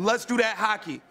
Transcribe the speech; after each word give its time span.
Let's 0.00 0.24
do 0.24 0.36
that 0.36 0.54
hockey. 0.56 1.02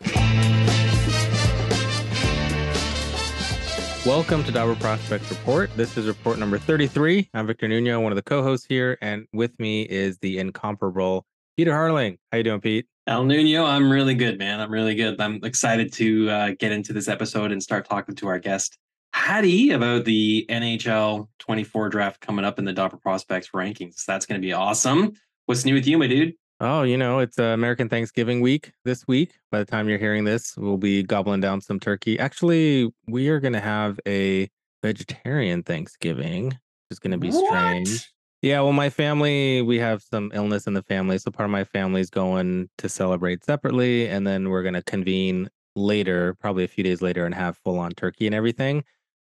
Welcome 4.07 4.45
to 4.45 4.51
Dobber 4.53 4.75
Prospects 4.75 5.29
Report. 5.29 5.69
This 5.75 5.97
is 5.97 6.07
report 6.07 6.39
number 6.39 6.57
33. 6.57 7.29
I'm 7.33 7.47
Victor 7.47 7.67
Nuno, 7.67 7.99
one 7.99 8.13
of 8.13 8.15
the 8.15 8.21
co-hosts 8.21 8.65
here, 8.65 8.97
and 9.01 9.27
with 9.33 9.59
me 9.59 9.81
is 9.81 10.19
the 10.19 10.39
incomparable 10.39 11.25
Peter 11.57 11.73
Harling. 11.73 12.17
How 12.31 12.37
you 12.37 12.45
doing, 12.45 12.61
Pete? 12.61 12.85
El 13.07 13.25
Nuno, 13.25 13.65
I'm 13.65 13.91
really 13.91 14.15
good, 14.15 14.39
man. 14.39 14.61
I'm 14.61 14.71
really 14.71 14.95
good. 14.95 15.19
I'm 15.19 15.43
excited 15.43 15.91
to 15.93 16.29
uh, 16.29 16.51
get 16.57 16.71
into 16.71 16.93
this 16.93 17.09
episode 17.09 17.51
and 17.51 17.61
start 17.61 17.89
talking 17.89 18.15
to 18.15 18.27
our 18.29 18.39
guest, 18.39 18.77
Hadi, 19.13 19.71
about 19.71 20.05
the 20.05 20.45
NHL 20.49 21.27
24 21.39 21.89
draft 21.89 22.21
coming 22.21 22.45
up 22.45 22.57
in 22.57 22.63
the 22.63 22.71
Dobber 22.71 22.95
Prospects 22.95 23.49
rankings. 23.49 24.05
That's 24.05 24.25
going 24.25 24.39
to 24.39 24.45
be 24.45 24.53
awesome. 24.53 25.11
What's 25.45 25.65
new 25.65 25.73
with 25.73 25.87
you, 25.87 25.97
my 25.97 26.07
dude? 26.07 26.35
Oh, 26.59 26.81
you 26.81 26.97
know, 26.97 27.19
it's 27.19 27.37
uh, 27.37 27.43
American 27.43 27.87
Thanksgiving 27.87 28.41
week 28.41 28.71
this 28.83 29.07
week. 29.07 29.33
By 29.51 29.59
the 29.59 29.65
time 29.65 29.87
you're 29.87 29.99
hearing 29.99 30.23
this, 30.23 30.55
we'll 30.57 30.77
be 30.77 31.03
gobbling 31.03 31.39
down 31.39 31.61
some 31.61 31.79
turkey. 31.79 32.17
Actually, 32.17 32.91
we 33.07 33.29
are 33.29 33.39
going 33.39 33.53
to 33.53 33.59
have 33.59 33.99
a 34.07 34.49
vegetarian 34.81 35.61
Thanksgiving. 35.61 36.57
It's 36.89 36.99
going 36.99 37.11
to 37.11 37.17
be 37.19 37.29
What? 37.29 37.45
strange. 37.45 38.11
Yeah, 38.41 38.61
well, 38.61 38.73
my 38.73 38.89
family, 38.89 39.61
we 39.61 39.77
have 39.79 40.01
some 40.01 40.31
illness 40.33 40.65
in 40.65 40.73
the 40.73 40.81
family. 40.81 41.19
So 41.19 41.29
part 41.29 41.45
of 41.45 41.51
my 41.51 41.63
family's 41.63 42.09
going 42.09 42.69
to 42.79 42.89
celebrate 42.89 43.43
separately. 43.43 44.07
And 44.07 44.25
then 44.25 44.49
we're 44.49 44.63
going 44.63 44.73
to 44.73 44.83
convene 44.83 45.49
later, 45.75 46.35
probably 46.39 46.63
a 46.63 46.67
few 46.67 46.83
days 46.83 47.03
later, 47.03 47.25
and 47.25 47.35
have 47.35 47.57
full 47.57 47.77
on 47.77 47.91
turkey 47.91 48.25
and 48.25 48.33
everything. 48.33 48.83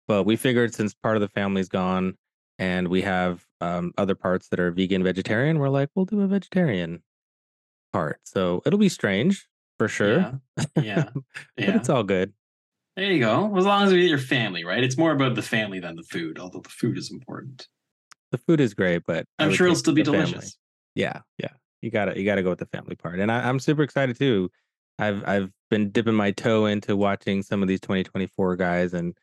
But 0.08 0.24
we 0.24 0.36
figured 0.36 0.74
since 0.74 0.92
part 0.92 1.16
of 1.16 1.22
the 1.22 1.28
family's 1.28 1.68
gone 1.70 2.16
and 2.58 2.88
we 2.88 3.00
have 3.02 3.44
um, 3.62 3.92
other 3.96 4.14
parts 4.14 4.48
that 4.48 4.60
are 4.60 4.70
vegan, 4.70 5.02
vegetarian, 5.02 5.58
we're 5.58 5.70
like, 5.70 5.88
we'll 5.94 6.04
do 6.04 6.20
a 6.20 6.26
vegetarian 6.26 7.02
part. 7.94 8.18
So 8.24 8.60
it'll 8.66 8.78
be 8.78 8.88
strange 8.88 9.46
for 9.78 9.86
sure. 9.86 10.18
Yeah. 10.18 10.32
Yeah. 10.82 11.04
but 11.14 11.24
yeah. 11.56 11.76
it's 11.76 11.88
all 11.88 12.02
good. 12.02 12.32
There 12.96 13.10
you 13.10 13.20
go. 13.20 13.56
As 13.56 13.64
long 13.64 13.84
as 13.84 13.92
we 13.92 14.00
get 14.00 14.08
your 14.08 14.18
family, 14.18 14.64
right? 14.64 14.82
It's 14.82 14.98
more 14.98 15.12
about 15.12 15.36
the 15.36 15.42
family 15.42 15.78
than 15.78 15.94
the 15.94 16.02
food, 16.02 16.40
although 16.40 16.60
the 16.60 16.68
food 16.68 16.98
is 16.98 17.12
important. 17.12 17.68
The 18.32 18.38
food 18.38 18.60
is 18.60 18.74
great, 18.74 19.02
but 19.06 19.26
I'm 19.38 19.52
sure 19.52 19.68
it'll 19.68 19.76
still 19.76 19.94
be 19.94 20.02
the 20.02 20.10
family. 20.10 20.26
delicious. 20.26 20.58
Yeah, 20.96 21.20
yeah. 21.38 21.50
You 21.82 21.90
gotta 21.92 22.18
you 22.18 22.24
gotta 22.24 22.42
go 22.42 22.50
with 22.50 22.58
the 22.58 22.66
family 22.66 22.96
part. 22.96 23.20
And 23.20 23.30
I, 23.30 23.48
I'm 23.48 23.60
super 23.60 23.82
excited 23.82 24.18
too. 24.18 24.50
I've 24.98 25.22
I've 25.26 25.50
been 25.70 25.90
dipping 25.90 26.14
my 26.14 26.32
toe 26.32 26.66
into 26.66 26.96
watching 26.96 27.42
some 27.42 27.62
of 27.62 27.68
these 27.68 27.80
2024 27.80 28.56
guys 28.56 28.92
and 28.92 29.14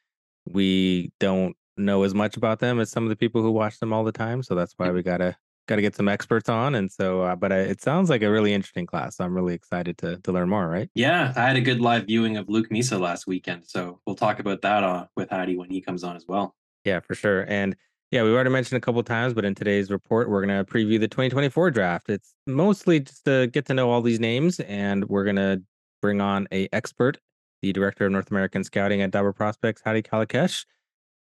we 0.49 1.11
don't 1.19 1.55
know 1.75 2.03
as 2.03 2.13
much 2.13 2.37
about 2.37 2.59
them 2.59 2.79
as 2.79 2.89
some 2.89 3.03
of 3.03 3.09
the 3.09 3.15
people 3.17 3.41
who 3.41 3.51
watch 3.51 3.79
them 3.79 3.91
all 3.91 4.05
the 4.05 4.11
time. 4.13 4.43
So 4.43 4.55
that's 4.55 4.73
why 4.77 4.91
we 4.91 5.03
gotta 5.03 5.35
gotta 5.71 5.81
get 5.81 5.95
some 5.95 6.07
experts 6.07 6.49
on. 6.49 6.75
And 6.75 6.91
so, 6.91 7.21
uh, 7.21 7.35
but 7.35 7.51
I, 7.51 7.59
it 7.59 7.81
sounds 7.81 8.09
like 8.09 8.21
a 8.21 8.29
really 8.29 8.53
interesting 8.53 8.85
class. 8.85 9.17
So 9.17 9.23
I'm 9.23 9.33
really 9.33 9.53
excited 9.53 9.97
to 9.99 10.17
to 10.17 10.31
learn 10.31 10.49
more. 10.49 10.67
Right? 10.67 10.89
Yeah, 10.93 11.33
I 11.35 11.47
had 11.47 11.55
a 11.55 11.61
good 11.61 11.81
live 11.81 12.05
viewing 12.05 12.37
of 12.37 12.49
Luke 12.49 12.69
Misa 12.69 12.99
last 12.99 13.27
weekend, 13.27 13.63
so 13.65 13.99
we'll 14.05 14.15
talk 14.15 14.39
about 14.39 14.61
that 14.61 14.83
uh, 14.83 15.05
with 15.15 15.29
Hadi 15.29 15.57
when 15.57 15.69
he 15.69 15.81
comes 15.81 16.03
on 16.03 16.15
as 16.15 16.25
well. 16.27 16.55
Yeah, 16.83 16.99
for 16.99 17.15
sure. 17.15 17.45
And 17.47 17.75
yeah, 18.11 18.23
we've 18.23 18.33
already 18.33 18.49
mentioned 18.49 18.77
a 18.77 18.81
couple 18.81 19.01
times, 19.03 19.33
but 19.33 19.45
in 19.45 19.55
today's 19.55 19.89
report, 19.89 20.29
we're 20.29 20.45
going 20.45 20.65
to 20.65 20.69
preview 20.69 20.99
the 20.99 21.07
2024 21.07 21.71
draft. 21.71 22.09
It's 22.09 22.33
mostly 22.45 22.99
just 22.99 23.23
to 23.23 23.47
get 23.47 23.65
to 23.67 23.73
know 23.73 23.89
all 23.89 24.01
these 24.01 24.19
names, 24.19 24.59
and 24.61 25.07
we're 25.07 25.23
going 25.23 25.37
to 25.37 25.61
bring 26.01 26.19
on 26.19 26.47
a 26.51 26.67
expert, 26.73 27.19
the 27.61 27.71
director 27.71 28.05
of 28.05 28.11
North 28.11 28.29
American 28.29 28.65
Scouting 28.65 29.01
at 29.01 29.11
Dobber 29.11 29.31
Prospects, 29.31 29.81
Hadi 29.85 30.01
Kalakeche. 30.01 30.65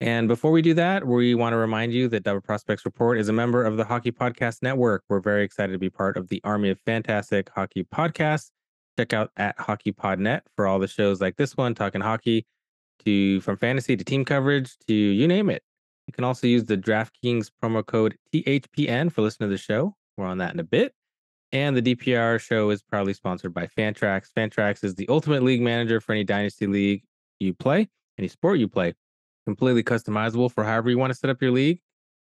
And 0.03 0.27
before 0.27 0.51
we 0.51 0.63
do 0.63 0.75
that, 0.75 1.07
we 1.07 1.37
want 1.37 1.53
to 1.53 1.57
remind 1.57 1.93
you 1.93 2.09
that 2.09 2.25
Dobber 2.25 2.41
Prospects 2.41 2.85
Report 2.85 3.21
is 3.21 3.29
a 3.29 3.33
member 3.33 3.63
of 3.63 3.77
the 3.77 3.85
Hockey 3.85 4.11
Podcast 4.11 4.61
Network. 4.61 5.05
We're 5.09 5.21
very 5.21 5.45
excited 5.45 5.75
to 5.75 5.79
be 5.79 5.91
part 5.91 6.17
of 6.17 6.27
the 6.27 6.41
Army 6.43 6.71
of 6.71 6.81
Fantastic 6.81 7.49
Hockey 7.55 7.85
Podcasts. 7.85 8.51
Check 8.99 9.13
out 9.13 9.31
at 9.37 9.57
HockeyPodNet 9.59 10.41
for 10.57 10.67
all 10.67 10.81
the 10.81 10.89
shows 10.89 11.21
like 11.21 11.37
this 11.37 11.57
one, 11.57 11.77
talking 11.77 12.01
hockey, 12.01 12.45
to 13.05 13.41
from 13.43 13.57
fantasy 13.57 13.97
to 13.97 14.03
team 14.03 14.25
coverage 14.25 14.77
to 14.89 14.93
you 14.93 15.29
name 15.29 15.49
it. 15.49 15.63
You 16.09 16.13
can 16.13 16.25
also 16.25 16.49
use 16.49 16.65
the 16.65 16.77
DraftKings 16.77 17.53
promo 17.63 17.87
code 17.87 18.17
THPN 18.35 19.13
for 19.13 19.23
listening 19.23 19.51
to 19.51 19.55
the 19.55 19.59
show. 19.59 19.95
We're 20.17 20.27
on 20.27 20.39
that 20.39 20.53
in 20.53 20.59
a 20.59 20.65
bit. 20.65 20.95
And 21.53 21.77
the 21.77 21.95
DPR 21.95 22.41
show 22.41 22.71
is 22.71 22.83
proudly 22.83 23.15
sponsored 23.15 23.55
by 23.55 23.69
Fantrax. 23.69 24.31
Fantrax 24.37 24.83
is 24.83 24.97
the 24.97 25.09
ultimate 25.09 25.45
league 25.45 25.63
manager 25.63 26.01
for 26.01 26.11
any 26.11 26.25
dynasty 26.25 26.67
league 26.67 27.05
you 27.39 27.55
play, 27.55 27.89
any 28.19 28.27
sport 28.27 28.59
you 28.59 28.67
play. 28.67 28.95
Completely 29.47 29.83
customizable 29.83 30.51
for 30.51 30.65
however 30.65 30.91
you 30.91 30.99
want 30.99 31.13
to 31.13 31.19
set 31.19 31.31
up 31.31 31.43
your 31.43 31.51
league. 31.51 31.81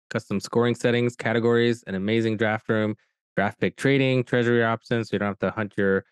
Custom 0.10 0.40
scoring 0.40 0.76
settings, 0.76 1.16
categories, 1.16 1.84
an 1.88 1.96
amazing 1.96 2.38
draft 2.38 2.68
room, 2.68 2.96
draft 3.36 3.60
pick 3.60 3.78
trading, 3.78 4.24
treasury 4.24 4.64
options. 4.64 5.10
So 5.10 5.16
you 5.16 5.20
don't 5.20 5.28
have 5.28 5.40
to 5.40 5.52
hunt 5.52 5.74
your 5.78 6.04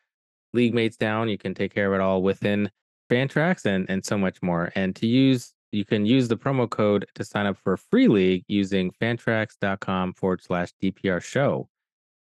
league 0.53 0.73
mates 0.73 0.97
down. 0.97 1.29
You 1.29 1.37
can 1.37 1.53
take 1.53 1.73
care 1.73 1.87
of 1.87 1.99
it 1.99 2.03
all 2.03 2.21
within 2.21 2.69
Fantrax 3.09 3.65
and, 3.65 3.89
and 3.89 4.05
so 4.05 4.17
much 4.17 4.41
more. 4.41 4.71
And 4.75 4.95
to 4.97 5.07
use, 5.07 5.53
you 5.71 5.83
can 5.83 6.05
use 6.05 6.27
the 6.27 6.37
promo 6.37 6.69
code 6.69 7.05
to 7.15 7.23
sign 7.23 7.45
up 7.45 7.57
for 7.57 7.73
a 7.73 7.77
free 7.77 8.07
league 8.07 8.45
using 8.47 8.91
fantrax.com 9.01 10.13
forward 10.13 10.41
slash 10.41 10.69
DPR 10.81 11.21
show. 11.21 11.69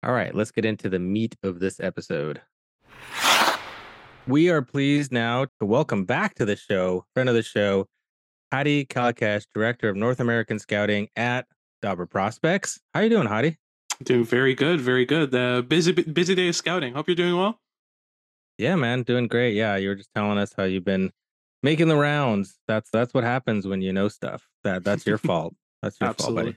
All 0.04 0.14
right, 0.14 0.34
let's 0.34 0.52
get 0.52 0.66
into 0.66 0.90
the 0.90 1.00
meat 1.00 1.36
of 1.44 1.60
this 1.60 1.80
episode. 1.80 2.42
We 4.28 4.50
are 4.50 4.62
pleased 4.62 5.12
now 5.12 5.46
to 5.60 5.66
welcome 5.66 6.06
back 6.06 6.36
to 6.36 6.46
the 6.46 6.56
show, 6.56 7.06
friend 7.14 7.30
of 7.30 7.36
the 7.36 7.44
show, 7.44 7.88
Hadi 8.52 8.86
Kalakeche, 8.86 9.46
Director 9.54 9.90
of 9.90 9.96
North 9.96 10.20
American 10.20 10.60
Scouting 10.60 11.08
at 11.16 11.48
Dobber 11.82 12.06
Prospects. 12.06 12.80
How 12.94 13.02
you 13.02 13.10
doing, 13.10 13.28
Hadi? 13.28 13.58
Doing 14.04 14.26
very 14.26 14.54
good, 14.56 14.82
very 14.82 15.06
good. 15.06 15.34
Uh, 15.34 15.62
busy, 15.62 15.92
busy 15.92 16.36
day 16.36 16.50
of 16.50 16.56
scouting. 16.56 16.94
Hope 16.94 17.08
you're 17.08 17.16
doing 17.16 17.38
well. 17.38 17.60
Yeah, 18.58 18.76
man, 18.76 19.04
doing 19.04 19.28
great. 19.28 19.56
Yeah, 19.56 19.78
you 19.78 19.90
were 19.90 19.96
just 19.96 20.10
telling 20.14 20.38
us 20.38 20.54
how 20.56 20.64
you've 20.64 20.86
been 20.86 21.12
making 21.64 21.88
the 21.88 21.96
rounds. 21.96 22.60
That's 22.68 22.90
that's 22.92 23.14
what 23.14 23.24
happens 23.24 23.66
when 23.66 23.82
you 23.82 23.94
know 23.94 24.08
stuff. 24.08 24.48
That 24.64 24.84
that's 24.84 25.06
your 25.06 25.18
fault. 25.20 25.56
That's 25.82 26.00
your 26.00 26.10
Absolutely. 26.10 26.54
fault, 26.54 26.56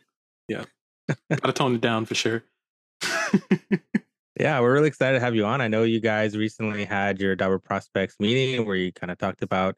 buddy. 0.49 0.67
Yeah. 1.09 1.15
Gotta 1.41 1.53
tone 1.53 1.75
it 1.77 1.81
down 1.81 2.05
for 2.07 2.15
sure. 2.15 2.45
Yeah, 4.39 4.61
we're 4.61 4.73
really 4.73 4.89
excited 4.89 5.19
to 5.19 5.25
have 5.25 5.37
you 5.37 5.45
on. 5.47 5.61
I 5.61 5.69
know 5.69 5.85
you 5.85 6.01
guys 6.01 6.37
recently 6.37 6.85
had 6.85 7.21
your 7.21 7.37
Dobber 7.37 7.61
Prospects 7.61 8.17
meeting 8.19 8.67
where 8.67 8.75
you 8.75 8.91
kind 8.93 9.13
of 9.13 9.19
talked 9.19 9.43
about, 9.43 9.77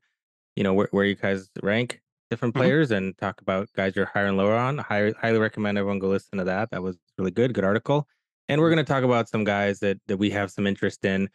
you 0.54 0.64
know, 0.64 0.72
where, 0.72 0.88
where 0.92 1.04
you 1.04 1.14
guys 1.14 1.50
rank 1.62 2.00
different 2.30 2.54
Mhm. 2.54 2.58
players 2.58 2.90
and 2.90 3.16
talk 3.18 3.40
about 3.40 3.68
guys 3.74 3.94
you're 3.94 4.06
higher 4.06 4.26
and 4.26 4.36
lower 4.36 4.54
on. 4.56 4.78
High, 4.78 5.12
highly 5.20 5.38
recommend 5.38 5.78
everyone 5.78 5.98
go 5.98 6.08
listen 6.08 6.38
to 6.38 6.44
that. 6.44 6.70
That 6.70 6.82
was 6.82 6.98
really 7.18 7.30
good, 7.30 7.54
good 7.54 7.64
article. 7.64 8.08
And 8.48 8.60
we're 8.60 8.70
going 8.70 8.84
to 8.84 8.92
talk 8.92 9.04
about 9.04 9.28
some 9.28 9.44
guys 9.44 9.80
that 9.80 9.98
that 10.06 10.16
we 10.18 10.30
have 10.30 10.50
some 10.50 10.66
interest 10.66 11.04
in. 11.04 11.28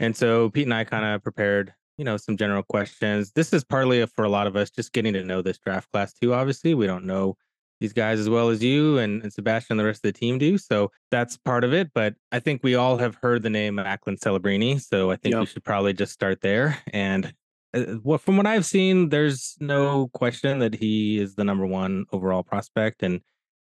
And 0.00 0.16
so 0.16 0.50
Pete 0.50 0.66
and 0.66 0.74
I 0.74 0.84
kind 0.84 1.04
of 1.04 1.22
prepared, 1.22 1.72
you 1.98 2.04
know, 2.04 2.16
some 2.16 2.36
general 2.36 2.62
questions. 2.62 3.32
This 3.32 3.52
is 3.52 3.64
partly 3.64 4.04
for 4.06 4.24
a 4.24 4.28
lot 4.28 4.46
of 4.46 4.56
us 4.56 4.70
just 4.70 4.92
getting 4.92 5.12
to 5.14 5.22
know 5.24 5.42
this 5.42 5.58
draft 5.58 5.90
class 5.92 6.12
too. 6.12 6.34
Obviously, 6.34 6.74
we 6.74 6.86
don't 6.86 7.04
know 7.04 7.36
these 7.80 7.92
guys 7.92 8.18
as 8.18 8.30
well 8.30 8.48
as 8.50 8.62
you 8.62 8.98
and, 8.98 9.22
and 9.22 9.32
Sebastian 9.32 9.74
and 9.74 9.80
the 9.80 9.84
rest 9.84 10.04
of 10.04 10.12
the 10.12 10.18
team 10.18 10.38
do. 10.38 10.56
So 10.56 10.90
that's 11.10 11.36
part 11.36 11.64
of 11.64 11.74
it. 11.74 11.90
But 11.94 12.14
I 12.32 12.40
think 12.40 12.62
we 12.62 12.74
all 12.76 12.96
have 12.98 13.16
heard 13.16 13.42
the 13.42 13.50
name 13.50 13.74
Macklin 13.74 14.16
Celebrini. 14.16 14.80
So 14.80 15.10
I 15.10 15.16
think 15.16 15.34
we 15.34 15.46
should 15.46 15.64
probably 15.64 15.92
just 15.92 16.12
start 16.12 16.40
there. 16.40 16.78
And 16.92 17.34
Uh, 17.74 17.94
what 18.02 18.20
from 18.20 18.36
what 18.36 18.46
I've 18.46 18.64
seen, 18.64 19.08
there's 19.08 19.56
no 19.60 20.08
question 20.08 20.60
that 20.60 20.74
he 20.74 21.18
is 21.18 21.34
the 21.34 21.44
number 21.44 21.66
one 21.66 22.04
overall 22.12 22.42
prospect, 22.42 23.02
and 23.02 23.20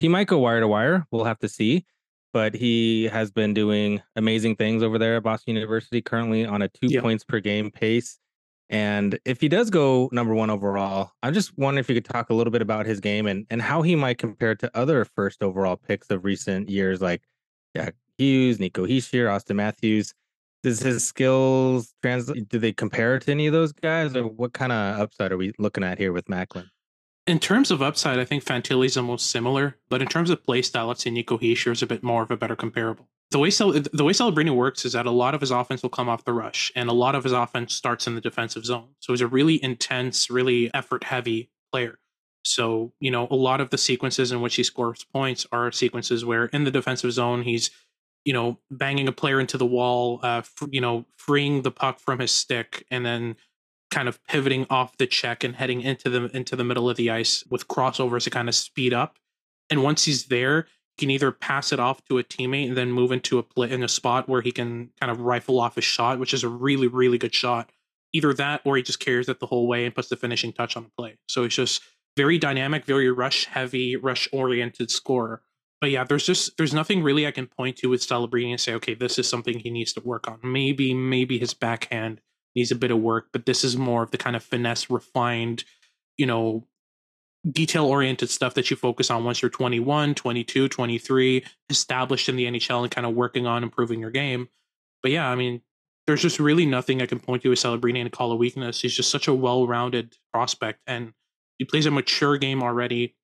he 0.00 0.08
might 0.08 0.26
go 0.26 0.38
wire 0.38 0.60
to 0.60 0.68
wire. 0.68 1.06
We'll 1.10 1.24
have 1.24 1.38
to 1.40 1.48
see. 1.48 1.86
But 2.32 2.54
he 2.54 3.04
has 3.04 3.30
been 3.30 3.54
doing 3.54 4.02
amazing 4.16 4.56
things 4.56 4.82
over 4.82 4.98
there 4.98 5.16
at 5.16 5.22
Boston 5.22 5.54
University, 5.54 6.02
currently 6.02 6.44
on 6.44 6.62
a 6.62 6.68
two 6.68 7.00
points 7.00 7.22
per 7.22 7.38
game 7.38 7.70
pace. 7.70 8.18
And 8.68 9.18
if 9.24 9.40
he 9.40 9.48
does 9.48 9.70
go 9.70 10.08
number 10.10 10.34
one 10.34 10.50
overall, 10.50 11.12
I'm 11.22 11.32
just 11.32 11.56
wondering 11.56 11.80
if 11.80 11.88
you 11.88 11.94
could 11.94 12.04
talk 12.06 12.30
a 12.30 12.34
little 12.34 12.50
bit 12.50 12.62
about 12.62 12.86
his 12.86 12.98
game 12.98 13.26
and, 13.26 13.46
and 13.50 13.62
how 13.62 13.82
he 13.82 13.94
might 13.94 14.18
compare 14.18 14.56
to 14.56 14.70
other 14.76 15.04
first 15.04 15.44
overall 15.44 15.76
picks 15.76 16.10
of 16.10 16.24
recent 16.24 16.68
years, 16.68 17.00
like 17.00 17.22
Jack 17.76 17.94
Hughes, 18.18 18.58
Nico 18.58 18.84
Hischier, 18.84 19.28
Auston 19.28 19.56
Matthews. 19.56 20.12
Does 20.64 20.80
his 20.80 21.06
skills 21.06 21.92
translate? 22.00 22.48
Do 22.48 22.58
they 22.58 22.72
compare 22.72 23.18
to 23.18 23.30
any 23.30 23.46
of 23.46 23.52
those 23.52 23.70
guys, 23.70 24.16
or 24.16 24.24
what 24.24 24.54
kind 24.54 24.72
of 24.72 24.98
upside 24.98 25.30
are 25.30 25.36
we 25.36 25.52
looking 25.58 25.84
at 25.84 25.98
here 25.98 26.10
with 26.10 26.26
Macklin? 26.26 26.70
In 27.26 27.38
terms 27.38 27.70
of 27.70 27.82
upside, 27.82 28.18
I 28.18 28.24
think 28.24 28.42
Fantilli 28.42 28.86
is 28.86 28.96
almost 28.96 29.30
similar, 29.30 29.76
but 29.90 30.00
in 30.00 30.08
terms 30.08 30.30
of 30.30 30.42
play 30.42 30.62
style, 30.62 30.86
let's 30.86 31.04
say 31.04 31.10
Nico 31.10 31.36
Hischier 31.36 31.72
is 31.72 31.82
a 31.82 31.86
bit 31.86 32.02
more 32.02 32.22
of 32.22 32.30
a 32.30 32.36
better 32.38 32.56
comparable. 32.56 33.10
The 33.30 33.38
way 33.38 33.50
Cel- 33.50 33.72
the 33.72 34.04
way 34.04 34.14
Celebrini 34.14 34.56
works 34.56 34.86
is 34.86 34.94
that 34.94 35.04
a 35.04 35.10
lot 35.10 35.34
of 35.34 35.42
his 35.42 35.50
offense 35.50 35.82
will 35.82 35.90
come 35.90 36.08
off 36.08 36.24
the 36.24 36.32
rush, 36.32 36.72
and 36.74 36.88
a 36.88 36.94
lot 36.94 37.14
of 37.14 37.24
his 37.24 37.32
offense 37.34 37.74
starts 37.74 38.06
in 38.06 38.14
the 38.14 38.22
defensive 38.22 38.64
zone. 38.64 38.88
So 39.00 39.12
he's 39.12 39.20
a 39.20 39.26
really 39.26 39.62
intense, 39.62 40.30
really 40.30 40.72
effort 40.72 41.04
heavy 41.04 41.50
player. 41.72 41.98
So 42.42 42.94
you 43.00 43.10
know, 43.10 43.28
a 43.30 43.36
lot 43.36 43.60
of 43.60 43.68
the 43.68 43.78
sequences 43.78 44.32
in 44.32 44.40
which 44.40 44.54
he 44.54 44.62
scores 44.62 45.04
points 45.12 45.46
are 45.52 45.70
sequences 45.72 46.24
where 46.24 46.46
in 46.46 46.64
the 46.64 46.70
defensive 46.70 47.12
zone 47.12 47.42
he's 47.42 47.70
you 48.24 48.32
know 48.32 48.58
banging 48.70 49.08
a 49.08 49.12
player 49.12 49.40
into 49.40 49.58
the 49.58 49.66
wall, 49.66 50.20
uh, 50.22 50.42
you 50.70 50.80
know, 50.80 51.04
freeing 51.16 51.62
the 51.62 51.70
puck 51.70 52.00
from 52.00 52.18
his 52.18 52.30
stick, 52.30 52.84
and 52.90 53.04
then 53.04 53.36
kind 53.90 54.08
of 54.08 54.22
pivoting 54.24 54.66
off 54.70 54.96
the 54.96 55.06
check 55.06 55.44
and 55.44 55.56
heading 55.56 55.80
into 55.80 56.10
the 56.10 56.24
into 56.36 56.56
the 56.56 56.64
middle 56.64 56.90
of 56.90 56.96
the 56.96 57.10
ice 57.10 57.44
with 57.48 57.68
crossovers 57.68 58.24
to 58.24 58.30
kind 58.30 58.48
of 58.48 58.54
speed 58.54 58.92
up. 58.92 59.18
And 59.70 59.82
once 59.82 60.04
he's 60.04 60.26
there, 60.26 60.66
he 60.96 61.06
can 61.06 61.10
either 61.10 61.30
pass 61.30 61.72
it 61.72 61.80
off 61.80 62.04
to 62.06 62.18
a 62.18 62.24
teammate 62.24 62.68
and 62.68 62.76
then 62.76 62.92
move 62.92 63.12
into 63.12 63.38
a 63.38 63.42
play 63.42 63.70
in 63.70 63.82
a 63.82 63.88
spot 63.88 64.28
where 64.28 64.40
he 64.40 64.52
can 64.52 64.90
kind 65.00 65.10
of 65.10 65.20
rifle 65.20 65.60
off 65.60 65.76
his 65.76 65.84
shot, 65.84 66.18
which 66.18 66.34
is 66.34 66.44
a 66.44 66.48
really, 66.48 66.86
really 66.86 67.18
good 67.18 67.34
shot. 67.34 67.70
Either 68.12 68.32
that 68.34 68.60
or 68.64 68.76
he 68.76 68.82
just 68.82 69.00
carries 69.00 69.28
it 69.28 69.40
the 69.40 69.46
whole 69.46 69.66
way 69.66 69.84
and 69.84 69.94
puts 69.94 70.08
the 70.08 70.16
finishing 70.16 70.52
touch 70.52 70.76
on 70.76 70.84
the 70.84 70.90
play. 70.96 71.16
So 71.28 71.44
it's 71.44 71.54
just 71.54 71.82
very 72.16 72.38
dynamic, 72.38 72.84
very 72.84 73.10
rush 73.10 73.46
heavy, 73.46 73.96
rush 73.96 74.28
oriented 74.32 74.90
scorer. 74.90 75.42
But 75.84 75.90
yeah, 75.90 76.04
there's 76.04 76.24
just 76.24 76.56
there's 76.56 76.72
nothing 76.72 77.02
really 77.02 77.26
I 77.26 77.30
can 77.30 77.46
point 77.46 77.76
to 77.76 77.90
with 77.90 78.00
Celebrini 78.00 78.50
and 78.50 78.58
say, 78.58 78.72
okay, 78.72 78.94
this 78.94 79.18
is 79.18 79.28
something 79.28 79.58
he 79.58 79.68
needs 79.68 79.92
to 79.92 80.00
work 80.00 80.26
on. 80.26 80.38
Maybe, 80.42 80.94
maybe 80.94 81.38
his 81.38 81.52
backhand 81.52 82.22
needs 82.56 82.70
a 82.70 82.74
bit 82.74 82.90
of 82.90 83.00
work, 83.00 83.28
but 83.34 83.44
this 83.44 83.62
is 83.64 83.76
more 83.76 84.02
of 84.02 84.10
the 84.10 84.16
kind 84.16 84.34
of 84.34 84.42
finesse, 84.42 84.88
refined, 84.88 85.64
you 86.16 86.24
know, 86.24 86.66
detail 87.50 87.84
oriented 87.84 88.30
stuff 88.30 88.54
that 88.54 88.70
you 88.70 88.78
focus 88.78 89.10
on 89.10 89.24
once 89.24 89.42
you're 89.42 89.50
21, 89.50 90.14
22, 90.14 90.70
23, 90.70 91.44
established 91.68 92.30
in 92.30 92.36
the 92.36 92.46
NHL 92.46 92.84
and 92.84 92.90
kind 92.90 93.06
of 93.06 93.12
working 93.12 93.46
on 93.46 93.62
improving 93.62 94.00
your 94.00 94.10
game. 94.10 94.48
But 95.02 95.12
yeah, 95.12 95.28
I 95.28 95.34
mean, 95.34 95.60
there's 96.06 96.22
just 96.22 96.40
really 96.40 96.64
nothing 96.64 97.02
I 97.02 97.06
can 97.06 97.20
point 97.20 97.42
to 97.42 97.50
with 97.50 97.58
Celebrini 97.58 98.00
and 98.00 98.10
call 98.10 98.32
a 98.32 98.36
weakness. 98.36 98.80
He's 98.80 98.96
just 98.96 99.10
such 99.10 99.28
a 99.28 99.34
well 99.34 99.66
rounded 99.66 100.16
prospect 100.32 100.80
and 100.86 101.12
he 101.58 101.66
plays 101.66 101.84
a 101.84 101.90
mature 101.90 102.38
game 102.38 102.62
already. 102.62 103.16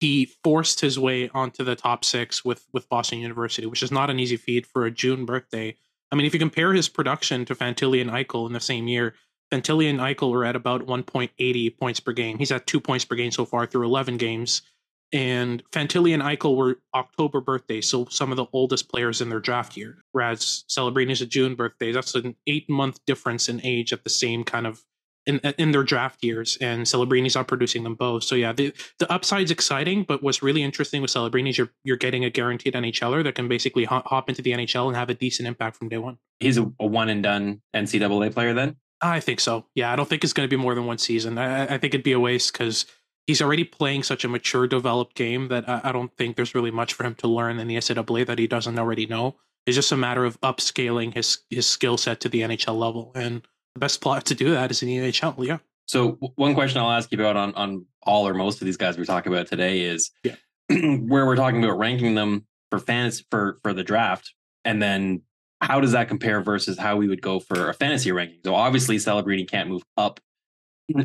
He 0.00 0.26
forced 0.44 0.80
his 0.80 0.98
way 0.98 1.28
onto 1.30 1.64
the 1.64 1.74
top 1.76 2.04
six 2.04 2.44
with 2.44 2.66
with 2.72 2.88
Boston 2.88 3.18
University, 3.18 3.66
which 3.66 3.82
is 3.82 3.92
not 3.92 4.10
an 4.10 4.20
easy 4.20 4.36
feat 4.36 4.66
for 4.66 4.84
a 4.84 4.90
June 4.90 5.24
birthday. 5.24 5.76
I 6.10 6.16
mean, 6.16 6.26
if 6.26 6.32
you 6.32 6.38
compare 6.38 6.72
his 6.72 6.88
production 6.88 7.44
to 7.46 7.54
Fantilli 7.54 8.00
and 8.00 8.10
Eichel 8.10 8.46
in 8.46 8.52
the 8.52 8.60
same 8.60 8.88
year, 8.88 9.14
Fantilli 9.52 9.88
and 9.90 9.98
Eichel 9.98 10.30
were 10.30 10.44
at 10.44 10.56
about 10.56 10.86
1.80 10.86 11.78
points 11.78 12.00
per 12.00 12.12
game. 12.12 12.38
He's 12.38 12.52
at 12.52 12.66
two 12.66 12.80
points 12.80 13.04
per 13.04 13.16
game 13.16 13.30
so 13.30 13.44
far 13.44 13.66
through 13.66 13.84
11 13.86 14.16
games. 14.16 14.62
And 15.10 15.62
Fantilli 15.70 16.12
and 16.12 16.22
Eichel 16.22 16.54
were 16.54 16.80
October 16.94 17.40
birthdays, 17.40 17.88
so 17.88 18.06
some 18.10 18.30
of 18.30 18.36
the 18.36 18.44
oldest 18.52 18.90
players 18.90 19.22
in 19.22 19.30
their 19.30 19.40
draft 19.40 19.76
year. 19.76 20.04
Whereas 20.12 20.64
Celebrini's 20.68 21.22
a 21.22 21.26
June 21.26 21.54
birthday. 21.54 21.92
That's 21.92 22.14
an 22.14 22.36
eight 22.46 22.68
month 22.68 23.04
difference 23.06 23.48
in 23.48 23.64
age 23.64 23.92
at 23.92 24.04
the 24.04 24.10
same 24.10 24.44
kind 24.44 24.66
of 24.66 24.84
in 25.28 25.38
in 25.58 25.70
their 25.70 25.84
draft 25.84 26.24
years, 26.24 26.56
and 26.60 26.82
Celebrini's 26.82 27.34
not 27.34 27.46
producing 27.46 27.84
them 27.84 27.94
both. 27.94 28.24
So 28.24 28.34
yeah, 28.34 28.52
the 28.52 28.72
the 28.98 29.10
upside's 29.12 29.50
exciting, 29.50 30.02
but 30.02 30.22
what's 30.22 30.42
really 30.42 30.62
interesting 30.62 31.02
with 31.02 31.10
Celebrini's 31.10 31.58
you're 31.58 31.70
you're 31.84 31.96
getting 31.96 32.24
a 32.24 32.30
guaranteed 32.30 32.74
NHLer 32.74 33.22
that 33.24 33.34
can 33.34 33.46
basically 33.46 33.84
hop, 33.84 34.06
hop 34.06 34.28
into 34.28 34.42
the 34.42 34.52
NHL 34.52 34.88
and 34.88 34.96
have 34.96 35.10
a 35.10 35.14
decent 35.14 35.46
impact 35.46 35.76
from 35.76 35.88
day 35.88 35.98
one. 35.98 36.18
He's 36.40 36.58
a, 36.58 36.72
a 36.80 36.86
one 36.86 37.10
and 37.10 37.22
done 37.22 37.60
NCAA 37.76 38.32
player 38.32 38.54
then. 38.54 38.76
I 39.00 39.20
think 39.20 39.38
so. 39.38 39.66
Yeah, 39.74 39.92
I 39.92 39.96
don't 39.96 40.08
think 40.08 40.24
it's 40.24 40.32
going 40.32 40.48
to 40.48 40.56
be 40.56 40.60
more 40.60 40.74
than 40.74 40.86
one 40.86 40.98
season. 40.98 41.38
I, 41.38 41.64
I 41.64 41.78
think 41.78 41.94
it'd 41.94 42.02
be 42.02 42.12
a 42.12 42.18
waste 42.18 42.52
because 42.52 42.86
he's 43.28 43.42
already 43.42 43.62
playing 43.62 44.02
such 44.02 44.24
a 44.24 44.28
mature, 44.28 44.66
developed 44.66 45.14
game 45.14 45.48
that 45.48 45.68
I, 45.68 45.82
I, 45.84 45.92
don't 45.92 46.12
think 46.16 46.34
there's 46.34 46.54
really 46.54 46.72
much 46.72 46.94
for 46.94 47.04
him 47.04 47.14
to 47.16 47.28
learn 47.28 47.60
in 47.60 47.68
the 47.68 47.76
NCAA 47.76 48.26
that 48.26 48.40
he 48.40 48.48
doesn't 48.48 48.78
already 48.78 49.06
know. 49.06 49.36
It's 49.66 49.76
just 49.76 49.92
a 49.92 49.96
matter 49.96 50.24
of 50.24 50.40
upscaling 50.40 51.14
his 51.14 51.40
his 51.50 51.66
skill 51.66 51.98
set 51.98 52.20
to 52.20 52.28
the 52.28 52.40
NHL 52.40 52.78
level, 52.78 53.12
and 53.14 53.46
the 53.74 53.80
best 53.80 54.00
plot 54.00 54.26
to 54.26 54.34
do 54.34 54.50
that 54.50 54.70
is 54.70 54.82
in 54.82 54.88
the 54.88 54.98
NHL. 54.98 55.44
Yeah. 55.44 55.58
So 55.86 56.12
one 56.36 56.54
question 56.54 56.80
I'll 56.80 56.90
ask 56.90 57.10
you 57.10 57.18
about 57.18 57.36
on 57.36 57.54
on 57.54 57.86
all 58.02 58.28
or 58.28 58.34
most 58.34 58.60
of 58.60 58.66
these 58.66 58.76
guys 58.76 58.98
we're 58.98 59.04
talking 59.04 59.32
about 59.32 59.46
today 59.46 59.80
is 59.80 60.10
yeah. 60.22 60.36
where 60.68 61.26
we're 61.26 61.36
talking 61.36 61.62
about 61.64 61.78
ranking 61.78 62.14
them 62.14 62.46
for 62.70 62.78
fans 62.78 63.24
for 63.30 63.58
for 63.62 63.72
the 63.72 63.84
draft, 63.84 64.34
and 64.64 64.82
then 64.82 65.22
how 65.60 65.80
does 65.80 65.92
that 65.92 66.08
compare 66.08 66.40
versus 66.40 66.78
how 66.78 66.96
we 66.96 67.08
would 67.08 67.22
go 67.22 67.40
for 67.40 67.68
a 67.68 67.74
fantasy 67.74 68.12
ranking? 68.12 68.38
So 68.44 68.54
obviously, 68.54 68.96
Celebrini 68.96 69.48
can't 69.48 69.68
move 69.68 69.82
up 69.96 70.20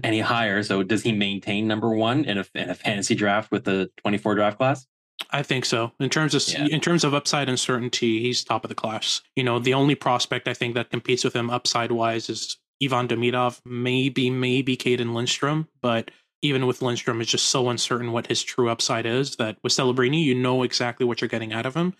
any 0.03 0.19
higher. 0.19 0.63
So 0.63 0.83
does 0.83 1.03
he 1.03 1.11
maintain 1.11 1.67
number 1.67 1.89
one 1.89 2.25
in 2.25 2.37
a, 2.37 2.45
in 2.55 2.69
a 2.69 2.75
fantasy 2.75 3.15
draft 3.15 3.51
with 3.51 3.65
the 3.65 3.89
24 3.97 4.35
draft 4.35 4.57
class? 4.57 4.85
I 5.29 5.43
think 5.43 5.65
so. 5.65 5.91
In 5.99 6.09
terms 6.09 6.33
of 6.35 6.47
yeah. 6.47 6.67
in 6.69 6.79
terms 6.79 7.03
of 7.03 7.13
upside 7.13 7.49
and 7.49 7.59
certainty, 7.59 8.21
he's 8.21 8.43
top 8.43 8.63
of 8.63 8.69
the 8.69 8.75
class. 8.75 9.21
You 9.35 9.43
know, 9.43 9.59
the 9.59 9.73
only 9.73 9.95
prospect 9.95 10.47
I 10.47 10.53
think 10.53 10.75
that 10.75 10.89
competes 10.89 11.23
with 11.23 11.35
him 11.35 11.49
upside 11.49 11.91
wise 11.91 12.29
is 12.29 12.57
Ivan 12.83 13.07
Demidov, 13.07 13.59
maybe 13.65 14.29
maybe 14.29 14.75
Cayden 14.75 15.13
Lindstrom, 15.13 15.67
but 15.81 16.11
even 16.41 16.67
with 16.67 16.81
Lindstrom, 16.81 17.21
it's 17.21 17.31
just 17.31 17.45
so 17.45 17.69
uncertain 17.69 18.11
what 18.11 18.27
his 18.27 18.43
true 18.43 18.69
upside 18.69 19.05
is 19.05 19.37
that 19.37 19.57
with 19.63 19.71
Celebrini, 19.71 20.21
you 20.21 20.35
know 20.35 20.63
exactly 20.63 21.05
what 21.05 21.21
you're 21.21 21.29
getting 21.29 21.53
out 21.53 21.65
of 21.65 21.73
him, 21.73 21.93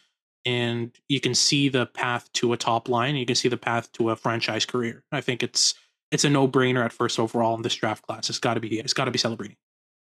and 0.46 0.92
you 1.08 1.22
can 1.22 1.34
see 1.34 1.70
the 1.70 1.86
path 1.86 2.32
to 2.34 2.52
a 2.52 2.58
top 2.58 2.90
line. 2.90 3.16
You 3.16 3.26
can 3.26 3.36
see 3.36 3.48
the 3.48 3.58
path 3.58 3.92
to 3.94 4.10
a 4.10 4.16
franchise 4.16 4.66
career. 4.66 5.04
I 5.12 5.22
think 5.22 5.44
it's 5.44 5.74
it's 6.12 6.26
a 6.26 6.30
no 6.30 6.48
brainer 6.48 6.84
at 6.84 6.94
first 6.94 7.18
overall 7.20 7.56
in 7.56 7.62
this 7.62 7.76
draft 7.76 8.06
class. 8.06 8.30
It's 8.30 8.40
got 8.40 8.56
to 8.56 8.60
be 8.60 8.80
it's 8.80 8.94
got 8.94 9.06
to 9.06 9.12
be 9.12 9.20
Celebrini. 9.20 9.56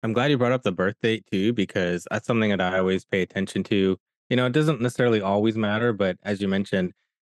I'm 0.03 0.13
glad 0.13 0.31
you 0.31 0.37
brought 0.37 0.51
up 0.51 0.63
the 0.63 0.71
birth 0.71 0.95
date 1.01 1.25
too, 1.31 1.53
because 1.53 2.07
that's 2.09 2.27
something 2.27 2.49
that 2.51 2.61
I 2.61 2.79
always 2.79 3.05
pay 3.05 3.21
attention 3.21 3.63
to. 3.65 3.97
You 4.29 4.35
know, 4.35 4.45
it 4.45 4.53
doesn't 4.53 4.81
necessarily 4.81 5.21
always 5.21 5.55
matter, 5.55 5.93
but 5.93 6.17
as 6.23 6.41
you 6.41 6.47
mentioned, 6.47 6.93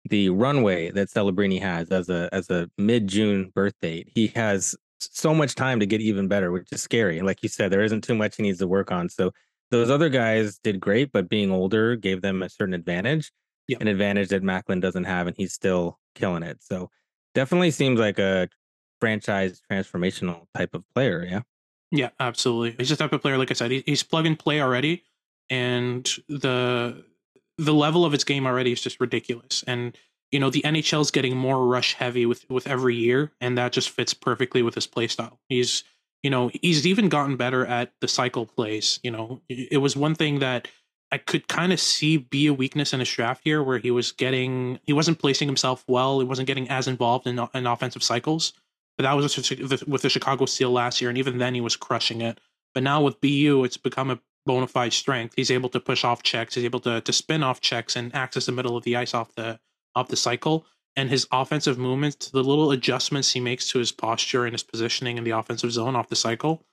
the 0.08 0.30
runway 0.30 0.90
that 0.90 1.08
Celebrini 1.08 1.60
has 1.60 1.90
as 1.90 2.08
a 2.08 2.28
as 2.32 2.50
a 2.50 2.70
mid 2.78 3.06
June 3.06 3.52
birth 3.54 3.74
date, 3.80 4.10
he 4.14 4.28
has 4.28 4.74
so 4.98 5.34
much 5.34 5.54
time 5.54 5.80
to 5.80 5.86
get 5.86 6.00
even 6.00 6.28
better, 6.28 6.50
which 6.50 6.68
is 6.72 6.82
scary. 6.82 7.20
Like 7.20 7.42
you 7.42 7.48
said, 7.48 7.70
there 7.70 7.82
isn't 7.82 8.04
too 8.04 8.14
much 8.14 8.36
he 8.36 8.42
needs 8.42 8.58
to 8.58 8.68
work 8.68 8.92
on. 8.92 9.08
So 9.08 9.32
those 9.70 9.90
other 9.90 10.08
guys 10.08 10.58
did 10.58 10.80
great, 10.80 11.12
but 11.12 11.28
being 11.28 11.50
older 11.50 11.96
gave 11.96 12.22
them 12.22 12.42
a 12.42 12.48
certain 12.48 12.74
advantage, 12.74 13.32
yep. 13.68 13.80
an 13.80 13.88
advantage 13.88 14.28
that 14.28 14.42
Macklin 14.42 14.80
doesn't 14.80 15.04
have, 15.04 15.26
and 15.26 15.36
he's 15.36 15.52
still 15.52 15.98
killing 16.14 16.42
it. 16.42 16.62
So 16.62 16.90
definitely 17.34 17.70
seems 17.70 18.00
like 18.00 18.18
a 18.18 18.48
franchise 19.00 19.62
transformational 19.70 20.46
type 20.54 20.74
of 20.74 20.82
player. 20.94 21.26
Yeah. 21.28 21.40
Yeah, 21.90 22.10
absolutely. 22.20 22.76
He's 22.78 22.88
just 22.88 23.00
type 23.00 23.12
of 23.12 23.22
player, 23.22 23.38
like 23.38 23.50
I 23.50 23.54
said, 23.54 23.70
he's 23.70 24.02
plug 24.02 24.26
and 24.26 24.38
play 24.38 24.60
already, 24.60 25.02
and 25.48 26.08
the 26.28 27.04
the 27.58 27.74
level 27.74 28.04
of 28.04 28.12
his 28.12 28.24
game 28.24 28.46
already 28.46 28.72
is 28.72 28.80
just 28.80 29.00
ridiculous. 29.00 29.64
And 29.66 29.96
you 30.30 30.38
know, 30.38 30.50
the 30.50 30.64
NHL 30.64 31.00
is 31.00 31.10
getting 31.10 31.36
more 31.36 31.66
rush 31.66 31.94
heavy 31.94 32.26
with 32.26 32.48
with 32.48 32.66
every 32.68 32.94
year, 32.94 33.32
and 33.40 33.58
that 33.58 33.72
just 33.72 33.90
fits 33.90 34.14
perfectly 34.14 34.62
with 34.62 34.74
his 34.74 34.86
play 34.86 35.08
style. 35.08 35.40
He's 35.48 35.82
you 36.22 36.30
know 36.30 36.50
he's 36.62 36.86
even 36.86 37.08
gotten 37.08 37.36
better 37.36 37.66
at 37.66 37.92
the 38.00 38.08
cycle 38.08 38.46
plays. 38.46 39.00
You 39.02 39.10
know, 39.10 39.42
it 39.48 39.78
was 39.80 39.96
one 39.96 40.14
thing 40.14 40.38
that 40.38 40.68
I 41.10 41.18
could 41.18 41.48
kind 41.48 41.72
of 41.72 41.80
see 41.80 42.18
be 42.18 42.46
a 42.46 42.54
weakness 42.54 42.92
in 42.92 43.00
his 43.00 43.10
draft 43.10 43.44
year 43.44 43.64
where 43.64 43.78
he 43.78 43.90
was 43.90 44.12
getting 44.12 44.78
he 44.84 44.92
wasn't 44.92 45.18
placing 45.18 45.48
himself 45.48 45.84
well. 45.88 46.20
He 46.20 46.26
wasn't 46.26 46.46
getting 46.46 46.68
as 46.68 46.86
involved 46.86 47.26
in 47.26 47.40
in 47.52 47.66
offensive 47.66 48.04
cycles. 48.04 48.52
But 49.00 49.04
that 49.04 49.16
was 49.16 49.34
with 49.86 50.02
the 50.02 50.10
Chicago 50.10 50.44
Steel 50.44 50.72
last 50.72 51.00
year, 51.00 51.08
and 51.08 51.16
even 51.16 51.38
then 51.38 51.54
he 51.54 51.62
was 51.62 51.74
crushing 51.74 52.20
it. 52.20 52.38
But 52.74 52.82
now 52.82 53.00
with 53.00 53.18
BU, 53.22 53.64
it's 53.64 53.78
become 53.78 54.10
a 54.10 54.20
bona 54.44 54.66
fide 54.66 54.92
strength. 54.92 55.32
He's 55.38 55.50
able 55.50 55.70
to 55.70 55.80
push 55.80 56.04
off 56.04 56.22
checks. 56.22 56.54
He's 56.54 56.66
able 56.66 56.80
to 56.80 57.00
to 57.00 57.10
spin 57.10 57.42
off 57.42 57.62
checks 57.62 57.96
and 57.96 58.14
access 58.14 58.44
the 58.44 58.52
middle 58.52 58.76
of 58.76 58.84
the 58.84 58.96
ice 58.96 59.14
off 59.14 59.34
the 59.36 59.58
off 59.94 60.08
the 60.08 60.16
cycle. 60.16 60.66
And 60.96 61.08
his 61.08 61.26
offensive 61.32 61.78
movements, 61.78 62.28
the 62.28 62.44
little 62.44 62.72
adjustments 62.72 63.32
he 63.32 63.40
makes 63.40 63.70
to 63.70 63.78
his 63.78 63.90
posture 63.90 64.44
and 64.44 64.52
his 64.52 64.62
positioning 64.62 65.16
in 65.16 65.24
the 65.24 65.30
offensive 65.30 65.72
zone 65.72 65.96
off 65.96 66.10
the 66.10 66.14
cycle, 66.14 66.66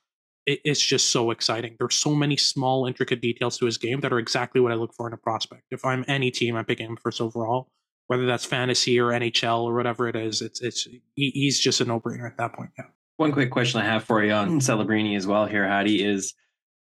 it, 0.44 0.60
it's 0.66 0.84
just 0.84 1.10
so 1.10 1.30
exciting. 1.30 1.76
There's 1.78 1.94
so 1.94 2.14
many 2.14 2.36
small, 2.36 2.84
intricate 2.84 3.22
details 3.22 3.56
to 3.56 3.64
his 3.64 3.78
game 3.78 4.00
that 4.00 4.12
are 4.12 4.18
exactly 4.18 4.60
what 4.60 4.70
I 4.70 4.74
look 4.74 4.92
for 4.92 5.06
in 5.06 5.14
a 5.14 5.16
prospect. 5.16 5.62
If 5.70 5.82
I'm 5.82 6.04
any 6.06 6.30
team, 6.30 6.56
I'm 6.56 6.66
picking 6.66 6.88
him 6.88 6.98
first 6.98 7.22
overall 7.22 7.70
whether 8.08 8.26
that's 8.26 8.44
fantasy 8.44 8.98
or 8.98 9.10
NHL 9.10 9.62
or 9.62 9.74
whatever 9.74 10.08
it 10.08 10.16
is. 10.16 10.42
It's 10.42 10.60
it's 10.60 10.88
he's 11.14 11.60
just 11.60 11.80
a 11.80 11.84
no 11.84 12.00
brainer 12.00 12.26
at 12.26 12.36
that 12.38 12.54
point. 12.54 12.70
Yeah. 12.76 12.86
One 13.16 13.32
quick 13.32 13.50
question 13.50 13.80
I 13.80 13.84
have 13.84 14.04
for 14.04 14.22
you 14.24 14.32
on 14.32 14.60
Celebrini 14.60 15.16
as 15.16 15.26
well 15.26 15.46
here, 15.46 15.68
Hadi, 15.68 16.04
is 16.04 16.34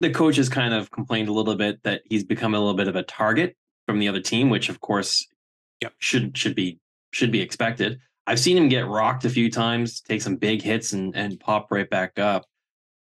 the 0.01 0.11
coach 0.11 0.37
has 0.37 0.49
kind 0.49 0.75
of 0.75 0.91
complained 0.91 1.29
a 1.29 1.33
little 1.33 1.57
bit 1.57 1.83
that 1.85 2.03
he's 2.05 2.25
become 2.25 2.55
a 2.55 2.59
little 2.59 2.75
bit 2.75 2.89
of 2.89 2.97
a 2.97 3.03
target 3.03 3.57
from 3.87 3.99
the 3.99 4.09
other 4.09 4.21
team, 4.21 4.51
which 4.51 4.69
of 4.69 4.81
course 4.81 5.27
yep. 5.81 5.95
should 5.99 6.37
should 6.37 6.55
be 6.55 6.79
should 7.13 7.33
be 7.33 7.41
expected. 7.41 7.99
I've 8.27 8.41
seen 8.41 8.57
him 8.59 8.69
get 8.69 8.87
rocked 8.87 9.25
a 9.25 9.31
few 9.31 9.51
times, 9.51 10.01
take 10.01 10.21
some 10.21 10.37
big 10.37 10.63
hits 10.63 10.93
and 10.93 11.17
and 11.17 11.41
pop 11.41 11.69
right 11.71 11.89
back 11.89 12.19
up. 12.19 12.45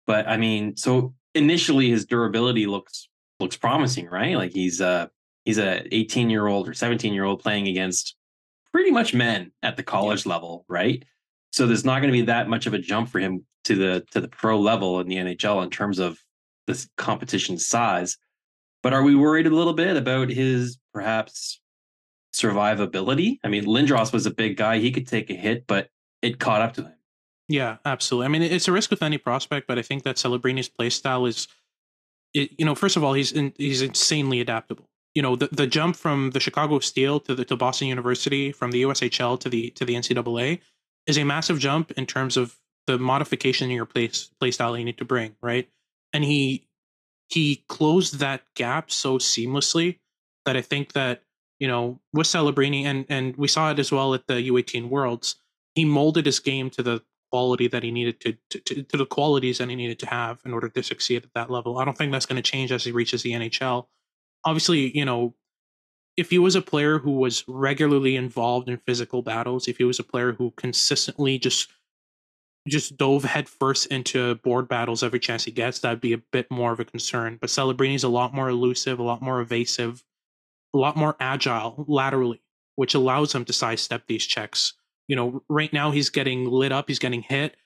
But 0.06 0.28
I 0.28 0.38
mean, 0.38 0.76
so 0.76 1.16
initially 1.34 1.90
his 1.90 2.06
durability 2.06 2.68
looks 2.68 3.10
looks 3.40 3.58
promising, 3.58 4.08
right? 4.08 4.36
Like 4.36 4.52
he's 4.54 4.82
uh 4.82 5.08
he's 5.46 5.58
a 5.58 5.84
18 5.94 6.30
year 6.30 6.48
old 6.48 6.68
or 6.68 6.74
17 6.74 7.14
year 7.14 7.24
old 7.24 7.42
playing 7.42 7.68
against 7.68 8.16
pretty 8.72 8.92
much 8.92 9.14
men 9.14 9.52
at 9.62 9.78
the 9.78 9.84
college 9.84 10.26
yeah. 10.26 10.32
level, 10.32 10.66
right? 10.68 11.04
So 11.52 11.68
there's 11.68 11.86
not 11.86 12.00
going 12.00 12.12
to 12.12 12.20
be 12.20 12.26
that 12.26 12.50
much 12.50 12.66
of 12.66 12.74
a 12.74 12.80
jump 12.80 13.10
for 13.10 13.20
him 13.20 13.46
to 13.66 13.76
the 13.76 14.06
to 14.12 14.20
the 14.20 14.28
pro 14.28 14.60
level 14.60 15.00
in 15.00 15.08
the 15.08 15.16
NHL 15.16 15.64
in 15.64 15.70
terms 15.70 16.00
of 16.00 16.18
this 16.68 16.90
competition 16.98 17.58
size. 17.58 18.18
But 18.82 18.94
are 18.94 19.04
we 19.04 19.16
worried 19.16 19.48
a 19.48 19.52
little 19.52 19.74
bit 19.74 19.96
about 19.96 20.30
his 20.30 20.78
perhaps 20.94 21.62
survivability? 22.34 23.38
I 23.44 23.48
mean, 23.48 23.66
Lindros 23.66 24.12
was 24.12 24.26
a 24.26 24.32
big 24.32 24.58
guy; 24.58 24.80
he 24.80 24.92
could 24.92 25.08
take 25.08 25.30
a 25.30 25.36
hit, 25.36 25.68
but 25.68 25.90
it 26.22 26.40
caught 26.40 26.62
up 26.62 26.74
to 26.74 26.84
him. 26.84 26.94
Yeah, 27.48 27.78
absolutely. 27.86 28.26
I 28.26 28.30
mean, 28.30 28.42
it's 28.42 28.68
a 28.68 28.72
risk 28.72 28.90
with 28.90 29.04
any 29.04 29.18
prospect, 29.18 29.68
but 29.68 29.78
I 29.78 29.82
think 29.82 30.04
that 30.04 30.16
Celebrini's 30.16 30.70
play 30.70 30.90
style 30.90 31.26
is, 31.26 31.48
it, 32.34 32.52
you 32.58 32.66
know, 32.66 32.74
first 32.74 32.96
of 32.96 33.04
all, 33.04 33.14
he's 33.14 33.34
in, 33.34 33.54
he's 33.58 33.82
insanely 33.82 34.40
adaptable 34.40 34.90
you 35.16 35.22
know 35.22 35.36
the, 35.36 35.50
the 35.52 35.68
jump 35.68 35.96
from 35.96 36.32
the 36.32 36.40
Chicago 36.40 36.80
Steel 36.80 37.20
to 37.22 37.36
the 37.36 37.46
to 37.46 37.56
Boston 37.56 37.88
University 37.88 38.52
from 38.52 38.72
the 38.72 38.84
USHL 38.84 39.40
to 39.40 39.50
the 39.50 39.70
to 39.72 39.86
the 39.86 39.96
NCAA 39.96 40.60
is 41.08 41.18
a 41.18 41.24
massive 41.24 41.60
jump 41.60 41.92
in 41.92 42.06
terms 42.06 42.38
of 42.38 42.58
the 42.88 42.98
modification 42.98 43.70
in 43.70 43.76
your 43.76 43.86
place 43.86 44.30
play 44.40 44.52
style 44.52 44.78
you 44.78 44.86
need 44.86 44.98
to 44.98 45.06
bring 45.06 45.36
right 45.42 45.70
and 46.14 46.24
he 46.24 46.68
he 47.30 47.64
closed 47.68 48.20
that 48.20 48.44
gap 48.56 48.92
so 48.92 49.18
seamlessly 49.18 50.00
that 50.46 50.58
I 50.58 50.62
think 50.62 50.94
that 50.94 51.24
you 51.60 51.68
know 51.68 52.00
with 52.14 52.28
Celebrini 52.28 52.84
and 52.84 53.06
and 53.10 53.36
we 53.36 53.48
saw 53.48 53.72
it 53.72 53.80
as 53.80 53.92
well 53.92 54.14
at 54.14 54.28
the 54.28 54.36
U18 54.50 54.90
Worlds. 54.90 55.36
He 55.76 55.86
molded 55.86 56.28
his 56.28 56.40
game 56.40 56.70
to 56.72 56.84
the 56.84 57.02
quality 57.32 57.68
that 57.68 57.82
he 57.82 57.90
needed 57.90 58.20
to, 58.20 58.38
to, 58.52 58.60
to, 58.60 58.84
to 58.84 58.96
the 58.96 59.08
qualities 59.08 59.58
that 59.58 59.68
he 59.68 59.76
needed 59.76 59.98
to 59.98 60.06
have 60.06 60.40
in 60.46 60.54
order 60.54 60.70
to 60.70 60.84
succeed 60.84 61.24
at 61.24 61.34
that 61.34 61.50
level. 61.50 61.80
I 61.80 61.86
don't 61.86 61.98
think 61.98 62.12
that's 62.12 62.28
going 62.28 62.36
to 62.36 62.48
change 62.48 62.72
as 62.72 62.84
he 62.84 62.92
reaches 62.92 63.24
the 63.24 63.32
NHL. 63.32 63.88
Obviously, 64.46 64.96
you 64.98 65.06
know, 65.06 65.36
if 66.16 66.30
he 66.30 66.38
was 66.38 66.56
a 66.56 66.62
player 66.62 67.00
who 67.00 67.12
was 67.12 67.44
regularly 67.48 68.16
involved 68.16 68.70
in 68.70 68.78
physical 68.86 69.22
battles, 69.22 69.68
if 69.68 69.78
he 69.78 69.84
was 69.84 70.00
a 70.00 70.04
player 70.04 70.34
who 70.34 70.52
consistently 70.52 71.40
just 71.40 71.72
just 72.68 72.96
dove 72.96 73.26
headfirst 73.26 73.88
into 73.88 74.36
board 74.36 74.70
battles 74.70 75.04
every 75.04 75.20
chance 75.20 75.44
he 75.44 75.52
gets, 75.52 75.80
that'd 75.80 76.00
be 76.00 76.14
a 76.14 76.18
bit 76.18 76.50
more 76.50 76.72
of 76.72 76.80
a 76.80 76.86
concern. 76.86 77.38
But 77.42 77.50
Celebrini's 77.50 78.06
a 78.06 78.10
lot 78.10 78.34
more 78.34 78.48
elusive, 78.48 79.00
a 79.00 79.04
lot 79.04 79.22
more 79.22 79.42
evasive, 79.42 80.02
a 80.74 80.78
lot 80.78 80.96
more 80.96 81.18
agile 81.20 81.84
laterally, 81.90 82.42
which 82.76 82.94
allows 82.94 83.36
him 83.36 83.44
to 83.46 83.54
sidestep 83.54 84.08
these 84.08 84.26
checks. 84.26 84.74
You 85.10 85.18
know, 85.18 85.44
right 85.50 85.74
now 85.74 85.92
he's 85.92 86.10
getting 86.10 86.46
lit 86.50 86.72
up, 86.72 86.88
he's 86.88 87.00
getting 87.00 87.22
hit 87.22 87.58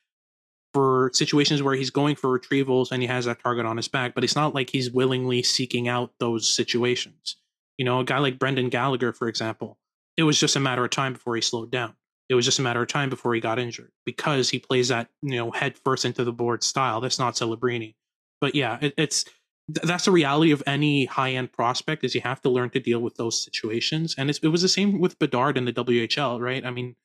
for 0.74 1.12
situations 1.14 1.64
where 1.64 1.76
he's 1.76 1.90
going 1.90 2.16
for 2.16 2.38
retrievals 2.38 2.92
and 2.92 3.02
he 3.02 3.08
has 3.08 3.26
that 3.26 3.42
target 3.42 3.66
on 3.66 3.78
his 3.78 3.88
back, 3.88 4.14
but 4.14 4.24
it's 4.24 4.36
not 4.36 4.54
like 4.54 4.70
he's 4.70 4.92
willingly 4.92 5.42
seeking 5.44 5.88
out 5.88 6.12
those 6.20 6.54
situations. 6.54 7.38
You 7.78 7.86
know, 7.86 8.00
a 8.00 8.04
guy 8.04 8.20
like 8.20 8.40
Brendan 8.40 8.70
Gallagher, 8.70 9.14
for 9.14 9.28
example, 9.28 9.78
it 10.18 10.24
was 10.24 10.40
just 10.40 10.56
a 10.56 10.60
matter 10.60 10.84
of 10.84 10.92
time 10.92 11.14
before 11.14 11.36
he 11.36 11.42
slowed 11.42 11.72
down 11.72 11.96
it 12.30 12.36
was 12.36 12.46
just 12.46 12.60
a 12.60 12.62
matter 12.62 12.82
of 12.82 12.88
time 12.88 13.10
before 13.10 13.34
he 13.34 13.40
got 13.40 13.60
injured 13.60 13.92
because 14.06 14.50
he 14.50 14.60
plays 14.60 14.90
that 14.90 15.10
you 15.22 15.38
know 15.38 15.52
head 15.52 15.78
first 15.84 16.06
into 16.06 16.24
the 16.24 16.34
board 16.34 16.64
style. 16.64 17.00
That's 17.00 17.20
not 17.20 17.36
Celebrini, 17.36 17.96
but 18.42 18.56
yeah, 18.56 18.78
it, 18.82 18.94
it's 18.98 19.26
that's 19.70 20.06
the 20.06 20.12
reality 20.12 20.52
of 20.52 20.64
any 20.66 21.06
high 21.06 21.32
end 21.32 21.52
prospect 21.52 22.04
is 22.04 22.16
you 22.16 22.22
have 22.22 22.42
to 22.42 22.50
learn 22.50 22.70
to 22.72 22.80
deal 22.80 23.00
with 23.00 23.16
those 23.16 23.44
situations. 23.44 24.16
And 24.18 24.30
it 24.30 24.48
was 24.48 24.62
the 24.62 24.70
same 24.70 25.00
with 25.00 25.20
Bedard 25.20 25.58
in 25.58 25.66
the 25.66 25.74
WHL, 25.74 26.40
right? 26.40 26.66
I 26.66 26.72
mean, 26.72 26.96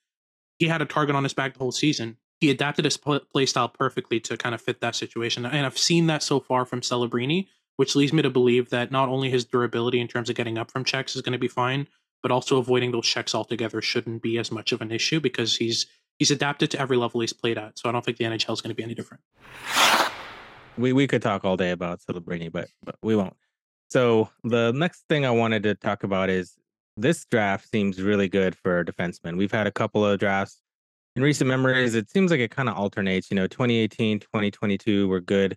he 0.58 0.66
had 0.68 0.82
a 0.82 0.86
target 0.86 1.16
on 1.16 1.24
his 1.24 1.34
back 1.34 1.54
the 1.54 1.58
whole 1.58 1.72
season. 1.72 2.18
He 2.42 2.50
adapted 2.50 2.84
his 2.84 2.96
playstyle 2.98 3.72
perfectly 3.72 4.18
to 4.18 4.36
kind 4.36 4.52
of 4.52 4.60
fit 4.60 4.80
that 4.80 4.96
situation. 4.96 5.46
And 5.46 5.64
I've 5.64 5.78
seen 5.78 6.08
that 6.08 6.24
so 6.24 6.40
far 6.40 6.64
from 6.64 6.80
Celebrini, 6.80 7.46
which 7.76 7.94
leads 7.94 8.12
me 8.12 8.20
to 8.20 8.30
believe 8.30 8.70
that 8.70 8.90
not 8.90 9.08
only 9.08 9.30
his 9.30 9.44
durability 9.44 10.00
in 10.00 10.08
terms 10.08 10.28
of 10.28 10.34
getting 10.34 10.58
up 10.58 10.68
from 10.68 10.82
checks 10.82 11.14
is 11.14 11.22
going 11.22 11.34
to 11.34 11.38
be 11.38 11.46
fine, 11.46 11.86
but 12.20 12.32
also 12.32 12.58
avoiding 12.58 12.90
those 12.90 13.06
checks 13.06 13.32
altogether 13.32 13.80
shouldn't 13.80 14.22
be 14.22 14.38
as 14.38 14.50
much 14.50 14.72
of 14.72 14.80
an 14.80 14.90
issue 14.90 15.20
because 15.20 15.58
he's 15.58 15.86
he's 16.18 16.32
adapted 16.32 16.68
to 16.72 16.80
every 16.80 16.96
level 16.96 17.20
he's 17.20 17.32
played 17.32 17.58
at. 17.58 17.78
So 17.78 17.88
I 17.88 17.92
don't 17.92 18.04
think 18.04 18.16
the 18.16 18.24
NHL 18.24 18.54
is 18.54 18.60
going 18.60 18.70
to 18.70 18.74
be 18.74 18.82
any 18.82 18.96
different. 18.96 19.22
We 20.76 20.92
we 20.92 21.06
could 21.06 21.22
talk 21.22 21.44
all 21.44 21.56
day 21.56 21.70
about 21.70 22.00
Celebrini, 22.00 22.50
but 22.50 22.66
but 22.82 22.96
we 23.04 23.14
won't. 23.14 23.36
So 23.88 24.30
the 24.42 24.72
next 24.72 25.04
thing 25.08 25.24
I 25.24 25.30
wanted 25.30 25.62
to 25.62 25.76
talk 25.76 26.02
about 26.02 26.28
is 26.28 26.56
this 26.96 27.24
draft 27.24 27.68
seems 27.68 28.02
really 28.02 28.28
good 28.28 28.56
for 28.56 28.84
defensemen. 28.84 29.36
We've 29.36 29.52
had 29.52 29.68
a 29.68 29.70
couple 29.70 30.04
of 30.04 30.18
drafts 30.18 30.60
in 31.16 31.22
recent 31.22 31.48
memories. 31.48 31.94
It 31.94 32.10
seems 32.10 32.30
like 32.30 32.40
it 32.40 32.50
kind 32.50 32.68
of 32.68 32.76
alternates. 32.76 33.30
You 33.30 33.36
know, 33.36 33.46
2018, 33.46 34.20
2022 34.20 35.08
were 35.08 35.20
good. 35.20 35.56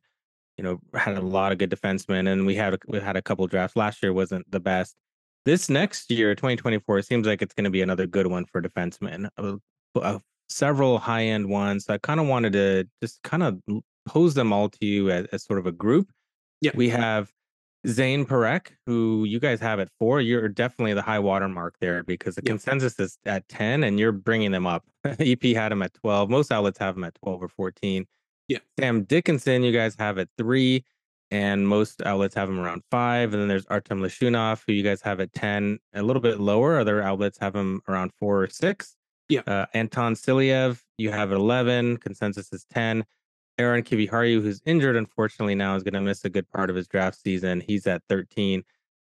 You 0.58 0.64
know, 0.64 0.80
had 0.94 1.18
a 1.18 1.22
lot 1.22 1.52
of 1.52 1.58
good 1.58 1.70
defensemen, 1.70 2.32
and 2.32 2.46
we 2.46 2.56
had 2.56 2.78
we 2.88 3.00
had 3.00 3.18
a 3.18 3.22
couple 3.22 3.46
drafts. 3.48 3.76
Last 3.76 4.02
year 4.02 4.14
wasn't 4.14 4.50
the 4.50 4.60
best 4.60 4.96
this 5.46 5.70
next 5.70 6.10
year, 6.12 6.34
2024, 6.36 7.04
seems 7.04 7.28
like 7.28 7.42
it's 7.42 7.54
going 7.54 7.66
to 7.66 7.70
be 7.70 7.82
another 7.82 8.08
good 8.08 8.28
one 8.28 8.46
for 8.46 8.62
defensemen. 8.62 9.30
Uh, 9.38 9.58
uh, 9.96 10.20
several 10.50 10.98
high 10.98 11.26
end 11.26 11.48
ones. 11.50 11.86
So 11.86 11.94
I 11.94 11.98
kind 12.00 12.20
of 12.20 12.28
wanted 12.28 12.54
to 12.54 12.88
just 13.02 13.22
kind 13.24 13.44
of 13.44 13.60
pose 14.08 14.34
them 14.34 14.52
all 14.52 14.70
to 14.70 14.86
you 14.86 15.12
as, 15.12 15.28
as 15.28 15.44
sort 15.44 15.60
of 15.60 15.68
a 15.68 15.72
group. 15.72 16.10
Yeah. 16.62 16.72
We 16.74 16.90
have 16.90 17.30
Zane 17.88 18.26
Parekh, 18.26 18.68
who 18.86 19.26
you 19.26 19.40
guys 19.40 19.60
have 19.60 19.80
at 19.80 19.90
four. 20.00 20.22
You're 20.22 20.50
definitely 20.50 20.94
the 20.94 21.02
high 21.02 21.20
water 21.20 21.48
mark 21.48 21.76
there 21.80 22.04
because 22.04 22.36
the 22.36 22.42
yep. 22.44 22.52
consensus 22.52 23.00
is 23.00 23.18
at 23.26 23.48
10 23.50 23.84
and 23.84 24.00
you're 24.00 24.12
bringing 24.12 24.52
them 24.52 24.66
up. 24.66 24.86
EP 25.20 25.44
had 25.44 25.72
him 25.72 25.82
at 25.82 25.94
12. 25.94 26.30
Most 26.30 26.52
outlets 26.52 26.80
have 26.80 26.98
him 26.98 27.04
at 27.04 27.16
12 27.16 27.44
or 27.44 27.48
14. 27.50 28.06
Yeah. 28.48 28.60
Sam 28.80 29.04
Dickinson, 29.04 29.64
you 29.64 29.72
guys 29.72 29.96
have 29.98 30.18
at 30.18 30.30
three 30.38 30.84
and 31.32 31.68
most 31.68 32.02
outlets 32.04 32.36
have 32.36 32.50
him 32.50 32.60
around 32.60 32.84
five. 32.92 33.34
And 33.34 33.42
then 33.42 33.50
there's 33.50 33.66
Artem 33.68 34.02
Levshunov, 34.02 34.64
who 34.66 34.74
you 34.74 34.84
guys 34.84 35.02
have 35.02 35.20
at 35.20 35.34
10, 35.34 35.80
a 35.94 36.02
little 36.02 36.22
bit 36.22 36.40
lower. 36.40 36.80
Other 36.80 37.02
outlets 37.02 37.38
have 37.40 37.56
him 37.56 37.82
around 37.88 38.12
four 38.20 38.44
or 38.44 38.48
six. 38.48 38.96
Yeah. 39.30 39.42
Uh, 39.48 39.66
Anton 39.74 40.14
Silyev, 40.14 40.82
you 40.98 41.12
have 41.12 41.32
11. 41.32 41.98
Consensus 41.98 42.54
is 42.54 42.66
10. 42.72 43.04
Aaron 43.58 43.84
Kiviharju, 43.84 44.42
who's 44.42 44.62
injured, 44.66 44.96
unfortunately, 44.96 45.56
now 45.56 45.76
is 45.76 45.84
going 45.84 45.94
to 45.94 46.02
miss 46.02 46.26
a 46.26 46.30
good 46.30 46.50
part 46.52 46.70
of 46.70 46.76
his 46.76 46.88
draft 46.88 47.20
season. 47.20 47.62
He's 47.62 47.88
at 47.88 48.02
13. 48.10 48.64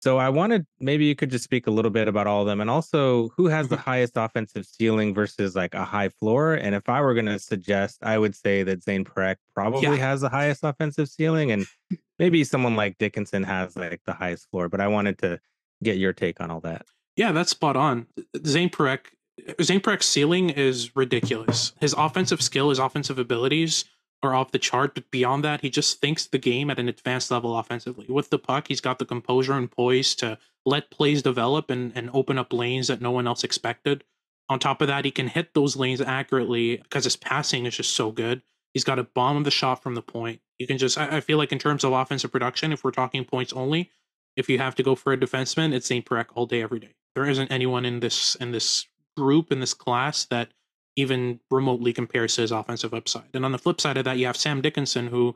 So 0.01 0.17
I 0.17 0.29
wanted 0.29 0.65
maybe 0.79 1.05
you 1.05 1.15
could 1.15 1.29
just 1.29 1.43
speak 1.43 1.67
a 1.67 1.71
little 1.71 1.91
bit 1.91 2.07
about 2.07 2.25
all 2.25 2.41
of 2.41 2.48
them 2.48 2.60
and 2.60 2.71
also 2.71 3.29
who 3.38 3.48
has 3.48 3.67
the 3.67 3.75
mm-hmm. 3.75 3.89
highest 3.89 4.13
offensive 4.15 4.65
ceiling 4.65 5.13
versus 5.13 5.55
like 5.55 5.75
a 5.75 5.86
high 5.86 6.10
floor. 6.10 6.55
And 6.55 6.74
if 6.74 6.89
I 6.89 7.01
were 7.01 7.13
going 7.13 7.27
to 7.27 7.38
suggest, 7.38 8.00
I 8.01 8.17
would 8.17 8.36
say 8.36 8.63
that 8.63 8.81
Zane 8.81 9.05
Parekh 9.05 9.36
probably 9.53 9.83
yeah. 9.83 9.95
has 9.98 10.21
the 10.21 10.29
highest 10.29 10.63
offensive 10.63 11.07
ceiling 11.07 11.51
and 11.51 11.67
maybe 12.17 12.43
someone 12.43 12.75
like 12.75 12.98
Dickinson 12.98 13.43
has 13.43 13.75
like 13.75 14.01
the 14.07 14.13
highest 14.13 14.50
floor. 14.50 14.69
But 14.69 14.81
I 14.81 14.88
wanted 14.88 15.19
to 15.19 15.39
get 15.83 15.98
your 15.98 16.13
take 16.13 16.41
on 16.41 16.50
all 16.50 16.62
that. 16.62 16.83
Yeah, 17.15 17.31
that's 17.31 17.51
spot 17.51 17.75
on. 17.75 18.07
Zane 18.43 18.71
Parekh, 18.71 19.05
Zane 19.62 19.81
Parekh's 19.81 20.07
ceiling 20.07 20.50
is 20.50 20.95
ridiculous. 20.95 21.74
His 21.79 21.93
offensive 21.93 22.41
skill, 22.41 22.69
his 22.69 22.79
offensive 22.79 23.19
abilities 23.19 23.86
are 24.23 24.35
off 24.35 24.51
the 24.51 24.59
chart, 24.59 24.93
but 24.93 25.09
beyond 25.09 25.43
that, 25.43 25.61
he 25.61 25.69
just 25.69 25.99
thinks 25.99 26.25
the 26.25 26.37
game 26.37 26.69
at 26.69 26.79
an 26.79 26.87
advanced 26.87 27.31
level 27.31 27.57
offensively. 27.57 28.05
With 28.07 28.29
the 28.29 28.39
puck, 28.39 28.67
he's 28.67 28.81
got 28.81 28.99
the 28.99 29.05
composure 29.05 29.53
and 29.53 29.71
poise 29.71 30.13
to 30.15 30.37
let 30.65 30.91
plays 30.91 31.21
develop 31.21 31.69
and, 31.69 31.91
and 31.95 32.09
open 32.13 32.37
up 32.37 32.53
lanes 32.53 32.87
that 32.87 33.01
no 33.01 33.11
one 33.11 33.27
else 33.27 33.43
expected. 33.43 34.03
On 34.47 34.59
top 34.59 34.81
of 34.81 34.87
that, 34.87 35.05
he 35.05 35.11
can 35.11 35.27
hit 35.27 35.53
those 35.53 35.75
lanes 35.75 36.01
accurately 36.01 36.77
because 36.77 37.05
his 37.05 37.15
passing 37.15 37.65
is 37.65 37.77
just 37.77 37.95
so 37.95 38.11
good. 38.11 38.41
He's 38.73 38.83
got 38.83 38.99
a 38.99 39.03
bomb 39.03 39.37
of 39.37 39.43
the 39.43 39.51
shot 39.51 39.81
from 39.81 39.95
the 39.95 40.01
point. 40.01 40.41
You 40.59 40.67
can 40.67 40.77
just, 40.77 40.97
I, 40.97 41.19
feel 41.21 41.37
like 41.37 41.51
in 41.51 41.59
terms 41.59 41.83
of 41.83 41.93
offensive 41.93 42.31
production, 42.31 42.71
if 42.71 42.83
we're 42.83 42.91
talking 42.91 43.25
points 43.25 43.53
only, 43.53 43.91
if 44.35 44.47
you 44.49 44.59
have 44.59 44.75
to 44.75 44.83
go 44.83 44.95
for 44.95 45.13
a 45.13 45.17
defenseman, 45.17 45.73
it's 45.73 45.87
Zane 45.87 46.03
Parekh 46.03 46.27
all 46.35 46.45
day, 46.45 46.61
every 46.61 46.79
day. 46.79 46.93
There 47.15 47.27
isn't 47.27 47.51
anyone 47.51 47.85
in 47.85 47.99
this 47.99 48.35
in 48.35 48.51
this 48.51 48.87
group 49.17 49.51
in 49.51 49.59
this 49.59 49.73
class 49.73 50.25
that 50.25 50.49
even 50.95 51.39
remotely 51.50 51.93
compares 51.93 52.36
to 52.36 52.41
his 52.41 52.51
offensive 52.51 52.93
upside. 52.93 53.29
And 53.33 53.45
on 53.45 53.51
the 53.51 53.57
flip 53.57 53.79
side 53.79 53.98
of 53.98 54.05
that, 54.05 54.17
you 54.17 54.25
have 54.25 54.38
Sam 54.38 54.62
Dickinson, 54.62 55.07
who 55.07 55.36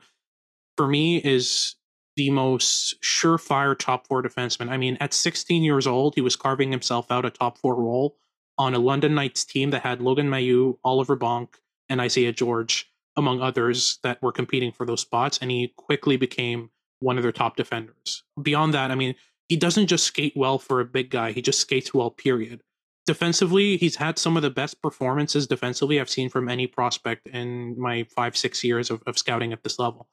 for 0.78 0.88
me 0.88 1.18
is 1.18 1.76
the 2.16 2.30
most 2.30 3.02
surefire 3.02 3.78
top 3.78 4.08
four 4.08 4.24
defenseman. 4.24 4.70
I 4.70 4.78
mean, 4.78 4.98
at 5.00 5.14
16 5.14 5.64
years 5.64 5.88
old, 5.88 6.16
he 6.16 6.22
was 6.22 6.36
carving 6.36 6.72
himself 6.72 7.12
out 7.12 7.26
a 7.26 7.30
top 7.30 7.58
four 7.58 7.76
role 7.76 8.18
on 8.58 8.74
a 8.74 8.80
London 8.80 9.16
Knights 9.16 9.44
team 9.44 9.72
that 9.72 9.82
had 9.82 10.02
Logan 10.02 10.30
Mailloux, 10.30 10.78
Oliver 10.84 11.18
Bonk, 11.18 11.56
and 11.90 12.00
Isaiah 12.00 12.32
George, 12.32 12.90
among 13.18 13.42
others, 13.42 14.00
that 14.04 14.22
were 14.22 14.32
competing 14.32 14.72
for 14.72 14.86
those 14.86 15.02
spots. 15.02 15.38
And 15.42 15.52
he 15.52 15.74
quickly 15.76 16.16
became 16.16 16.70
one 17.00 17.18
of 17.18 17.24
their 17.24 17.34
top 17.34 17.58
defenders. 17.58 18.24
Beyond 18.42 18.74
that, 18.74 18.92
I 18.92 18.96
mean, 18.96 19.16
he 19.50 19.58
doesn't 19.58 19.88
just 19.88 20.06
skate 20.06 20.34
well 20.36 20.58
for 20.58 20.80
a 20.80 20.86
big 20.86 21.10
guy, 21.10 21.32
he 21.32 21.42
just 21.42 21.60
skates 21.60 21.94
well, 21.94 22.10
period 22.10 22.62
defensively, 23.06 23.78
he's 23.78 23.96
had 23.96 24.18
some 24.18 24.36
of 24.36 24.44
the 24.44 24.50
best 24.50 24.82
performances 24.82 25.48
defensively 25.48 26.00
I've 26.00 26.10
seen 26.10 26.30
from 26.30 26.50
any 26.50 26.68
prospect 26.68 27.28
in 27.28 27.80
my 27.80 28.06
five, 28.16 28.36
six 28.36 28.64
years 28.64 28.90
of, 28.90 29.04
of 29.06 29.18
scouting 29.18 29.54
at 29.54 29.64
this 29.64 29.80
level. 29.80 30.08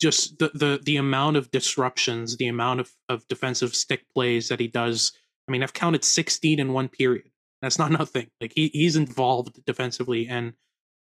Just 0.00 0.38
the, 0.38 0.50
the 0.54 0.80
the 0.82 0.96
amount 0.96 1.36
of 1.36 1.50
disruptions, 1.50 2.38
the 2.38 2.48
amount 2.48 2.80
of, 2.80 2.90
of 3.08 3.28
defensive 3.28 3.74
stick 3.74 4.04
plays 4.12 4.48
that 4.48 4.60
he 4.60 4.66
does. 4.66 5.12
I 5.46 5.52
mean, 5.52 5.62
I've 5.62 5.74
counted 5.74 6.04
16 6.04 6.58
in 6.58 6.72
one 6.72 6.88
period. 6.88 7.30
That's 7.60 7.78
not 7.78 7.90
nothing. 7.98 8.28
Like 8.40 8.52
he 8.54 8.68
he's 8.72 8.96
involved 8.96 9.64
defensively 9.66 10.26
and 10.26 10.54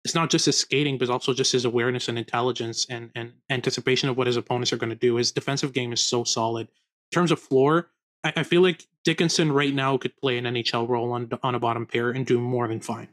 it's 0.05 0.15
not 0.15 0.31
just 0.31 0.47
his 0.47 0.59
skating, 0.59 0.99
but 0.99 1.09
also 1.09 1.33
just 1.33 1.53
his 1.53 1.65
awareness 1.65 2.09
and 2.09 2.19
intelligence 2.19 2.87
and, 2.91 3.11
and 3.15 3.33
anticipation 3.49 4.11
of 4.11 4.19
what 4.19 4.27
his 4.27 4.37
opponents 4.37 4.73
are 4.73 4.77
going 4.77 4.91
to 4.91 4.97
do. 4.97 5.17
His 5.17 5.33
defensive 5.33 5.73
game 5.73 5.93
is 5.95 6.01
so 6.01 6.25
solid. 6.25 6.69
In 6.69 7.15
terms 7.15 7.33
of 7.33 7.41
floor, 7.41 7.91
I, 8.25 8.33
I 8.37 8.43
feel 8.43 8.63
like 8.63 8.87
Dickinson 9.05 9.53
right 9.53 9.75
now 9.75 9.97
could 9.99 10.17
play 10.17 10.39
an 10.39 10.45
NHL 10.45 10.89
role 10.89 11.13
on 11.13 11.31
on 11.43 11.55
a 11.55 11.61
bottom 11.61 11.87
pair 11.87 12.11
and 12.11 12.27
do 12.27 12.41
more 12.41 12.67
than 12.67 12.81
fine. 12.81 13.09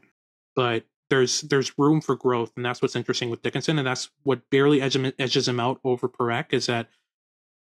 But 0.56 0.84
there's 1.10 1.42
there's 1.42 1.78
room 1.78 2.00
for 2.00 2.16
growth, 2.16 2.52
and 2.56 2.64
that's 2.64 2.80
what's 2.80 2.96
interesting 2.96 3.30
with 3.30 3.42
Dickinson, 3.42 3.78
and 3.78 3.86
that's 3.86 4.10
what 4.22 4.48
barely 4.50 4.80
edges 4.80 5.46
him 5.46 5.60
out 5.60 5.78
over 5.84 6.08
Parekh 6.08 6.52
is 6.52 6.66
that 6.66 6.88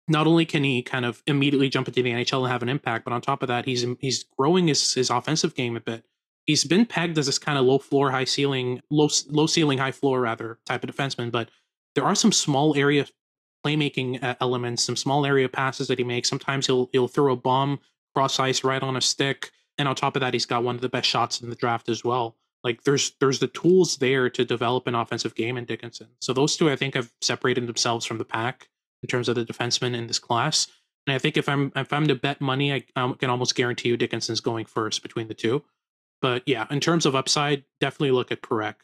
not 0.07 0.27
only 0.27 0.45
can 0.45 0.63
he 0.63 0.81
kind 0.81 1.05
of 1.05 1.23
immediately 1.27 1.69
jump 1.69 1.87
into 1.87 2.03
the 2.03 2.11
NHL 2.11 2.43
and 2.43 2.51
have 2.51 2.61
an 2.61 2.69
impact, 2.69 3.05
but 3.05 3.13
on 3.13 3.21
top 3.21 3.41
of 3.41 3.47
that, 3.47 3.65
he's 3.65 3.85
he's 3.99 4.23
growing 4.37 4.67
his 4.67 4.93
his 4.93 5.09
offensive 5.09 5.55
game 5.55 5.75
a 5.75 5.79
bit. 5.79 6.05
He's 6.45 6.65
been 6.65 6.85
pegged 6.85 7.17
as 7.17 7.25
this 7.25 7.39
kind 7.39 7.57
of 7.57 7.65
low 7.65 7.79
floor, 7.79 8.11
high 8.11 8.25
ceiling, 8.25 8.81
low 8.91 9.09
low 9.29 9.47
ceiling, 9.47 9.77
high 9.79 9.91
floor 9.91 10.21
rather 10.21 10.59
type 10.65 10.83
of 10.83 10.89
defenseman, 10.89 11.31
but 11.31 11.49
there 11.95 12.03
are 12.03 12.15
some 12.15 12.31
small 12.31 12.75
area 12.75 13.05
playmaking 13.65 14.21
uh, 14.23 14.35
elements, 14.41 14.83
some 14.83 14.95
small 14.95 15.25
area 15.25 15.49
passes 15.49 15.87
that 15.87 15.97
he 15.97 16.03
makes. 16.03 16.29
Sometimes 16.29 16.67
he'll 16.67 16.89
he'll 16.91 17.07
throw 17.07 17.33
a 17.33 17.35
bomb 17.35 17.79
cross 18.13 18.39
ice 18.39 18.63
right 18.63 18.83
on 18.83 18.95
a 18.95 19.01
stick, 19.01 19.51
and 19.77 19.87
on 19.87 19.95
top 19.95 20.15
of 20.15 20.19
that, 20.21 20.33
he's 20.33 20.45
got 20.45 20.63
one 20.63 20.75
of 20.75 20.81
the 20.81 20.89
best 20.89 21.07
shots 21.07 21.41
in 21.41 21.49
the 21.49 21.55
draft 21.55 21.89
as 21.89 22.03
well. 22.03 22.35
Like 22.63 22.83
there's 22.83 23.11
there's 23.19 23.39
the 23.39 23.47
tools 23.47 23.97
there 23.97 24.29
to 24.29 24.45
develop 24.45 24.87
an 24.87 24.95
offensive 24.95 25.35
game 25.35 25.57
in 25.57 25.65
Dickinson. 25.65 26.07
So 26.21 26.33
those 26.33 26.55
two, 26.55 26.69
I 26.69 26.75
think, 26.75 26.95
have 26.95 27.11
separated 27.21 27.67
themselves 27.67 28.05
from 28.05 28.17
the 28.17 28.25
pack 28.25 28.69
in 29.01 29.07
terms 29.07 29.27
of 29.27 29.35
the 29.35 29.45
defensemen 29.45 29.95
in 29.95 30.07
this 30.07 30.19
class. 30.19 30.67
And 31.05 31.13
I 31.13 31.19
think 31.19 31.35
if 31.35 31.49
I'm 31.49 31.71
if 31.75 31.91
I'm 31.91 32.07
to 32.07 32.15
bet 32.15 32.39
money, 32.39 32.73
I, 32.73 32.83
I 32.95 33.13
can 33.13 33.29
almost 33.29 33.55
guarantee 33.55 33.89
you 33.89 33.97
Dickinson's 33.97 34.39
going 34.39 34.65
first 34.65 35.03
between 35.03 35.27
the 35.27 35.33
two. 35.33 35.63
But 36.21 36.43
yeah, 36.45 36.65
in 36.71 36.79
terms 36.79 37.05
of 37.05 37.15
upside, 37.15 37.65
definitely 37.81 38.11
look 38.11 38.31
at 38.31 38.41
Parekh. 38.41 38.75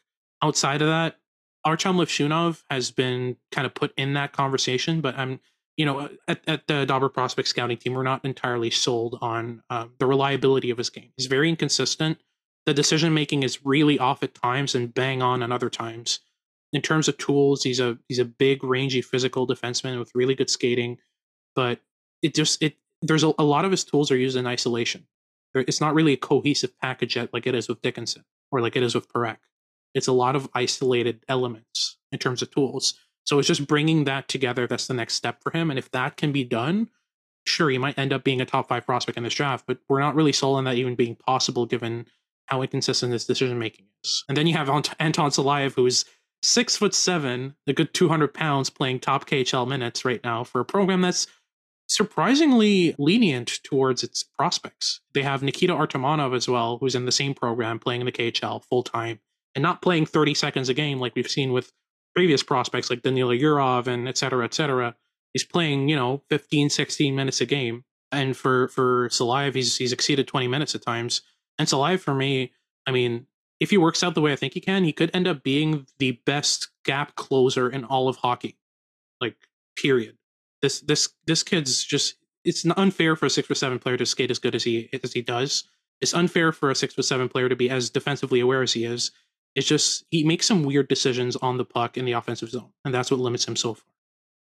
Outside 0.41 0.81
of 0.81 0.89
that, 0.89 1.17
Artem 1.65 1.97
Levshunov 1.97 2.63
has 2.69 2.91
been 2.91 3.37
kind 3.51 3.65
of 3.65 3.73
put 3.73 3.93
in 3.97 4.13
that 4.13 4.31
conversation, 4.31 5.01
but 5.01 5.17
I'm 5.17 5.39
you 5.77 5.85
know 5.85 6.09
at, 6.27 6.41
at 6.47 6.67
the 6.67 6.85
Dobber 6.85 7.09
prospect 7.09 7.47
scouting 7.47 7.77
team, 7.77 7.93
we're 7.93 8.03
not 8.03 8.23
entirely 8.23 8.71
sold 8.71 9.17
on 9.21 9.63
uh, 9.69 9.85
the 9.99 10.05
reliability 10.05 10.69
of 10.69 10.77
his 10.77 10.89
game. 10.89 11.11
He's 11.17 11.27
very 11.27 11.49
inconsistent. 11.49 12.19
The 12.65 12.73
decision 12.73 13.13
making 13.13 13.43
is 13.43 13.65
really 13.65 13.97
off 13.97 14.23
at 14.23 14.35
times 14.35 14.75
and 14.75 14.93
bang 14.93 15.21
on 15.21 15.41
at 15.41 15.51
other 15.51 15.69
times. 15.69 16.19
In 16.71 16.81
terms 16.81 17.07
of 17.07 17.17
tools, 17.17 17.63
he's 17.63 17.79
a 17.79 17.97
he's 18.07 18.19
a 18.19 18.25
big, 18.25 18.63
rangy, 18.63 19.01
physical 19.01 19.47
defenseman 19.47 19.97
with 19.97 20.11
really 20.13 20.35
good 20.35 20.49
skating, 20.49 20.97
but 21.55 21.79
it 22.21 22.35
just 22.35 22.61
it 22.61 22.75
there's 23.01 23.23
a, 23.23 23.33
a 23.39 23.43
lot 23.43 23.65
of 23.65 23.71
his 23.71 23.83
tools 23.83 24.11
are 24.11 24.17
used 24.17 24.37
in 24.37 24.45
isolation. 24.45 25.07
It's 25.55 25.81
not 25.81 25.95
really 25.95 26.13
a 26.13 26.17
cohesive 26.17 26.77
package 26.79 27.15
yet, 27.15 27.33
like 27.33 27.47
it 27.47 27.55
is 27.55 27.67
with 27.67 27.81
Dickinson 27.81 28.23
or 28.51 28.61
like 28.61 28.75
it 28.75 28.83
is 28.83 28.93
with 28.93 29.11
Parekh. 29.11 29.37
It's 29.93 30.07
a 30.07 30.13
lot 30.13 30.35
of 30.35 30.49
isolated 30.53 31.23
elements 31.27 31.97
in 32.11 32.19
terms 32.19 32.41
of 32.41 32.51
tools. 32.51 32.93
So 33.25 33.37
it's 33.39 33.47
just 33.47 33.67
bringing 33.67 34.05
that 34.05 34.27
together. 34.27 34.67
That's 34.67 34.87
the 34.87 34.93
next 34.93 35.15
step 35.15 35.41
for 35.43 35.51
him. 35.51 35.69
And 35.69 35.77
if 35.77 35.91
that 35.91 36.17
can 36.17 36.31
be 36.31 36.43
done, 36.43 36.89
sure, 37.45 37.69
he 37.69 37.77
might 37.77 37.97
end 37.97 38.13
up 38.13 38.23
being 38.23 38.41
a 38.41 38.45
top 38.45 38.67
five 38.67 38.85
prospect 38.85 39.17
in 39.17 39.23
this 39.23 39.33
draft. 39.33 39.65
But 39.67 39.79
we're 39.87 39.99
not 39.99 40.15
really 40.15 40.33
sold 40.33 40.57
on 40.57 40.63
that 40.63 40.75
even 40.75 40.95
being 40.95 41.15
possible, 41.15 41.65
given 41.65 42.07
how 42.47 42.61
inconsistent 42.61 43.13
his 43.13 43.25
decision 43.25 43.59
making 43.59 43.85
is. 44.03 44.23
And 44.27 44.35
then 44.35 44.47
you 44.47 44.55
have 44.55 44.69
Anton 44.69 45.29
Silayev, 45.29 45.75
who's 45.75 46.05
six 46.41 46.75
foot 46.75 46.95
seven, 46.95 47.55
a 47.67 47.73
good 47.73 47.93
200 47.93 48.33
pounds, 48.33 48.69
playing 48.69 48.99
top 48.99 49.27
KHL 49.27 49.67
minutes 49.67 50.05
right 50.05 50.23
now 50.23 50.43
for 50.43 50.61
a 50.61 50.65
program 50.65 51.01
that's 51.01 51.27
surprisingly 51.87 52.95
lenient 52.97 53.59
towards 53.63 54.03
its 54.03 54.23
prospects. 54.23 55.01
They 55.13 55.23
have 55.23 55.43
Nikita 55.43 55.73
Artamonov 55.73 56.35
as 56.35 56.47
well, 56.47 56.77
who's 56.77 56.95
in 56.95 57.05
the 57.05 57.11
same 57.11 57.33
program 57.33 57.79
playing 57.79 58.01
in 58.01 58.05
the 58.05 58.11
KHL 58.11 58.63
full 58.65 58.83
time 58.83 59.19
and 59.55 59.63
not 59.63 59.81
playing 59.81 60.05
30 60.05 60.33
seconds 60.33 60.69
a 60.69 60.73
game 60.73 60.99
like 60.99 61.15
we've 61.15 61.29
seen 61.29 61.51
with 61.51 61.71
previous 62.15 62.43
prospects 62.43 62.89
like 62.89 63.01
Danila 63.01 63.39
Yurov 63.39 63.87
and 63.87 64.07
et 64.07 64.17
cetera, 64.17 64.43
et 64.45 64.53
cetera. 64.53 64.95
He's 65.33 65.43
playing, 65.43 65.89
you 65.89 65.95
know, 65.95 66.23
15, 66.29 66.69
16 66.69 67.15
minutes 67.15 67.41
a 67.41 67.45
game. 67.45 67.83
And 68.11 68.35
for 68.35 68.69
for 68.69 69.09
Silayev, 69.09 69.53
he's 69.53 69.77
he's 69.77 69.93
exceeded 69.93 70.27
20 70.27 70.47
minutes 70.47 70.73
at 70.73 70.81
times. 70.81 71.21
And 71.59 71.67
Silayev, 71.67 71.99
for 71.99 72.15
me, 72.15 72.53
I 72.87 72.91
mean, 72.91 73.27
if 73.59 73.69
he 73.69 73.77
works 73.77 74.03
out 74.03 74.15
the 74.15 74.21
way 74.21 74.31
I 74.31 74.35
think 74.35 74.53
he 74.53 74.61
can, 74.61 74.83
he 74.83 74.93
could 74.93 75.11
end 75.13 75.27
up 75.27 75.43
being 75.43 75.85
the 75.99 76.13
best 76.25 76.69
gap 76.85 77.15
closer 77.15 77.69
in 77.69 77.83
all 77.83 78.07
of 78.07 78.17
hockey. 78.17 78.57
Like, 79.21 79.35
period. 79.75 80.17
This 80.61 80.81
this 80.81 81.09
this 81.27 81.43
kid's 81.43 81.83
just 81.83 82.15
it's 82.43 82.65
unfair 82.65 83.15
for 83.15 83.25
a 83.25 83.29
six 83.29 83.47
foot 83.47 83.57
seven 83.57 83.79
player 83.79 83.97
to 83.97 84.05
skate 84.05 84.31
as 84.31 84.39
good 84.39 84.55
as 84.55 84.63
he 84.63 84.89
as 85.03 85.13
he 85.13 85.21
does. 85.21 85.65
It's 86.01 86.13
unfair 86.13 86.51
for 86.51 86.71
a 86.71 86.75
six 86.75 86.93
foot 86.93 87.05
seven 87.05 87.29
player 87.29 87.49
to 87.49 87.55
be 87.55 87.69
as 87.69 87.89
defensively 87.89 88.39
aware 88.39 88.61
as 88.61 88.73
he 88.73 88.85
is. 88.85 89.11
It's 89.59 89.67
just 89.67 90.05
he 90.09 90.23
makes 90.23 90.47
some 90.47 90.63
weird 90.63 90.87
decisions 90.87 91.35
on 91.35 91.57
the 91.57 91.65
puck 91.65 91.97
in 91.97 92.05
the 92.05 92.13
offensive 92.13 92.49
zone, 92.49 92.71
and 92.85 92.93
that's 92.93 93.11
what 93.11 93.19
limits 93.19 93.45
him 93.45 93.57
so 93.57 93.73
far. 93.73 93.83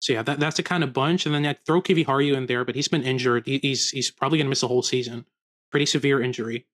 So 0.00 0.12
yeah, 0.12 0.23
that, 0.25 0.38
that's 0.38 0.59
a 0.59 0.62
kind 0.62 0.85
of 0.85 0.92
bunch. 0.92 1.25
And 1.25 1.35
then 1.35 1.47
I 1.47 1.57
throw 1.66 1.80
Kiviharju 1.80 2.35
in 2.37 2.45
there, 2.45 2.66
but 2.66 2.75
he's 2.75 2.88
been 2.88 3.02
injured. 3.02 3.47
He, 3.47 3.61
he's 3.62 3.88
he's 3.88 4.11
probably 4.11 4.37
to 4.42 4.45
miss 4.45 4.62
a 4.62 4.69
whole 4.69 4.83
season. 4.83 5.25
Pretty 5.71 5.87
severe 5.87 6.21
injury. 6.21 6.66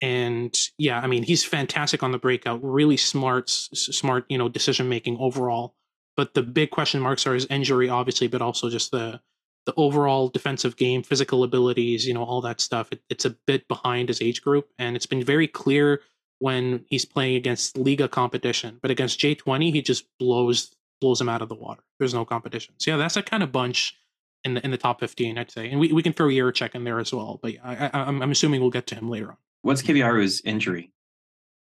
And 0.00 0.56
yeah, 0.78 0.98
I 1.00 1.06
mean 1.06 1.22
he's 1.22 1.44
fantastic 1.44 2.02
on 2.02 2.12
the 2.12 2.18
breakout. 2.18 2.64
Really 2.64 2.96
smart, 2.96 3.50
smart 3.50 4.24
you 4.30 4.38
know 4.38 4.48
decision 4.48 4.88
making 4.88 5.18
overall. 5.20 5.74
But 6.16 6.32
the 6.32 6.42
big 6.42 6.70
question 6.70 7.02
marks 7.02 7.26
are 7.26 7.34
his 7.34 7.44
injury, 7.50 7.90
obviously, 7.90 8.26
but 8.26 8.40
also 8.40 8.70
just 8.70 8.90
the 8.90 9.20
the 9.66 9.74
overall 9.76 10.28
defensive 10.28 10.76
game, 10.76 11.02
physical 11.02 11.44
abilities, 11.44 12.06
you 12.06 12.14
know, 12.14 12.24
all 12.24 12.40
that 12.40 12.62
stuff. 12.62 12.88
It, 12.90 13.02
it's 13.10 13.26
a 13.26 13.36
bit 13.46 13.68
behind 13.68 14.08
his 14.08 14.22
age 14.22 14.40
group, 14.40 14.70
and 14.78 14.96
it's 14.96 15.04
been 15.04 15.22
very 15.22 15.46
clear 15.46 16.00
when 16.38 16.84
he's 16.88 17.04
playing 17.04 17.36
against 17.36 17.76
Liiga 17.76 18.10
competition. 18.10 18.78
But 18.82 18.90
against 18.90 19.20
J20, 19.20 19.72
he 19.72 19.82
just 19.82 20.06
blows 20.18 20.74
blows 21.00 21.20
him 21.20 21.28
out 21.28 21.42
of 21.42 21.48
the 21.48 21.54
water. 21.54 21.82
There's 21.98 22.14
no 22.14 22.24
competition. 22.24 22.74
So 22.78 22.92
yeah, 22.92 22.96
that's 22.96 23.16
a 23.16 23.22
kind 23.22 23.42
of 23.42 23.52
bunch 23.52 23.96
in 24.44 24.54
the 24.54 24.64
in 24.64 24.70
the 24.70 24.78
top 24.78 25.00
15, 25.00 25.38
I'd 25.38 25.50
say. 25.50 25.70
And 25.70 25.78
we, 25.78 25.92
we 25.92 26.02
can 26.02 26.12
throw 26.12 26.28
Jiricek 26.28 26.74
in 26.74 26.84
there 26.84 26.98
as 26.98 27.12
well. 27.12 27.38
But 27.42 27.54
yeah, 27.54 27.90
I, 27.92 28.08
am 28.08 28.22
assuming 28.30 28.60
we'll 28.60 28.70
get 28.70 28.86
to 28.88 28.94
him 28.94 29.10
later 29.10 29.28
on. 29.28 29.36
What's 29.62 29.82
Kiviharju's 29.82 30.40
injury? 30.42 30.92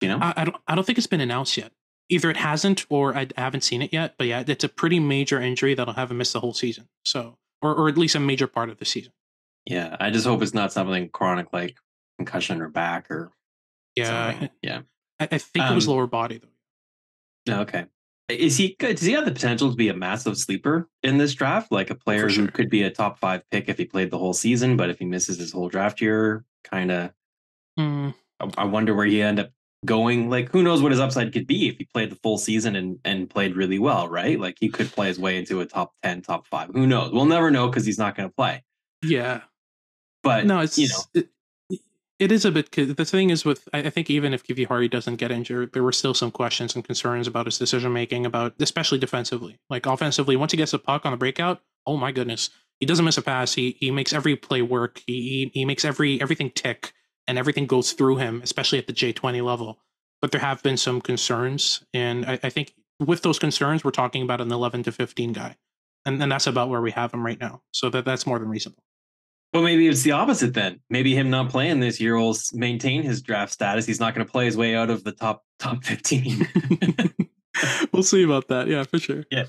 You 0.00 0.08
know, 0.08 0.18
I, 0.20 0.34
I, 0.36 0.44
don't 0.44 0.56
I 0.68 0.74
don't 0.74 0.84
think 0.84 0.98
it's 0.98 1.06
been 1.06 1.20
announced 1.20 1.56
yet 1.56 1.72
either 2.08 2.30
it 2.30 2.36
hasn't 2.36 2.86
or 2.88 3.16
I 3.16 3.28
haven't 3.36 3.62
seen 3.62 3.82
it 3.82 3.92
yet. 3.92 4.14
But 4.18 4.26
yeah, 4.26 4.44
it's 4.46 4.64
a 4.64 4.68
pretty 4.68 5.00
major 5.00 5.40
injury 5.40 5.74
that'll 5.74 5.94
have 5.94 6.10
him 6.10 6.18
miss 6.18 6.32
the 6.32 6.40
whole 6.40 6.54
season. 6.54 6.88
So, 7.04 7.38
or 7.62 7.74
or 7.74 7.88
at 7.88 7.98
least 7.98 8.14
a 8.14 8.20
major 8.20 8.46
part 8.46 8.70
of 8.70 8.78
the 8.78 8.84
season. 8.84 9.12
Yeah, 9.66 9.96
I 9.98 10.10
just 10.10 10.26
hope 10.26 10.42
it's 10.42 10.54
not 10.54 10.72
something 10.72 11.08
chronic 11.08 11.52
like 11.52 11.76
concussion 12.18 12.60
or 12.60 12.68
back 12.68 13.10
or. 13.10 13.30
Yeah, 13.96 14.32
something. 14.32 14.50
yeah. 14.62 14.80
I, 15.20 15.28
I 15.30 15.38
think 15.38 15.64
um, 15.64 15.72
it 15.72 15.74
was 15.74 15.88
um 15.88 15.94
lower 15.94 16.06
body 16.06 16.40
though. 17.46 17.60
Okay. 17.60 17.86
Is 18.28 18.56
he 18.56 18.74
good? 18.78 18.96
Does 18.96 19.04
he 19.04 19.12
have 19.12 19.26
the 19.26 19.32
potential 19.32 19.70
to 19.70 19.76
be 19.76 19.90
a 19.90 19.94
massive 19.94 20.38
sleeper 20.38 20.88
in 21.02 21.18
this 21.18 21.34
draft? 21.34 21.70
Like 21.70 21.90
a 21.90 21.94
player 21.94 22.30
sure. 22.30 22.44
who 22.44 22.50
could 22.50 22.70
be 22.70 22.82
a 22.82 22.90
top 22.90 23.18
five 23.18 23.42
pick 23.50 23.68
if 23.68 23.76
he 23.76 23.84
played 23.84 24.10
the 24.10 24.18
whole 24.18 24.32
season, 24.32 24.76
but 24.76 24.88
if 24.88 24.98
he 24.98 25.04
misses 25.04 25.38
his 25.38 25.52
whole 25.52 25.68
draft 25.68 26.00
year, 26.00 26.44
kind 26.64 26.90
of. 26.90 27.10
Mm. 27.78 28.14
I, 28.40 28.50
I 28.58 28.64
wonder 28.64 28.94
where 28.94 29.04
he 29.04 29.20
end 29.20 29.40
up 29.40 29.50
going 29.84 30.30
like 30.30 30.50
who 30.50 30.62
knows 30.62 30.82
what 30.82 30.92
his 30.92 31.00
upside 31.00 31.32
could 31.32 31.46
be 31.46 31.68
if 31.68 31.76
he 31.76 31.84
played 31.92 32.10
the 32.10 32.16
full 32.16 32.38
season 32.38 32.76
and 32.76 32.98
and 33.04 33.28
played 33.28 33.54
really 33.54 33.78
well 33.78 34.08
right 34.08 34.40
like 34.40 34.56
he 34.58 34.68
could 34.68 34.90
play 34.90 35.08
his 35.08 35.18
way 35.18 35.36
into 35.36 35.60
a 35.60 35.66
top 35.66 35.92
10 36.02 36.22
top 36.22 36.46
5 36.46 36.70
who 36.72 36.86
knows 36.86 37.12
we'll 37.12 37.26
never 37.26 37.50
know 37.50 37.68
because 37.68 37.84
he's 37.84 37.98
not 37.98 38.16
going 38.16 38.28
to 38.28 38.34
play 38.34 38.62
yeah 39.02 39.42
but 40.22 40.46
no 40.46 40.60
it's 40.60 40.78
you 40.78 40.88
know 40.88 41.00
it, 41.14 41.28
it 42.18 42.30
is 42.30 42.44
a 42.44 42.50
bit 42.50 42.70
the 42.72 43.04
thing 43.04 43.30
is 43.30 43.44
with 43.44 43.68
i 43.72 43.90
think 43.90 44.10
even 44.10 44.32
if 44.32 44.44
Kiviharju 44.44 44.90
doesn't 44.90 45.16
get 45.16 45.32
injured 45.32 45.72
there 45.72 45.82
were 45.82 45.92
still 45.92 46.14
some 46.14 46.30
questions 46.30 46.74
and 46.74 46.84
concerns 46.84 47.26
about 47.26 47.46
his 47.46 47.58
decision 47.58 47.92
making 47.92 48.24
about 48.26 48.54
especially 48.60 48.98
defensively 48.98 49.58
like 49.68 49.86
offensively 49.86 50.36
once 50.36 50.52
he 50.52 50.56
gets 50.56 50.72
a 50.72 50.78
puck 50.78 51.04
on 51.04 51.12
the 51.12 51.16
breakout 51.16 51.62
oh 51.86 51.96
my 51.96 52.12
goodness 52.12 52.50
he 52.80 52.86
doesn't 52.86 53.04
miss 53.04 53.18
a 53.18 53.22
pass 53.22 53.54
he 53.54 53.76
he 53.80 53.90
makes 53.90 54.12
every 54.12 54.36
play 54.36 54.62
work 54.62 55.02
he 55.06 55.50
he, 55.52 55.60
he 55.60 55.64
makes 55.64 55.84
every 55.84 56.20
everything 56.20 56.50
tick 56.50 56.92
and 57.26 57.38
everything 57.38 57.66
goes 57.66 57.92
through 57.92 58.16
him, 58.16 58.40
especially 58.42 58.78
at 58.78 58.86
the 58.86 58.92
J20 58.92 59.42
level. 59.42 59.78
But 60.20 60.32
there 60.32 60.40
have 60.40 60.62
been 60.62 60.76
some 60.76 61.00
concerns. 61.00 61.84
And 61.92 62.24
I, 62.24 62.38
I 62.42 62.50
think 62.50 62.74
with 62.98 63.22
those 63.22 63.38
concerns, 63.38 63.84
we're 63.84 63.90
talking 63.90 64.22
about 64.22 64.40
an 64.40 64.52
11 64.52 64.84
to 64.84 64.92
15 64.92 65.32
guy. 65.32 65.56
And, 66.06 66.22
and 66.22 66.30
that's 66.30 66.46
about 66.46 66.68
where 66.68 66.80
we 66.80 66.90
have 66.92 67.12
him 67.12 67.24
right 67.24 67.40
now. 67.40 67.62
So 67.72 67.90
that, 67.90 68.04
that's 68.04 68.26
more 68.26 68.38
than 68.38 68.48
reasonable. 68.48 68.83
Well, 69.54 69.62
maybe 69.62 69.86
it's 69.86 70.02
the 70.02 70.10
opposite 70.12 70.52
then. 70.52 70.80
Maybe 70.90 71.14
him 71.14 71.30
not 71.30 71.48
playing 71.48 71.78
this 71.78 72.00
year 72.00 72.18
will 72.18 72.36
maintain 72.52 73.04
his 73.04 73.22
draft 73.22 73.52
status. 73.52 73.86
He's 73.86 74.00
not 74.00 74.12
going 74.14 74.26
to 74.26 74.30
play 74.30 74.46
his 74.46 74.56
way 74.56 74.74
out 74.74 74.90
of 74.90 75.04
the 75.04 75.12
top 75.12 75.44
top 75.60 75.84
15. 75.84 76.48
we'll 77.92 78.02
see 78.02 78.24
about 78.24 78.48
that. 78.48 78.66
Yeah, 78.66 78.82
for 78.82 78.98
sure. 78.98 79.24
Yeah. 79.30 79.44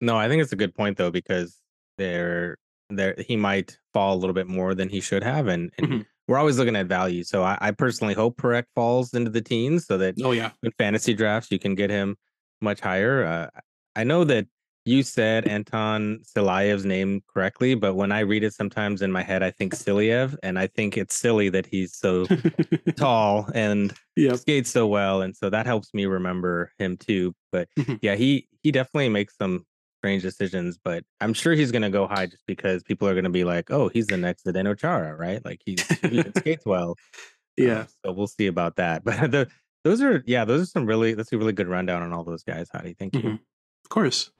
No, 0.00 0.16
I 0.16 0.28
think 0.28 0.42
it's 0.42 0.52
a 0.52 0.56
good 0.56 0.74
point 0.74 0.96
though 0.96 1.10
because 1.10 1.56
there 1.98 2.56
there 2.88 3.16
he 3.18 3.36
might 3.36 3.76
fall 3.92 4.14
a 4.14 4.18
little 4.18 4.32
bit 4.32 4.46
more 4.46 4.74
than 4.74 4.88
he 4.88 5.00
should 5.00 5.24
have 5.24 5.48
and, 5.48 5.72
and 5.76 5.86
mm-hmm 5.86 6.00
we're 6.28 6.38
always 6.38 6.58
looking 6.58 6.76
at 6.76 6.86
value. 6.86 7.24
So 7.24 7.42
I, 7.42 7.58
I 7.60 7.70
personally 7.72 8.14
hope 8.14 8.36
Parekh 8.36 8.66
falls 8.74 9.14
into 9.14 9.30
the 9.30 9.40
teens 9.40 9.86
so 9.86 9.98
that 9.98 10.14
oh 10.22 10.32
yeah, 10.32 10.50
in 10.62 10.70
fantasy 10.78 11.14
drafts 11.14 11.50
you 11.50 11.58
can 11.58 11.74
get 11.74 11.90
him 11.90 12.16
much 12.60 12.80
higher. 12.80 13.24
Uh, 13.24 13.60
I 13.96 14.04
know 14.04 14.24
that 14.24 14.46
you 14.88 15.02
said 15.02 15.46
Anton 15.46 16.20
Silayev's 16.24 16.84
name 16.84 17.22
correctly, 17.32 17.74
but 17.74 17.94
when 17.94 18.10
I 18.10 18.20
read 18.20 18.42
it 18.42 18.54
sometimes 18.54 19.02
in 19.02 19.12
my 19.12 19.22
head, 19.22 19.42
I 19.42 19.50
think 19.50 19.74
Silyev, 19.74 20.36
and 20.42 20.58
I 20.58 20.66
think 20.66 20.96
it's 20.96 21.14
silly 21.14 21.50
that 21.50 21.66
he's 21.66 21.94
so 21.94 22.26
tall 22.96 23.50
and 23.54 23.92
yep. 24.16 24.36
skates 24.38 24.70
so 24.70 24.86
well, 24.86 25.20
and 25.20 25.36
so 25.36 25.50
that 25.50 25.66
helps 25.66 25.92
me 25.92 26.06
remember 26.06 26.72
him 26.78 26.96
too. 26.96 27.34
But 27.52 27.68
yeah, 28.00 28.14
he 28.14 28.48
he 28.62 28.72
definitely 28.72 29.10
makes 29.10 29.36
some 29.36 29.66
strange 30.00 30.22
decisions, 30.22 30.78
but 30.82 31.04
I'm 31.20 31.34
sure 31.34 31.52
he's 31.52 31.72
going 31.72 31.82
to 31.82 31.90
go 31.90 32.06
high 32.06 32.26
just 32.26 32.44
because 32.46 32.82
people 32.82 33.06
are 33.08 33.14
going 33.14 33.24
to 33.24 33.30
be 33.30 33.44
like, 33.44 33.70
"Oh, 33.70 33.88
he's 33.88 34.06
the 34.06 34.16
next 34.16 34.46
Zdeno 34.46 34.76
Chara, 34.78 35.14
right? 35.14 35.44
Like 35.44 35.60
he's 35.64 35.86
he 36.00 36.22
skates 36.36 36.64
well." 36.64 36.96
Yeah. 37.58 37.86
so 38.04 38.12
we'll 38.12 38.28
see 38.28 38.46
about 38.46 38.76
that. 38.76 39.02
But 39.04 39.30
the 39.30 39.48
those 39.84 40.00
are 40.00 40.22
yeah, 40.26 40.44
those 40.44 40.62
are 40.62 40.66
some 40.66 40.86
really 40.86 41.14
that's 41.14 41.32
a 41.32 41.38
really 41.38 41.52
good 41.52 41.68
rundown 41.68 42.02
on 42.02 42.12
all 42.12 42.24
those 42.24 42.42
guys. 42.42 42.68
How 42.72 42.80
Thank 42.80 43.14
you? 43.14 43.20
Mm-hmm. 43.20 43.34
Of 43.88 43.94
course. 43.94 44.30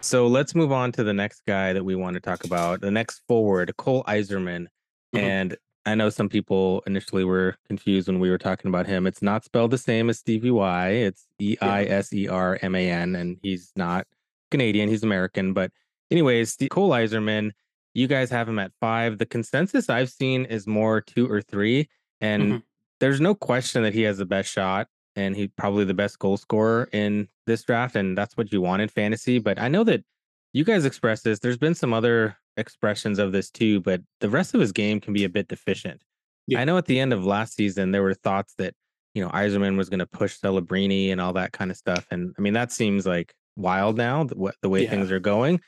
So 0.00 0.26
let's 0.26 0.56
move 0.56 0.72
on 0.72 0.90
to 0.92 1.04
the 1.04 1.12
next 1.12 1.42
guy 1.46 1.72
that 1.72 1.84
we 1.84 1.94
want 1.94 2.14
to 2.14 2.20
talk 2.20 2.42
about. 2.42 2.80
The 2.80 2.90
next 2.90 3.22
forward, 3.28 3.76
Cole 3.76 4.02
Eiserman, 4.02 4.66
mm-hmm. 5.14 5.18
and 5.18 5.56
I 5.86 5.94
know 5.94 6.10
some 6.10 6.28
people 6.28 6.82
initially 6.88 7.22
were 7.22 7.56
confused 7.68 8.08
when 8.08 8.18
we 8.18 8.28
were 8.28 8.36
talking 8.36 8.68
about 8.68 8.88
him. 8.88 9.06
It's 9.06 9.22
not 9.22 9.44
spelled 9.44 9.70
the 9.70 9.78
same 9.78 10.10
as 10.10 10.18
Stevie 10.18 10.50
Y. 10.50 10.88
It's 10.88 11.28
E 11.38 11.56
I 11.62 11.84
S 11.84 12.12
E 12.12 12.26
R 12.26 12.58
M 12.62 12.74
A 12.74 12.90
N, 12.90 13.14
and 13.14 13.38
he's 13.44 13.70
not 13.76 14.08
Canadian. 14.50 14.88
He's 14.88 15.04
American. 15.04 15.52
But 15.52 15.70
anyways, 16.10 16.56
Cole 16.68 16.90
Eiserman, 16.90 17.52
you 17.94 18.08
guys 18.08 18.28
have 18.30 18.48
him 18.48 18.58
at 18.58 18.72
five. 18.80 19.18
The 19.18 19.26
consensus 19.26 19.88
I've 19.88 20.10
seen 20.10 20.46
is 20.46 20.66
more 20.66 21.00
two 21.00 21.30
or 21.30 21.42
three, 21.42 21.88
and 22.20 22.42
mm-hmm. 22.42 22.56
there's 22.98 23.20
no 23.20 23.36
question 23.36 23.84
that 23.84 23.94
he 23.94 24.02
has 24.02 24.18
the 24.18 24.26
best 24.26 24.50
shot, 24.50 24.88
and 25.16 25.36
he's 25.36 25.50
probably 25.56 25.84
the 25.84 25.94
best 25.94 26.18
goal 26.18 26.36
scorer 26.36 26.88
in 26.92 27.28
this 27.46 27.62
draft, 27.62 27.96
and 27.96 28.16
that's 28.16 28.36
what 28.36 28.52
you 28.52 28.60
want 28.60 28.82
in 28.82 28.88
fantasy. 28.88 29.38
But 29.38 29.58
I 29.58 29.68
know 29.68 29.84
that 29.84 30.04
you 30.52 30.64
guys 30.64 30.84
expressed 30.84 31.24
this. 31.24 31.38
There's 31.38 31.58
been 31.58 31.74
some 31.74 31.92
other 31.92 32.36
expressions 32.56 33.18
of 33.18 33.32
this 33.32 33.50
too, 33.50 33.80
but 33.80 34.00
the 34.20 34.30
rest 34.30 34.54
of 34.54 34.60
his 34.60 34.72
game 34.72 35.00
can 35.00 35.12
be 35.12 35.24
a 35.24 35.28
bit 35.28 35.48
deficient. 35.48 36.02
Yeah. 36.46 36.60
I 36.60 36.64
know 36.64 36.76
at 36.78 36.86
the 36.86 36.98
end 36.98 37.12
of 37.12 37.24
last 37.24 37.54
season 37.54 37.92
there 37.92 38.02
were 38.02 38.14
thoughts 38.14 38.54
that 38.58 38.74
you 39.14 39.24
know 39.24 39.30
Eiserman 39.30 39.76
was 39.76 39.88
going 39.88 40.00
to 40.00 40.06
push 40.06 40.38
Celebrini 40.38 41.12
and 41.12 41.20
all 41.20 41.32
that 41.34 41.52
kind 41.52 41.70
of 41.70 41.76
stuff, 41.76 42.06
and 42.10 42.34
I 42.38 42.40
mean 42.40 42.54
that 42.54 42.72
seems 42.72 43.06
like 43.06 43.34
wild 43.56 43.96
now 43.96 44.24
the, 44.24 44.52
the 44.62 44.68
way 44.68 44.84
yeah. 44.84 44.90
things 44.90 45.10
are 45.10 45.20
going. 45.20 45.60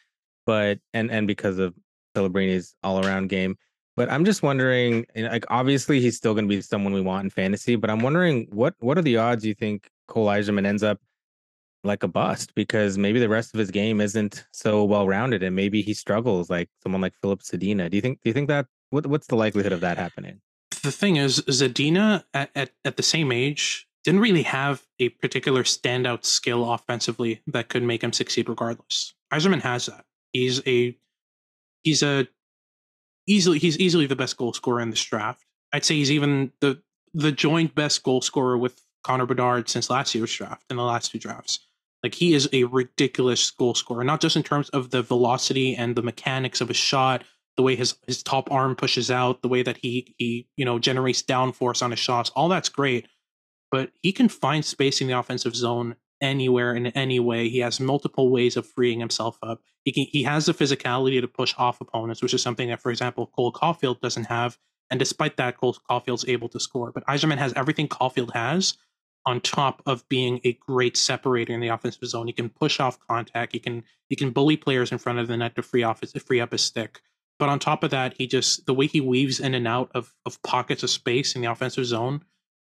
But 0.46 0.78
and 0.92 1.10
and 1.10 1.26
because 1.26 1.58
of 1.58 1.74
Celebrini's 2.16 2.74
all 2.82 3.04
around 3.04 3.28
game, 3.28 3.56
but 3.96 4.10
I'm 4.10 4.24
just 4.24 4.42
wondering, 4.42 5.06
eh, 5.14 5.28
like 5.28 5.44
obviously 5.48 6.00
he's 6.00 6.16
still 6.16 6.34
going 6.34 6.48
to 6.48 6.54
be 6.54 6.60
someone 6.62 6.92
we 6.92 7.00
want 7.00 7.24
in 7.24 7.30
fantasy, 7.30 7.76
but 7.76 7.90
I'm 7.90 8.00
wondering 8.00 8.48
what 8.50 8.74
what 8.80 8.98
are 8.98 9.02
the 9.02 9.18
odds 9.18 9.44
you 9.44 9.54
think 9.54 9.90
Cole 10.08 10.26
Eiserman 10.26 10.66
ends 10.66 10.82
up 10.82 10.98
like 11.84 12.02
a 12.02 12.08
bust 12.08 12.54
because 12.54 12.96
maybe 12.96 13.18
the 13.18 13.28
rest 13.28 13.54
of 13.54 13.58
his 13.58 13.70
game 13.70 14.00
isn't 14.00 14.44
so 14.52 14.84
well 14.84 15.06
rounded 15.08 15.42
and 15.42 15.56
maybe 15.56 15.82
he 15.82 15.94
struggles 15.94 16.48
like 16.48 16.68
someone 16.82 17.00
like 17.00 17.14
Filip 17.20 17.40
Zadina. 17.40 17.90
Do 17.90 17.96
you 17.96 18.00
think 18.00 18.20
do 18.22 18.30
you 18.30 18.34
think 18.34 18.48
that 18.48 18.66
what, 18.90 19.06
what's 19.06 19.26
the 19.26 19.36
likelihood 19.36 19.72
of 19.72 19.80
that 19.80 19.98
happening? 19.98 20.40
The 20.82 20.92
thing 20.92 21.16
is 21.16 21.40
Zadina 21.42 22.24
at, 22.34 22.50
at, 22.54 22.70
at 22.84 22.96
the 22.96 23.02
same 23.02 23.32
age 23.32 23.86
didn't 24.04 24.20
really 24.20 24.42
have 24.42 24.82
a 24.98 25.10
particular 25.10 25.62
standout 25.62 26.24
skill 26.24 26.72
offensively 26.72 27.40
that 27.46 27.68
could 27.68 27.82
make 27.82 28.02
him 28.02 28.12
succeed 28.12 28.48
regardless. 28.48 29.14
Eiserman 29.32 29.60
has 29.60 29.86
that. 29.86 30.04
He's 30.32 30.60
a 30.66 30.96
he's 31.82 32.02
a 32.02 32.26
easily 33.26 33.58
he's 33.58 33.78
easily 33.78 34.06
the 34.06 34.16
best 34.16 34.36
goal 34.36 34.52
scorer 34.52 34.80
in 34.80 34.90
this 34.90 35.02
draft. 35.02 35.44
I'd 35.72 35.84
say 35.84 35.96
he's 35.96 36.10
even 36.10 36.52
the 36.60 36.82
the 37.14 37.32
joint 37.32 37.74
best 37.74 38.02
goal 38.02 38.20
scorer 38.20 38.56
with 38.56 38.80
Connor 39.04 39.26
Bedard 39.26 39.68
since 39.68 39.90
last 39.90 40.14
year's 40.14 40.34
draft 40.34 40.64
in 40.70 40.76
the 40.76 40.82
last 40.82 41.10
two 41.10 41.18
drafts. 41.18 41.60
Like 42.02 42.14
he 42.14 42.34
is 42.34 42.48
a 42.52 42.64
ridiculous 42.64 43.50
goal 43.50 43.74
scorer, 43.74 44.02
not 44.02 44.20
just 44.20 44.36
in 44.36 44.42
terms 44.42 44.68
of 44.70 44.90
the 44.90 45.02
velocity 45.02 45.76
and 45.76 45.94
the 45.94 46.02
mechanics 46.02 46.60
of 46.60 46.68
his 46.68 46.76
shot, 46.76 47.22
the 47.56 47.62
way 47.62 47.76
his 47.76 47.96
his 48.06 48.22
top 48.22 48.50
arm 48.50 48.74
pushes 48.74 49.10
out, 49.10 49.42
the 49.42 49.48
way 49.48 49.62
that 49.62 49.76
he 49.76 50.14
he 50.18 50.48
you 50.56 50.64
know 50.64 50.78
generates 50.78 51.22
downforce 51.22 51.82
on 51.82 51.90
his 51.90 52.00
shots. 52.00 52.30
All 52.30 52.48
that's 52.48 52.68
great, 52.68 53.08
but 53.70 53.92
he 54.02 54.12
can 54.12 54.28
find 54.28 54.64
space 54.64 55.00
in 55.00 55.06
the 55.06 55.18
offensive 55.18 55.54
zone 55.54 55.96
anywhere 56.22 56.74
in 56.74 56.86
any 56.88 57.20
way. 57.20 57.48
He 57.48 57.58
has 57.58 57.80
multiple 57.80 58.30
ways 58.30 58.56
of 58.56 58.66
freeing 58.66 59.00
himself 59.00 59.38
up. 59.42 59.60
He 59.84 59.92
can, 59.92 60.06
he 60.08 60.22
has 60.22 60.46
the 60.46 60.54
physicality 60.54 61.20
to 61.20 61.28
push 61.28 61.54
off 61.58 61.80
opponents, 61.80 62.22
which 62.22 62.32
is 62.32 62.42
something 62.42 62.68
that, 62.68 62.80
for 62.80 62.90
example, 62.90 63.26
Cole 63.26 63.52
Caufield 63.52 64.00
doesn't 64.00 64.24
have. 64.24 64.56
And 64.90 64.98
despite 64.98 65.36
that, 65.36 65.58
Cole 65.58 65.76
Caufield's 65.90 66.26
able 66.28 66.48
to 66.50 66.60
score. 66.60 66.92
But 66.92 67.06
Eiserman 67.06 67.38
has 67.38 67.52
everything 67.54 67.88
Caufield 67.88 68.32
has, 68.32 68.76
on 69.26 69.40
top 69.40 69.82
of 69.86 70.08
being 70.08 70.40
a 70.44 70.52
great 70.54 70.96
separator 70.96 71.52
in 71.52 71.60
the 71.60 71.68
offensive 71.68 72.08
zone. 72.08 72.26
He 72.26 72.32
can 72.32 72.48
push 72.48 72.80
off 72.80 72.98
contact. 73.08 73.52
He 73.52 73.58
can 73.58 73.84
he 74.08 74.16
can 74.16 74.30
bully 74.30 74.56
players 74.56 74.92
in 74.92 74.98
front 74.98 75.18
of 75.18 75.28
the 75.28 75.36
net 75.36 75.54
to 75.56 75.62
free 75.62 75.82
off 75.82 76.00
his, 76.00 76.12
free 76.12 76.40
up 76.40 76.52
his 76.52 76.62
stick. 76.62 77.00
But 77.38 77.48
on 77.48 77.58
top 77.58 77.82
of 77.82 77.90
that, 77.90 78.14
he 78.18 78.26
just 78.26 78.66
the 78.66 78.74
way 78.74 78.86
he 78.86 79.00
weaves 79.00 79.40
in 79.40 79.54
and 79.54 79.66
out 79.66 79.90
of 79.94 80.12
of 80.26 80.42
pockets 80.42 80.82
of 80.82 80.90
space 80.90 81.34
in 81.34 81.42
the 81.42 81.50
offensive 81.50 81.86
zone, 81.86 82.24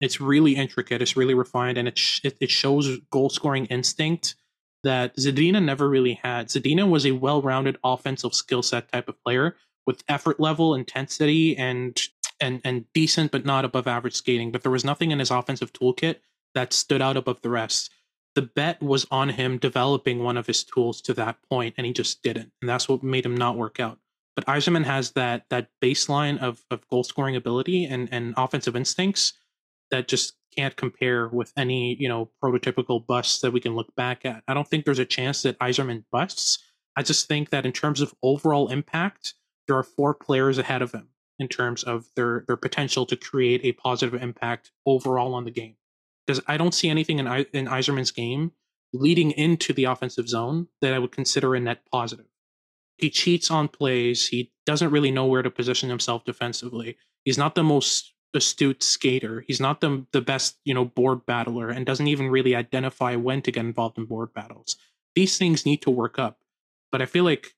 it's 0.03 0.19
really 0.19 0.55
intricate. 0.55 1.01
It's 1.01 1.15
really 1.15 1.33
refined, 1.33 1.77
and 1.77 1.87
it 1.87 1.97
sh- 1.97 2.21
it, 2.23 2.49
shows 2.49 2.97
goal 3.09 3.29
scoring 3.29 3.65
instinct 3.67 4.35
that 4.83 5.15
Zadina 5.15 5.63
never 5.63 5.89
really 5.89 6.19
had. 6.21 6.47
Zadina 6.47 6.89
was 6.89 7.05
a 7.05 7.11
well 7.11 7.41
rounded 7.41 7.77
offensive 7.83 8.33
skill 8.33 8.61
set 8.61 8.91
type 8.91 9.07
of 9.07 9.21
player 9.23 9.55
with 9.87 10.03
effort 10.09 10.39
level, 10.39 10.75
intensity, 10.75 11.57
and 11.57 11.99
and 12.41 12.59
and 12.65 12.85
decent 12.93 13.31
but 13.31 13.45
not 13.45 13.63
above 13.63 13.87
average 13.87 14.15
skating. 14.15 14.51
But 14.51 14.63
there 14.63 14.71
was 14.71 14.83
nothing 14.83 15.11
in 15.11 15.19
his 15.19 15.31
offensive 15.31 15.71
toolkit 15.71 16.17
that 16.53 16.73
stood 16.73 17.01
out 17.01 17.17
above 17.17 17.41
the 17.41 17.49
rest. 17.49 17.89
The 18.35 18.41
bet 18.41 18.81
was 18.81 19.05
on 19.09 19.29
him 19.29 19.57
developing 19.57 20.23
one 20.23 20.37
of 20.37 20.47
his 20.47 20.63
tools 20.63 21.01
to 21.03 21.13
that 21.13 21.37
point, 21.49 21.75
and 21.77 21.85
he 21.85 21.93
just 21.93 22.23
didn't. 22.23 22.51
And 22.61 22.69
that's 22.69 22.89
what 22.89 23.03
made 23.03 23.25
him 23.25 23.37
not 23.37 23.57
work 23.57 23.79
out. 23.79 23.99
But 24.35 24.47
Eiserman 24.47 24.83
has 24.83 25.11
that 25.11 25.45
that 25.49 25.69
baseline 25.81 26.39
of, 26.39 26.65
of 26.69 26.85
goal 26.89 27.03
scoring 27.03 27.37
ability 27.37 27.85
and, 27.85 28.09
and 28.11 28.33
offensive 28.35 28.75
instincts 28.75 29.33
that 29.91 30.07
just 30.07 30.33
can't 30.55 30.75
compare 30.75 31.27
with 31.27 31.51
any, 31.57 31.95
you 31.99 32.07
know, 32.07 32.29
prototypical 32.43 33.05
busts 33.05 33.41
that 33.41 33.51
we 33.51 33.59
can 33.59 33.75
look 33.75 33.93
back 33.95 34.25
at. 34.25 34.43
I 34.47 34.53
don't 34.53 34.67
think 34.67 34.85
there's 34.85 34.99
a 34.99 35.05
chance 35.05 35.41
that 35.41 35.57
Eiserman 35.59 36.03
busts. 36.11 36.59
I 36.95 37.01
just 37.01 37.27
think 37.27 37.49
that 37.49 37.65
in 37.65 37.71
terms 37.71 38.01
of 38.01 38.13
overall 38.21 38.69
impact, 38.69 39.33
there 39.67 39.77
are 39.77 39.83
four 39.83 40.13
players 40.13 40.57
ahead 40.57 40.81
of 40.81 40.91
him 40.91 41.09
in 41.39 41.47
terms 41.47 41.83
of 41.83 42.05
their 42.15 42.43
their 42.47 42.57
potential 42.57 43.05
to 43.07 43.15
create 43.15 43.61
a 43.63 43.71
positive 43.71 44.21
impact 44.21 44.71
overall 44.85 45.33
on 45.33 45.45
the 45.45 45.51
game 45.51 45.75
because 46.25 46.41
I 46.47 46.57
don't 46.57 46.73
see 46.73 46.89
anything 46.89 47.19
in 47.19 47.27
in 47.27 47.65
Eiserman's 47.65 48.11
game 48.11 48.51
leading 48.93 49.31
into 49.31 49.73
the 49.73 49.85
offensive 49.85 50.29
zone 50.29 50.67
that 50.81 50.93
I 50.93 50.99
would 50.99 51.11
consider 51.11 51.55
a 51.55 51.59
net 51.59 51.81
positive. 51.91 52.27
He 52.97 53.09
cheats 53.09 53.49
on 53.49 53.67
plays. 53.67 54.27
He 54.27 54.51
doesn't 54.65 54.91
really 54.91 55.09
know 55.09 55.25
where 55.25 55.41
to 55.41 55.49
position 55.49 55.89
himself 55.89 56.23
defensively. 56.25 56.97
He's 57.25 57.37
not 57.37 57.55
the 57.55 57.63
most 57.63 58.12
astute 58.33 58.83
skater. 58.83 59.43
He's 59.47 59.59
not 59.59 59.81
the 59.81 60.05
the 60.11 60.21
best, 60.21 60.57
you 60.65 60.73
know, 60.73 60.85
board 60.85 61.25
battler 61.25 61.69
and 61.69 61.85
doesn't 61.85 62.07
even 62.07 62.29
really 62.29 62.55
identify 62.55 63.15
when 63.15 63.41
to 63.43 63.51
get 63.51 63.65
involved 63.65 63.97
in 63.97 64.05
board 64.05 64.33
battles. 64.33 64.75
These 65.15 65.37
things 65.37 65.65
need 65.65 65.81
to 65.83 65.91
work 65.91 66.17
up. 66.17 66.39
But 66.91 67.01
I 67.01 67.05
feel 67.05 67.23
like 67.23 67.53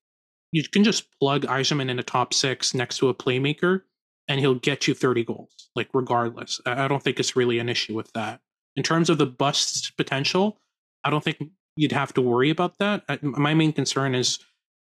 you 0.51 0.63
can 0.63 0.83
just 0.83 1.07
plug 1.19 1.45
Eiserman 1.45 1.89
in 1.89 1.99
a 1.99 2.03
top 2.03 2.33
six 2.33 2.73
next 2.73 2.97
to 2.99 3.09
a 3.09 3.13
playmaker 3.13 3.81
and 4.27 4.39
he'll 4.39 4.55
get 4.55 4.87
you 4.87 4.93
30 4.93 5.23
goals, 5.25 5.69
like 5.75 5.89
regardless. 5.93 6.61
I 6.65 6.87
don't 6.87 7.03
think 7.03 7.19
it's 7.19 7.35
really 7.35 7.59
an 7.59 7.69
issue 7.69 7.95
with 7.95 8.11
that 8.13 8.41
in 8.75 8.83
terms 8.83 9.09
of 9.09 9.17
the 9.17 9.25
bust 9.25 9.95
potential, 9.97 10.57
I 11.03 11.09
don't 11.09 11.23
think 11.23 11.37
you'd 11.75 11.91
have 11.91 12.13
to 12.13 12.21
worry 12.21 12.49
about 12.49 12.77
that. 12.79 13.03
My 13.23 13.53
main 13.53 13.73
concern 13.73 14.15
is 14.15 14.39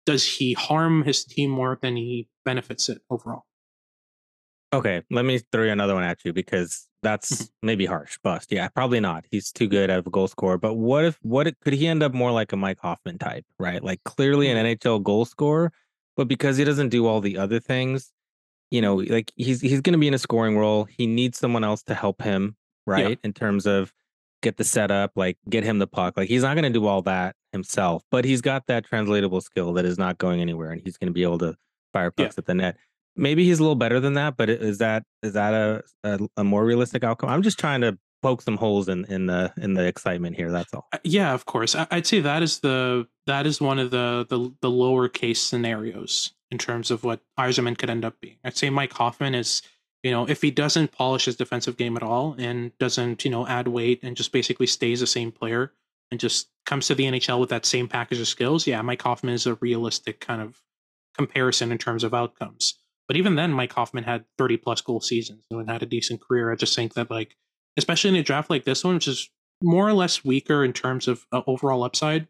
does 0.04 0.24
he 0.24 0.52
harm 0.52 1.02
his 1.02 1.24
team 1.24 1.50
more 1.50 1.78
than 1.80 1.96
he 1.96 2.28
benefits 2.44 2.88
it 2.88 3.02
overall? 3.10 3.44
Okay, 4.76 5.02
let 5.10 5.24
me 5.24 5.40
throw 5.52 5.64
another 5.64 5.94
one 5.94 6.04
at 6.04 6.24
you 6.24 6.32
because 6.32 6.86
that's 7.02 7.32
mm-hmm. 7.32 7.66
maybe 7.66 7.86
harsh. 7.86 8.18
Bust, 8.22 8.52
yeah, 8.52 8.68
probably 8.68 9.00
not. 9.00 9.24
He's 9.30 9.52
too 9.52 9.68
good 9.68 9.90
at 9.90 9.98
a 9.98 10.02
goal 10.02 10.28
scorer. 10.28 10.58
But 10.58 10.74
what 10.74 11.04
if 11.04 11.18
what 11.22 11.46
if, 11.46 11.54
could 11.60 11.72
he 11.72 11.86
end 11.86 12.02
up 12.02 12.14
more 12.14 12.32
like 12.32 12.52
a 12.52 12.56
Mike 12.56 12.78
Hoffman 12.80 13.18
type, 13.18 13.44
right? 13.58 13.82
Like 13.82 14.02
clearly 14.04 14.48
an 14.50 14.56
mm-hmm. 14.56 14.88
NHL 14.88 15.02
goal 15.02 15.24
scorer, 15.24 15.72
but 16.16 16.28
because 16.28 16.56
he 16.56 16.64
doesn't 16.64 16.90
do 16.90 17.06
all 17.06 17.20
the 17.20 17.38
other 17.38 17.60
things, 17.60 18.12
you 18.70 18.80
know, 18.80 18.96
like 18.96 19.32
he's 19.36 19.60
he's 19.60 19.80
going 19.80 19.92
to 19.92 19.98
be 19.98 20.08
in 20.08 20.14
a 20.14 20.18
scoring 20.18 20.56
role. 20.56 20.84
He 20.84 21.06
needs 21.06 21.38
someone 21.38 21.64
else 21.64 21.82
to 21.84 21.94
help 21.94 22.22
him 22.22 22.56
right? 22.86 23.10
Yeah. 23.10 23.16
In 23.24 23.32
terms 23.32 23.66
of 23.66 23.92
get 24.42 24.56
the 24.56 24.64
setup, 24.64 25.12
like 25.16 25.38
get 25.48 25.64
him 25.64 25.78
the 25.78 25.86
puck. 25.86 26.16
Like 26.16 26.28
he's 26.28 26.42
not 26.42 26.54
going 26.54 26.72
to 26.72 26.78
do 26.78 26.86
all 26.86 27.02
that 27.02 27.36
himself, 27.52 28.02
but 28.10 28.24
he's 28.24 28.40
got 28.40 28.66
that 28.68 28.84
translatable 28.84 29.40
skill 29.40 29.72
that 29.74 29.84
is 29.84 29.98
not 29.98 30.18
going 30.18 30.40
anywhere, 30.40 30.70
and 30.70 30.80
he's 30.82 30.96
going 30.96 31.08
to 31.08 31.12
be 31.12 31.22
able 31.22 31.38
to 31.38 31.56
fire 31.92 32.10
pucks 32.10 32.36
yeah. 32.36 32.40
at 32.40 32.46
the 32.46 32.54
net. 32.54 32.76
Maybe 33.16 33.44
he's 33.44 33.58
a 33.58 33.62
little 33.62 33.76
better 33.76 34.00
than 34.00 34.14
that, 34.14 34.36
but 34.36 34.50
is 34.50 34.78
that 34.78 35.04
is 35.22 35.32
that 35.34 35.54
a, 35.54 35.82
a, 36.04 36.18
a 36.38 36.44
more 36.44 36.64
realistic 36.64 37.04
outcome? 37.04 37.30
I'm 37.30 37.42
just 37.42 37.58
trying 37.58 37.80
to 37.80 37.98
poke 38.22 38.42
some 38.42 38.56
holes 38.56 38.88
in 38.88 39.04
in 39.06 39.26
the 39.26 39.52
in 39.56 39.74
the 39.74 39.86
excitement 39.86 40.36
here. 40.36 40.50
That's 40.50 40.72
all. 40.74 40.86
Uh, 40.92 40.98
yeah, 41.04 41.32
of 41.32 41.46
course. 41.46 41.74
I'd 41.74 42.06
say 42.06 42.20
that 42.20 42.42
is 42.42 42.60
the 42.60 43.06
that 43.26 43.46
is 43.46 43.60
one 43.60 43.78
of 43.78 43.90
the 43.90 44.26
the 44.28 44.54
the 44.60 44.70
lower 44.70 45.08
case 45.08 45.42
scenarios 45.42 46.32
in 46.50 46.58
terms 46.58 46.90
of 46.90 47.04
what 47.04 47.20
Eiserman 47.38 47.76
could 47.76 47.90
end 47.90 48.04
up 48.04 48.20
being. 48.20 48.36
I'd 48.44 48.56
say 48.56 48.70
Mike 48.70 48.92
Hoffman 48.92 49.34
is 49.34 49.62
you 50.06 50.12
know, 50.12 50.28
if 50.28 50.40
he 50.40 50.52
doesn't 50.52 50.92
polish 50.92 51.24
his 51.24 51.34
defensive 51.34 51.76
game 51.76 51.96
at 51.96 52.02
all 52.04 52.36
and 52.38 52.70
doesn't, 52.78 53.24
you 53.24 53.30
know, 53.30 53.44
add 53.44 53.66
weight 53.66 53.98
and 54.04 54.16
just 54.16 54.30
basically 54.30 54.68
stays 54.68 55.00
the 55.00 55.06
same 55.06 55.32
player 55.32 55.72
and 56.12 56.20
just 56.20 56.48
comes 56.64 56.86
to 56.86 56.94
the 56.94 57.06
NHL 57.06 57.40
with 57.40 57.48
that 57.50 57.66
same 57.66 57.88
package 57.88 58.20
of 58.20 58.28
skills, 58.28 58.68
yeah, 58.68 58.80
Mike 58.82 59.02
Hoffman 59.02 59.34
is 59.34 59.46
a 59.46 59.54
realistic 59.54 60.20
kind 60.20 60.40
of 60.40 60.62
comparison 61.16 61.72
in 61.72 61.78
terms 61.78 62.04
of 62.04 62.14
outcomes. 62.14 62.74
But 63.08 63.16
even 63.16 63.36
then, 63.36 63.52
Mike 63.52 63.72
Hoffman 63.72 64.04
had 64.04 64.24
30 64.38 64.56
plus 64.58 64.80
goal 64.80 65.00
seasons 65.00 65.44
and 65.50 65.70
had 65.70 65.82
a 65.82 65.86
decent 65.86 66.20
career. 66.20 66.52
I 66.52 66.56
just 66.56 66.74
think 66.74 66.94
that, 66.94 67.10
like, 67.10 67.36
especially 67.76 68.10
in 68.10 68.16
a 68.16 68.22
draft 68.22 68.50
like 68.50 68.64
this 68.64 68.84
one, 68.84 68.94
which 68.94 69.08
is 69.08 69.30
more 69.62 69.88
or 69.88 69.92
less 69.92 70.24
weaker 70.24 70.64
in 70.64 70.72
terms 70.72 71.06
of 71.08 71.26
uh, 71.32 71.42
overall 71.46 71.84
upside, 71.84 72.26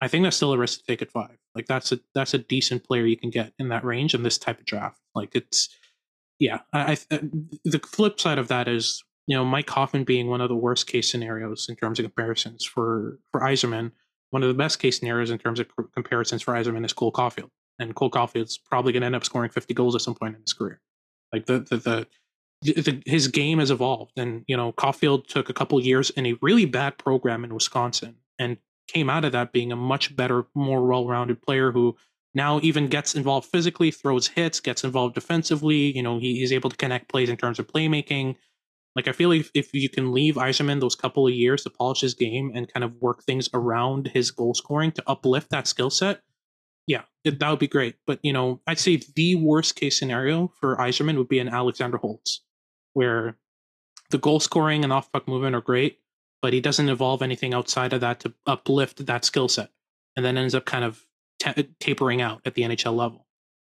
I 0.00 0.08
think 0.08 0.24
that's 0.24 0.36
still 0.36 0.52
a 0.52 0.58
risk 0.58 0.80
to 0.80 0.86
take 0.86 1.02
at 1.02 1.10
five. 1.10 1.38
Like, 1.54 1.66
that's 1.66 1.92
a 1.92 2.00
that's 2.14 2.34
a 2.34 2.38
decent 2.38 2.84
player 2.84 3.06
you 3.06 3.16
can 3.16 3.30
get 3.30 3.52
in 3.58 3.68
that 3.68 3.84
range 3.84 4.14
in 4.14 4.22
this 4.22 4.38
type 4.38 4.60
of 4.60 4.66
draft. 4.66 5.00
Like, 5.14 5.34
it's 5.34 5.70
yeah, 6.38 6.60
I, 6.72 6.96
I, 7.10 7.20
the 7.64 7.80
flip 7.84 8.20
side 8.20 8.38
of 8.38 8.48
that 8.48 8.68
is 8.68 9.02
you 9.26 9.36
know 9.36 9.44
Mike 9.44 9.68
Hoffman 9.70 10.04
being 10.04 10.28
one 10.28 10.40
of 10.40 10.48
the 10.48 10.56
worst 10.56 10.86
case 10.86 11.10
scenarios 11.10 11.68
in 11.68 11.76
terms 11.76 11.98
of 11.98 12.04
comparisons 12.04 12.64
for 12.64 13.18
for 13.32 13.40
Eiserman. 13.40 13.92
One 14.30 14.42
of 14.42 14.48
the 14.48 14.54
best 14.54 14.78
case 14.78 14.98
scenarios 14.98 15.30
in 15.30 15.38
terms 15.38 15.58
of 15.58 15.66
comparisons 15.94 16.42
for 16.42 16.52
Eiserman 16.52 16.84
is 16.84 16.92
Cole 16.92 17.12
Caufield, 17.12 17.50
and 17.78 17.94
Cole 17.94 18.10
Caufield's 18.10 18.58
probably 18.58 18.92
going 18.92 19.02
to 19.02 19.06
end 19.06 19.16
up 19.16 19.24
scoring 19.24 19.50
50 19.50 19.74
goals 19.74 19.94
at 19.94 20.00
some 20.00 20.14
point 20.14 20.34
in 20.34 20.42
his 20.42 20.52
career. 20.52 20.80
Like 21.32 21.46
the 21.46 21.60
the, 21.60 21.76
the 21.76 22.06
the, 22.62 23.02
his 23.06 23.28
game 23.28 23.60
has 23.60 23.70
evolved, 23.70 24.12
and 24.16 24.44
you 24.48 24.56
know 24.56 24.72
Caufield 24.72 25.26
took 25.26 25.48
a 25.48 25.54
couple 25.54 25.80
years 25.80 26.10
in 26.10 26.26
a 26.26 26.34
really 26.42 26.64
bad 26.64 26.98
program 26.98 27.44
in 27.44 27.54
Wisconsin, 27.54 28.16
and 28.38 28.56
came 28.88 29.10
out 29.10 29.24
of 29.24 29.32
that 29.32 29.52
being 29.52 29.70
a 29.70 29.76
much 29.76 30.16
better, 30.16 30.46
more 30.54 30.84
well-rounded 30.86 31.40
player 31.42 31.70
who 31.70 31.94
now 32.34 32.58
even 32.62 32.88
gets 32.88 33.14
involved 33.14 33.48
physically, 33.50 33.90
throws 33.90 34.28
hits, 34.28 34.60
gets 34.60 34.82
involved 34.82 35.14
defensively. 35.14 35.94
You 35.94 36.02
know, 36.02 36.18
he, 36.18 36.36
he's 36.36 36.52
able 36.52 36.70
to 36.70 36.76
connect 36.76 37.08
plays 37.08 37.28
in 37.28 37.36
terms 37.36 37.58
of 37.58 37.66
playmaking. 37.66 38.36
Like 38.96 39.06
I 39.06 39.12
feel 39.12 39.30
if, 39.32 39.50
if 39.54 39.72
you 39.72 39.88
can 39.88 40.12
leave 40.12 40.34
Eiserman 40.34 40.80
those 40.80 40.94
couple 40.94 41.26
of 41.26 41.34
years 41.34 41.62
to 41.62 41.70
polish 41.70 42.00
his 42.00 42.14
game 42.14 42.50
and 42.54 42.72
kind 42.72 42.82
of 42.82 42.94
work 43.00 43.22
things 43.22 43.48
around 43.54 44.08
his 44.08 44.30
goal 44.30 44.54
scoring 44.54 44.92
to 44.92 45.02
uplift 45.06 45.50
that 45.50 45.68
skill 45.68 45.90
set, 45.90 46.22
Yeah, 46.88 47.02
it, 47.22 47.38
that 47.38 47.50
would 47.50 47.58
be 47.58 47.68
great. 47.68 47.96
But 48.06 48.18
you 48.22 48.32
know, 48.32 48.60
I'd 48.66 48.80
say 48.80 49.00
the 49.14 49.36
worst 49.36 49.76
case 49.76 49.96
scenario 49.96 50.50
for 50.58 50.76
Eiserman 50.76 51.18
would 51.18 51.28
be 51.28 51.38
an 51.38 51.48
Alexander 51.48 51.98
Holtz, 51.98 52.40
where 52.94 53.36
the 54.10 54.18
goal 54.18 54.40
scoring 54.40 54.82
and 54.82 54.92
off 54.92 55.12
puck 55.12 55.28
movement 55.28 55.54
are 55.54 55.60
great, 55.60 55.98
but 56.40 56.54
he 56.54 56.60
doesn't 56.60 56.88
evolve 56.88 57.20
anything 57.20 57.52
outside 57.52 57.92
of 57.92 58.00
that 58.00 58.20
to 58.20 58.32
uplift 58.46 59.04
that 59.04 59.24
skill 59.26 59.48
set, 59.48 59.70
and 60.16 60.24
then 60.24 60.38
ends 60.38 60.54
up 60.54 60.64
kind 60.64 60.84
of 60.84 61.04
uh, 61.44 61.62
tapering 61.78 62.22
out 62.22 62.40
at 62.46 62.54
the 62.54 62.62
NHL 62.62 62.96
level. 62.96 63.26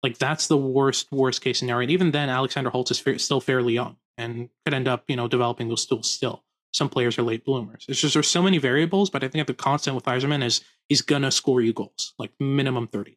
Like 0.02 0.18
that's 0.18 0.48
the 0.48 0.58
worst 0.58 1.10
worst 1.12 1.40
case 1.40 1.60
scenario. 1.60 1.84
And 1.84 1.92
even 1.92 2.10
then, 2.10 2.28
Alexander 2.28 2.70
Holtz 2.70 2.90
is 2.90 2.98
fa- 2.98 3.20
still 3.20 3.40
fairly 3.40 3.74
young 3.74 3.96
and 4.18 4.50
could 4.64 4.74
end 4.74 4.88
up 4.88 5.04
you 5.06 5.16
know 5.16 5.28
developing 5.28 5.68
those 5.68 5.86
tools 5.86 6.10
still. 6.10 6.42
Some 6.74 6.88
players 6.88 7.16
are 7.18 7.22
late 7.22 7.44
bloomers. 7.44 7.86
It's 7.88 8.00
just 8.00 8.14
there's 8.14 8.26
so 8.28 8.42
many 8.42 8.58
variables, 8.58 9.08
but 9.08 9.22
I 9.22 9.28
think 9.28 9.46
the 9.46 9.54
constant 9.54 9.94
with 9.94 10.04
Eiserman 10.06 10.42
is 10.44 10.60
he's 10.88 11.02
gonna 11.02 11.30
score 11.30 11.60
you 11.60 11.72
goals, 11.72 12.14
like 12.18 12.32
minimum 12.40 12.88
thirty. 12.88 13.16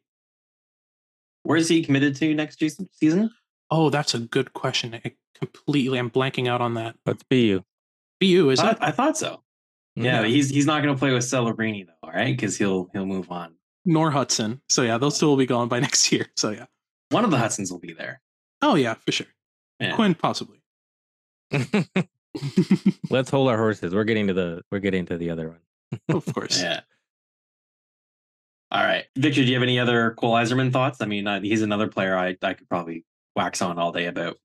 Where 1.42 1.56
is 1.56 1.68
he 1.68 1.82
committed 1.84 2.14
to 2.16 2.34
next 2.34 2.62
season? 2.92 3.30
Oh, 3.70 3.90
that's 3.90 4.14
a 4.14 4.20
good 4.20 4.52
question. 4.52 4.94
I 5.04 5.14
completely, 5.34 5.98
I'm 5.98 6.08
blanking 6.10 6.46
out 6.46 6.60
on 6.60 6.74
that. 6.74 6.96
Let's 7.04 7.22
BU. 7.24 7.62
BU 8.20 8.50
is 8.50 8.60
I 8.60 8.70
it? 8.70 8.78
I 8.80 8.90
thought 8.92 9.16
so. 9.18 9.42
Yeah, 9.96 10.20
Yeah. 10.22 10.26
he's 10.28 10.50
he's 10.50 10.66
not 10.66 10.82
going 10.82 10.94
to 10.94 10.98
play 10.98 11.12
with 11.12 11.24
Celebrini 11.24 11.84
though, 11.86 12.08
right? 12.08 12.26
Because 12.36 12.56
he'll 12.56 12.88
he'll 12.92 13.06
move 13.06 13.30
on. 13.32 13.56
Nor 13.84 14.12
Hutson. 14.12 14.60
So 14.68 14.82
yeah, 14.82 14.98
those 14.98 15.18
two 15.18 15.26
will 15.26 15.36
be 15.36 15.46
gone 15.46 15.66
by 15.68 15.80
next 15.86 16.12
year. 16.12 16.26
So 16.36 16.50
yeah. 16.50 16.66
One 17.10 17.24
of 17.24 17.30
the 17.32 17.38
Hutsons 17.38 17.72
will 17.72 17.80
be 17.80 17.92
there. 17.92 18.20
Oh 18.62 18.76
yeah, 18.76 18.94
for 18.94 19.10
sure. 19.10 19.26
Yeah. 19.80 19.94
Quinn 19.96 20.14
possibly. 20.14 20.62
Let's 23.10 23.30
hold 23.30 23.48
our 23.48 23.56
horses. 23.56 23.94
We're 23.94 24.04
getting 24.04 24.26
to 24.28 24.34
the 24.34 24.62
we're 24.70 24.78
getting 24.78 25.06
to 25.06 25.16
the 25.16 25.30
other 25.30 25.48
one. 25.48 25.60
of 26.16 26.34
course. 26.34 26.60
Yeah. 26.60 26.80
All 28.70 28.84
right, 28.84 29.04
Victor. 29.16 29.42
Do 29.42 29.46
you 29.46 29.54
have 29.54 29.62
any 29.62 29.78
other 29.78 30.12
Cole 30.12 30.34
Eiserman 30.34 30.72
thoughts? 30.72 31.00
I 31.00 31.06
mean, 31.06 31.26
uh, 31.26 31.40
he's 31.40 31.62
another 31.62 31.88
player 31.88 32.16
I 32.16 32.36
I 32.42 32.54
could 32.54 32.68
probably 32.68 33.04
wax 33.34 33.62
on 33.62 33.78
all 33.78 33.92
day 33.92 34.06
about. 34.06 34.36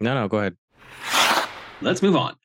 No, 0.00 0.14
no, 0.14 0.28
go 0.28 0.38
ahead. 0.38 0.56
Let's 1.80 2.02
move 2.02 2.16
on. 2.16 2.36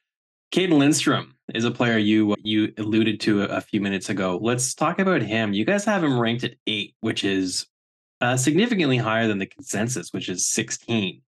Cayden 0.51 0.77
Lindstrom 0.77 1.35
is 1.53 1.65
a 1.65 1.71
player 1.71 1.97
you 1.97 2.35
you 2.43 2.73
alluded 2.77 3.19
to 3.21 3.43
a, 3.43 3.45
a 3.57 3.61
few 3.61 3.81
minutes 3.81 4.09
ago. 4.09 4.39
Let's 4.41 4.73
talk 4.73 4.99
about 4.99 5.21
him. 5.21 5.53
You 5.53 5.65
guys 5.65 5.85
have 5.85 6.03
him 6.03 6.19
ranked 6.19 6.43
at 6.43 6.55
eight, 6.67 6.95
which 7.01 7.23
is 7.23 7.67
uh, 8.21 8.37
significantly 8.37 8.97
higher 8.97 9.27
than 9.27 9.39
the 9.39 9.45
consensus, 9.45 10.13
which 10.13 10.29
is 10.29 10.45
sixteen. 10.45 11.21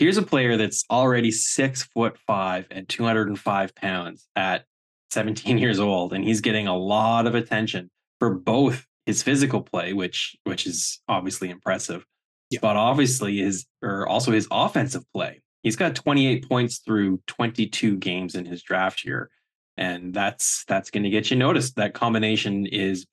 Here's 0.00 0.16
a 0.16 0.22
player 0.22 0.56
that's 0.56 0.82
already 0.90 1.30
six 1.30 1.82
foot 1.82 2.16
five 2.26 2.66
and 2.70 2.88
two 2.88 3.04
hundred 3.04 3.28
and 3.28 3.38
five 3.38 3.74
pounds 3.74 4.26
at 4.34 4.64
seventeen 5.10 5.58
years 5.64 5.78
old, 5.78 6.14
and 6.14 6.24
he's 6.24 6.40
getting 6.40 6.66
a 6.66 6.76
lot 6.76 7.26
of 7.26 7.34
attention 7.34 7.90
for 8.18 8.30
both 8.30 8.86
his 9.04 9.22
physical 9.22 9.60
play, 9.60 9.92
which 9.92 10.34
which 10.44 10.66
is 10.66 11.02
obviously 11.06 11.50
impressive, 11.50 12.06
Yeah. 12.48 12.60
but 12.62 12.76
obviously 12.76 13.36
his 13.40 13.66
or 13.82 14.08
also 14.08 14.32
his 14.32 14.48
offensive 14.50 15.04
play. 15.12 15.42
He's 15.62 15.76
got 15.76 15.94
28 15.94 16.48
points 16.48 16.78
through 16.78 17.20
22 17.26 17.98
games 17.98 18.34
in 18.34 18.46
his 18.46 18.62
draft 18.62 19.04
year, 19.04 19.28
and 19.76 20.14
that's 20.14 20.64
that's 20.64 20.90
going 20.90 21.02
to 21.02 21.10
get 21.10 21.30
you 21.30 21.36
noticed. 21.36 21.76
That 21.76 21.92
combination 21.92 22.64
is 22.64 23.04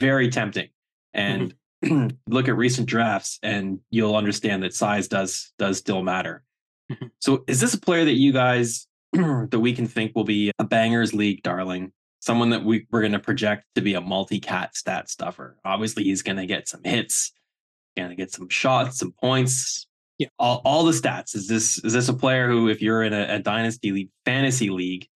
very 0.00 0.28
tempting, 0.28 0.68
and 1.14 1.42
mm-hmm. 1.44 1.56
look 2.28 2.48
at 2.48 2.56
recent 2.56 2.88
drafts, 2.88 3.38
and 3.42 3.80
you'll 3.90 4.16
understand 4.16 4.62
that 4.62 4.74
size 4.74 5.08
does 5.08 5.52
does 5.58 5.78
still 5.78 6.02
matter. 6.02 6.42
Mhm. 6.90 7.10
So, 7.20 7.44
is 7.46 7.60
this 7.60 7.74
a 7.74 7.80
player 7.80 8.04
that 8.04 8.14
you 8.16 8.32
guys 8.32 8.86
that 9.12 9.60
we 9.60 9.72
can 9.72 9.86
think 9.86 10.14
will 10.14 10.24
be 10.24 10.50
a 10.58 10.64
bangers 10.64 11.12
league 11.14 11.42
darling? 11.42 11.92
Someone 12.20 12.50
that 12.50 12.64
we, 12.64 12.86
we're 12.90 13.02
going 13.02 13.12
to 13.12 13.20
project 13.20 13.64
to 13.76 13.80
be 13.80 13.94
a 13.94 14.00
multi-cat 14.00 14.74
stat 14.74 15.08
stuffer. 15.08 15.58
Obviously, 15.64 16.02
he's 16.04 16.22
going 16.22 16.38
to 16.38 16.46
get 16.46 16.66
some 16.66 16.80
hits, 16.82 17.30
going 17.96 18.08
to 18.10 18.16
get 18.16 18.32
some 18.32 18.48
shots, 18.48 18.98
some 18.98 19.12
points, 19.12 19.86
Yeah. 20.18 20.26
all, 20.38 20.60
all 20.64 20.84
the 20.84 20.92
stats. 20.92 21.36
Is 21.36 21.46
this 21.46 21.78
is 21.84 21.92
this 21.92 22.08
a 22.08 22.14
player 22.14 22.48
who, 22.48 22.68
if 22.68 22.82
you're 22.82 23.02
in 23.04 23.12
a, 23.12 23.34
a 23.36 23.38
dynasty 23.38 23.92
league, 23.92 24.10
fantasy 24.24 24.70
league 24.70 25.06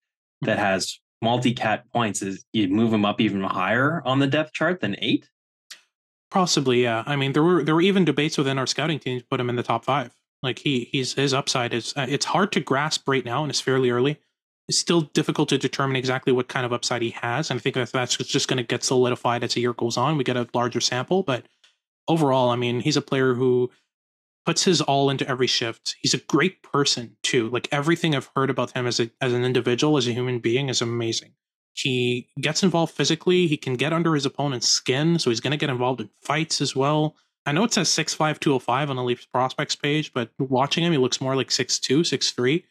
that 0.43 0.57
has 0.59 0.99
multi-cat 1.21 1.83
points, 1.91 2.21
is 2.21 2.45
you 2.53 2.69
move 2.69 2.93
him 2.93 3.03
up 3.03 3.19
even 3.19 3.41
higher 3.41 4.01
on 4.05 4.19
the 4.19 4.27
depth 4.27 4.53
chart 4.53 4.79
than 4.79 4.95
eight? 4.99 5.27
Possibly, 6.31 6.83
yeah. 6.83 7.03
I 7.05 7.17
mean, 7.17 7.33
there 7.33 7.43
were 7.43 7.63
there 7.63 7.75
were 7.75 7.81
even 7.81 8.05
debates 8.05 8.37
within 8.37 8.57
our 8.57 8.65
scouting 8.65 8.99
team 8.99 9.19
to 9.19 9.25
put 9.25 9.39
him 9.39 9.49
in 9.49 9.57
the 9.57 9.63
top 9.63 9.83
five. 9.83 10.15
Like 10.41 10.59
he 10.59 10.85
he's 10.91 11.13
his 11.13 11.33
upside 11.33 11.73
is 11.73 11.93
uh, 11.97 12.05
it's 12.07 12.25
hard 12.25 12.51
to 12.53 12.61
grasp 12.61 13.07
right 13.07 13.25
now, 13.25 13.43
and 13.43 13.49
it's 13.49 13.59
fairly 13.59 13.89
early. 13.89 14.17
It's 14.69 14.79
still 14.79 15.01
difficult 15.01 15.49
to 15.49 15.57
determine 15.57 15.97
exactly 15.97 16.31
what 16.31 16.47
kind 16.47 16.65
of 16.65 16.71
upside 16.71 17.01
he 17.01 17.09
has, 17.11 17.51
and 17.51 17.59
I 17.59 17.61
think 17.61 17.75
that 17.75 17.91
that's 17.91 18.15
just 18.15 18.47
going 18.47 18.57
to 18.57 18.63
get 18.63 18.83
solidified 18.83 19.43
as 19.43 19.55
the 19.55 19.61
year 19.61 19.73
goes 19.73 19.97
on. 19.97 20.17
We 20.17 20.23
get 20.23 20.37
a 20.37 20.47
larger 20.53 20.79
sample, 20.79 21.23
but 21.23 21.45
overall, 22.07 22.49
I 22.49 22.55
mean, 22.55 22.79
he's 22.79 22.97
a 22.97 23.01
player 23.01 23.33
who 23.33 23.69
puts 24.45 24.63
his 24.63 24.81
all 24.81 25.09
into 25.09 25.27
every 25.27 25.47
shift. 25.47 25.97
He's 26.01 26.13
a 26.13 26.17
great 26.19 26.63
person 26.63 27.17
too. 27.23 27.49
Like 27.49 27.67
everything 27.73 28.15
I've 28.15 28.31
heard 28.35 28.49
about 28.49 28.71
him 28.71 28.87
as 28.87 29.01
a 29.01 29.11
as 29.19 29.33
an 29.33 29.43
individual, 29.43 29.97
as 29.97 30.07
a 30.07 30.13
human 30.13 30.39
being, 30.39 30.69
is 30.69 30.81
amazing. 30.81 31.33
He 31.73 32.27
gets 32.39 32.63
involved 32.63 32.93
physically. 32.93 33.47
He 33.47 33.57
can 33.57 33.75
get 33.75 33.93
under 33.93 34.13
his 34.13 34.25
opponent's 34.25 34.67
skin, 34.67 35.19
so 35.19 35.29
he's 35.29 35.39
going 35.39 35.51
to 35.51 35.57
get 35.57 35.69
involved 35.69 36.01
in 36.01 36.09
fights 36.21 36.61
as 36.61 36.75
well. 36.75 37.15
I 37.45 37.51
know 37.51 37.63
it 37.63 37.73
says 37.73 37.89
6'5", 37.89 38.39
205 38.39 38.89
on 38.89 38.95
the 38.95 39.03
Leafs 39.03 39.25
prospects 39.25 39.75
page, 39.75 40.13
but 40.13 40.29
watching 40.37 40.83
him, 40.83 40.91
he 40.91 40.97
looks 40.97 41.21
more 41.21 41.35
like 41.35 41.49
6'2", 41.49 42.01
6'3". 42.01 42.63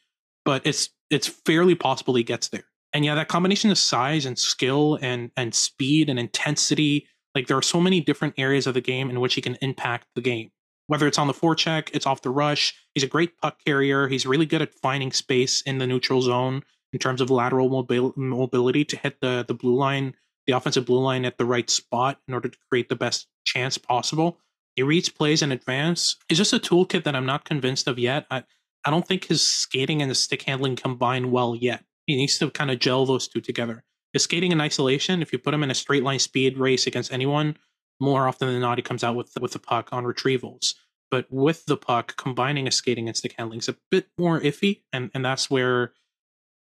But 0.45 0.63
it's 0.65 0.91
it's 1.11 1.27
fairly 1.27 1.75
possible 1.75 2.15
he 2.15 2.23
gets 2.23 2.49
there. 2.49 2.65
And 2.93 3.05
yeah, 3.05 3.15
that 3.15 3.29
combination 3.29 3.71
of 3.71 3.79
size 3.79 4.27
and 4.27 4.39
skill 4.39 4.99
and 5.03 5.31
and 5.37 5.55
speed 5.55 6.09
and 6.09 6.19
intensity, 6.19 7.07
like 7.35 7.47
there 7.47 7.57
are 7.57 7.63
so 7.63 7.81
many 7.81 8.01
different 8.01 8.35
areas 8.39 8.67
of 8.67 8.75
the 8.75 8.81
game 8.81 9.11
in 9.11 9.21
which 9.21 9.35
he 9.35 9.41
can 9.41 9.57
impact 9.61 10.07
the 10.15 10.21
game. 10.21 10.51
Whether 10.87 11.07
it's 11.07 11.19
on 11.19 11.27
the 11.27 11.35
forecheck, 11.35 11.91
it's 11.93 12.07
off 12.07 12.23
the 12.23 12.31
rush. 12.31 12.75
He's 12.95 13.05
a 13.05 13.09
great 13.09 13.39
puck 13.39 13.59
carrier. 13.65 14.09
He's 14.09 14.27
really 14.27 14.47
good 14.47 14.63
at 14.63 14.75
finding 14.75 15.13
space 15.13 15.63
in 15.63 15.79
the 15.79 15.87
neutral 15.87 16.23
zone 16.23 16.63
in 16.93 16.99
terms 16.99 17.21
of 17.21 17.31
lateral 17.31 17.71
mobil- 17.71 18.17
mobility 18.17 18.85
to 18.85 18.97
hit 18.97 19.21
the 19.21 19.45
the 19.47 19.55
blue 19.55 19.75
line, 19.75 20.15
the 20.47 20.53
offensive 20.53 20.87
blue 20.87 21.01
line 21.01 21.25
at 21.25 21.39
the 21.39 21.45
right 21.45 21.71
spot 21.71 22.19
in 22.27 22.35
order 22.35 22.49
to 22.49 22.59
create 22.69 22.89
the 22.89 22.97
best 22.97 23.29
chance 23.45 23.79
possible. 23.79 24.39
He 24.77 24.83
reads 24.83 25.09
plays 25.09 25.43
in 25.43 25.53
advance. 25.53 26.17
It's 26.29 26.39
just 26.39 26.53
a 26.53 26.59
toolkit 26.59 27.05
that 27.05 27.17
I'm 27.17 27.27
not 27.27 27.45
convinced 27.45 27.89
of 27.89 27.99
yet. 27.99 28.27
I, 28.31 28.45
I 28.85 28.91
don't 28.91 29.07
think 29.07 29.25
his 29.25 29.43
skating 29.43 30.01
and 30.01 30.11
his 30.11 30.23
stick 30.23 30.43
handling 30.43 30.77
combine 30.77 31.31
well 31.31 31.55
yet. 31.55 31.85
He 32.07 32.17
needs 32.17 32.39
to 32.39 32.51
kind 32.51 32.71
of 32.71 32.79
gel 32.79 33.05
those 33.05 33.29
two 33.29 33.41
together. 33.41 33.85
His 34.13 34.25
skating 34.25 34.53
in 34.53 34.61
isolation, 34.61 35.23
if 35.23 35.33
you 35.33 35.39
put 35.39 35.55
him 35.55 35.63
in 35.63 35.71
a 35.71 35.75
straight 35.75 36.03
line 36.03 36.19
speed 36.19 36.59
race 36.59 36.87
against 36.87 37.13
anyone, 37.13 37.57
more 38.01 38.27
often 38.27 38.49
than 38.49 38.61
not, 38.61 38.79
he 38.79 38.83
comes 38.83 39.05
out 39.05 39.15
with 39.17 39.33
with 39.41 39.53
the 39.53 39.59
puck 39.59 39.91
on 39.93 40.05
retrievals. 40.05 40.75
But 41.11 41.27
with 41.31 41.67
the 41.67 41.77
puck, 41.77 42.17
combining 42.17 42.67
his 42.67 42.77
skating 42.77 43.09
and 43.09 43.17
stick 43.17 43.35
handling 43.37 43.59
is 43.59 43.69
a 43.69 43.77
bit 43.91 44.07
more 44.19 44.41
iffy, 44.41 44.83
and 44.93 45.11
and 45.15 45.25
that's 45.25 45.51
where 45.51 45.93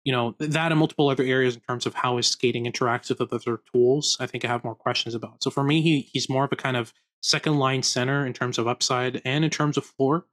you 0.09 0.15
know 0.15 0.33
that 0.39 0.71
and 0.71 0.79
multiple 0.79 1.07
other 1.07 1.23
areas 1.23 1.53
in 1.53 1.61
terms 1.61 1.85
of 1.85 1.93
how 1.93 2.17
his 2.17 2.25
skating 2.25 2.65
interacts 2.65 3.09
with 3.09 3.21
other 3.21 3.61
tools. 3.71 4.17
I 4.19 4.25
think 4.25 4.43
I 4.43 4.47
have 4.47 4.63
more 4.63 4.73
questions 4.73 5.13
about. 5.13 5.43
So 5.43 5.51
for 5.51 5.63
me, 5.63 5.83
he 5.83 6.09
he's 6.11 6.27
more 6.27 6.45
of 6.45 6.51
a 6.51 6.55
kind 6.55 6.75
of 6.75 6.95
second 7.21 7.59
line 7.59 7.83
center 7.83 8.25
in 8.25 8.33
terms 8.33 8.57
of 8.57 8.67
upside 8.67 9.21
and 9.23 9.45
in 9.45 9.51
terms 9.51 9.77
of 9.77 9.85
floor, 9.85 10.25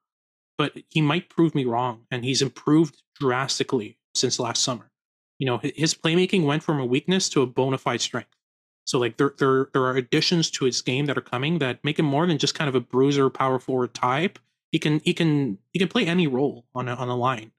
but 0.56 0.72
he 0.88 1.02
might 1.02 1.28
prove 1.28 1.54
me 1.54 1.66
wrong, 1.66 2.06
and 2.10 2.24
he's 2.24 2.40
improved 2.40 3.02
drastically 3.20 3.98
since 4.14 4.40
last 4.40 4.62
summer. 4.62 4.90
You 5.38 5.44
know, 5.44 5.60
his 5.62 5.92
playmaking 5.92 6.46
went 6.46 6.62
from 6.62 6.80
a 6.80 6.86
weakness 6.86 7.28
to 7.28 7.42
a 7.42 7.46
bona 7.46 7.76
fide 7.76 8.00
strength. 8.00 8.34
So 8.86 8.98
like 8.98 9.18
there 9.18 9.34
there 9.36 9.68
there 9.74 9.82
are 9.82 9.96
additions 9.98 10.50
to 10.52 10.64
his 10.64 10.80
game 10.80 11.04
that 11.04 11.18
are 11.18 11.32
coming 11.32 11.58
that 11.58 11.84
make 11.84 11.98
him 11.98 12.06
more 12.06 12.26
than 12.26 12.38
just 12.38 12.54
kind 12.54 12.70
of 12.70 12.74
a 12.74 12.80
bruiser 12.80 13.28
power 13.28 13.58
forward 13.58 13.92
type. 13.92 14.38
He 14.72 14.78
can 14.78 15.00
he 15.00 15.12
can 15.12 15.58
he 15.74 15.78
can 15.78 15.88
play 15.88 16.06
any 16.06 16.26
role 16.26 16.64
on 16.74 16.88
a, 16.88 16.94
on 16.94 17.10
a 17.10 17.16
line. 17.16 17.52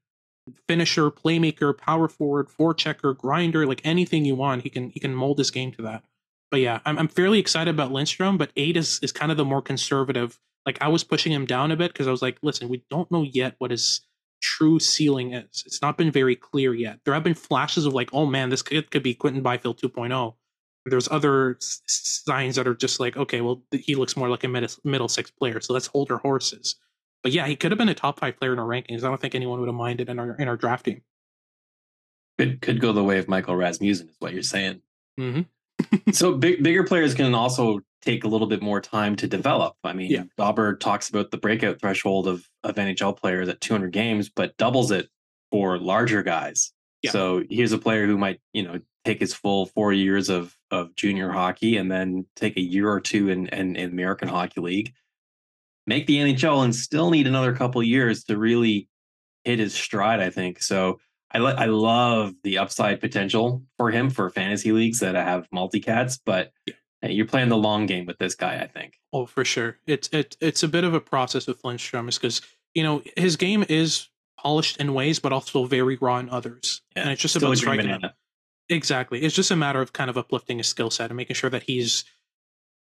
Finisher, 0.68 1.10
playmaker, 1.12 1.78
power 1.78 2.08
forward, 2.08 2.48
forechecker, 2.48 3.18
grinder, 3.18 3.66
like 3.66 3.82
anything 3.84 4.26
you 4.26 4.36
want, 4.36 4.64
he 4.64 4.70
can 4.70 4.90
he 4.90 5.00
can 5.00 5.16
mold 5.16 5.38
his 5.38 5.52
game 5.52 5.72
to 5.74 5.82
that. 5.84 6.04
But 6.52 6.62
yeah, 6.62 6.80
I'm 6.86 6.98
I'm 6.98 7.08
fairly 7.08 7.40
excited 7.40 7.74
about 7.74 7.92
Lindstrom, 7.92 8.38
but 8.38 8.52
eight 8.56 8.78
is 8.78 9.00
is 9.02 9.12
kind 9.12 9.32
of 9.32 9.38
the 9.38 9.46
more 9.46 9.62
conservative. 9.62 10.40
Like 10.66 10.78
I 10.82 10.88
was 10.88 11.04
pushing 11.04 11.32
him 11.32 11.46
down 11.46 11.72
a 11.72 11.78
bit 11.78 11.94
because 11.94 12.08
I 12.08 12.12
was 12.12 12.22
like, 12.22 12.38
listen, 12.42 12.70
we 12.70 12.84
don't 12.90 13.12
know 13.12 13.24
yet 13.24 13.56
what 13.58 13.72
his 13.72 14.02
true 14.42 14.80
ceiling 14.80 15.34
is. 15.34 15.64
It's 15.66 15.82
not 15.82 15.98
been 15.98 16.12
very 16.12 16.36
clear 16.36 16.74
yet. 16.74 17.00
There 17.04 17.14
have 17.14 17.24
been 17.24 17.34
flashes 17.34 17.86
of 17.86 17.94
like, 17.94 18.10
oh 18.14 18.26
man, 18.26 18.50
this 18.50 18.62
kid 18.62 18.92
could 18.92 19.04
be 19.04 19.14
Quinton 19.14 19.42
Byfield 19.42 19.80
2.0. 19.80 20.36
There's 20.86 21.10
other 21.10 21.58
signs 21.60 22.56
that 22.56 22.68
are 22.68 22.76
just 22.76 23.00
like, 23.00 23.18
okay, 23.18 23.42
well, 23.42 23.64
he 23.72 23.96
looks 23.96 24.16
more 24.16 24.30
like 24.30 24.44
a 24.44 24.48
middle 24.48 25.10
six 25.10 25.32
player. 25.32 25.60
So 25.60 25.74
let's 25.74 25.88
hold 25.88 26.12
our 26.12 26.20
horses. 26.20 26.76
But 27.28 27.34
yeah, 27.34 27.46
he 27.46 27.58
could 27.58 27.72
have 27.72 27.78
been 27.78 27.90
a 27.90 27.94
top 27.94 28.22
five 28.22 28.40
player 28.40 28.54
in 28.54 28.60
our 28.60 28.66
rankings. 28.66 29.04
I 29.04 29.10
don't 29.10 29.20
think 29.20 29.36
anyone 29.36 29.60
would 29.60 29.68
have 29.68 29.76
minded 29.76 30.08
in 30.08 30.18
our 30.18 30.34
in 30.36 30.48
our 30.48 30.56
draft 30.56 30.86
team. 30.86 31.02
Could 32.40 32.62
could 32.62 32.80
go 32.80 32.94
the 32.94 33.04
way 33.04 33.18
of 33.18 33.28
Michael 33.28 33.58
Rasmussen, 33.58 34.08
is 34.08 34.16
what 34.20 34.32
you're 34.32 34.44
saying. 34.44 34.82
Mm-hmm. 35.20 36.12
so 36.14 36.36
big, 36.36 36.64
bigger 36.64 36.86
players 36.86 37.14
can 37.14 37.36
also 37.36 37.82
take 38.02 38.24
a 38.24 38.30
little 38.30 38.48
bit 38.48 38.62
more 38.62 38.80
time 38.80 39.18
to 39.18 39.28
develop. 39.28 39.76
I 39.84 39.92
mean, 39.92 40.10
Yeah. 40.10 40.24
Dobber 40.38 40.78
talks 40.78 41.10
about 41.10 41.30
the 41.30 41.38
breakout 41.38 41.82
threshold 41.82 42.30
of, 42.30 42.48
of 42.64 42.76
NHL 42.76 43.18
players 43.18 43.50
at 43.50 43.60
200 43.60 43.92
games, 43.92 44.30
but 44.30 44.56
doubles 44.56 44.92
it 44.92 45.10
for 45.52 45.78
larger 45.78 46.24
guys. 46.24 46.72
Yeah. 47.02 47.12
So 47.12 47.44
here's 47.50 47.74
a 47.74 47.78
player 47.78 48.06
who 48.08 48.18
might, 48.18 48.40
you 48.54 48.64
know, 48.64 48.80
take 49.04 49.20
his 49.20 49.34
full 49.34 49.66
four 49.66 49.92
years 49.92 50.30
of 50.30 50.56
of 50.72 50.96
junior 50.96 51.30
hockey 51.30 51.76
and 51.76 51.92
then 51.92 52.26
take 52.38 52.56
a 52.56 52.62
year 52.62 52.90
or 52.90 53.02
two 53.02 53.28
in 53.28 53.48
in, 53.48 53.76
in 53.76 53.90
American 53.90 54.30
Hockey 54.30 54.62
League, 54.62 54.94
make 55.88 56.06
the 56.06 56.18
NHL, 56.18 56.64
and 56.64 56.76
still 56.76 57.10
need 57.10 57.26
another 57.26 57.56
couple 57.56 57.82
years 57.82 58.26
to 58.26 58.38
really 58.38 58.88
hit 59.44 59.60
his 59.60 59.74
stride. 59.74 60.20
I 60.20 60.30
think 60.30 60.62
so. 60.62 61.00
I 61.32 61.40
li- 61.40 61.56
I 61.58 61.66
love 61.66 62.34
the 62.44 62.60
upside 62.60 63.00
potential 63.02 63.64
for 63.78 63.90
him 63.90 64.10
for 64.10 64.30
fantasy 64.30 64.72
leagues 64.72 65.00
that 65.00 65.16
have 65.16 65.50
multicats, 65.54 66.20
but 66.24 66.52
hey, 67.02 67.12
you're 67.12 67.26
playing 67.26 67.50
the 67.50 67.58
long 67.58 67.86
game 67.86 68.06
with 68.06 68.18
this 68.18 68.36
guy. 68.36 68.60
I 68.60 68.68
think. 68.68 68.94
Oh, 69.12 69.26
for 69.26 69.44
sure. 69.44 69.78
It's 69.88 70.10
it, 70.10 70.38
it's 70.40 70.64
a 70.64 70.68
bit 70.68 70.84
of 70.84 70.94
a 70.94 71.02
process 71.02 71.48
with 71.48 71.64
Lindstrom, 71.64 72.08
is 72.08 72.18
because 72.18 72.42
you 72.74 72.84
know 72.84 73.02
his 73.16 73.36
game 73.36 73.66
is 73.68 74.10
polished 74.38 74.78
in 74.78 74.94
ways, 74.94 75.20
but 75.20 75.34
also 75.34 75.66
very 75.66 75.98
raw 75.98 76.20
in 76.20 76.30
others, 76.30 76.82
and 76.96 77.10
it's 77.10 77.22
just 77.22 77.34
Still 77.34 77.48
about 77.48 77.54
a 77.54 77.58
striking. 77.58 78.02
Exactly. 78.70 79.22
It's 79.22 79.36
just 79.36 79.52
a 79.52 79.56
matter 79.56 79.82
of 79.82 79.94
kind 79.94 80.10
of 80.10 80.18
uplifting 80.18 80.58
his 80.58 80.68
skill 80.68 80.90
set 80.90 81.10
and 81.10 81.16
making 81.16 81.36
sure 81.36 81.50
that 81.50 81.64
he's 81.64 82.04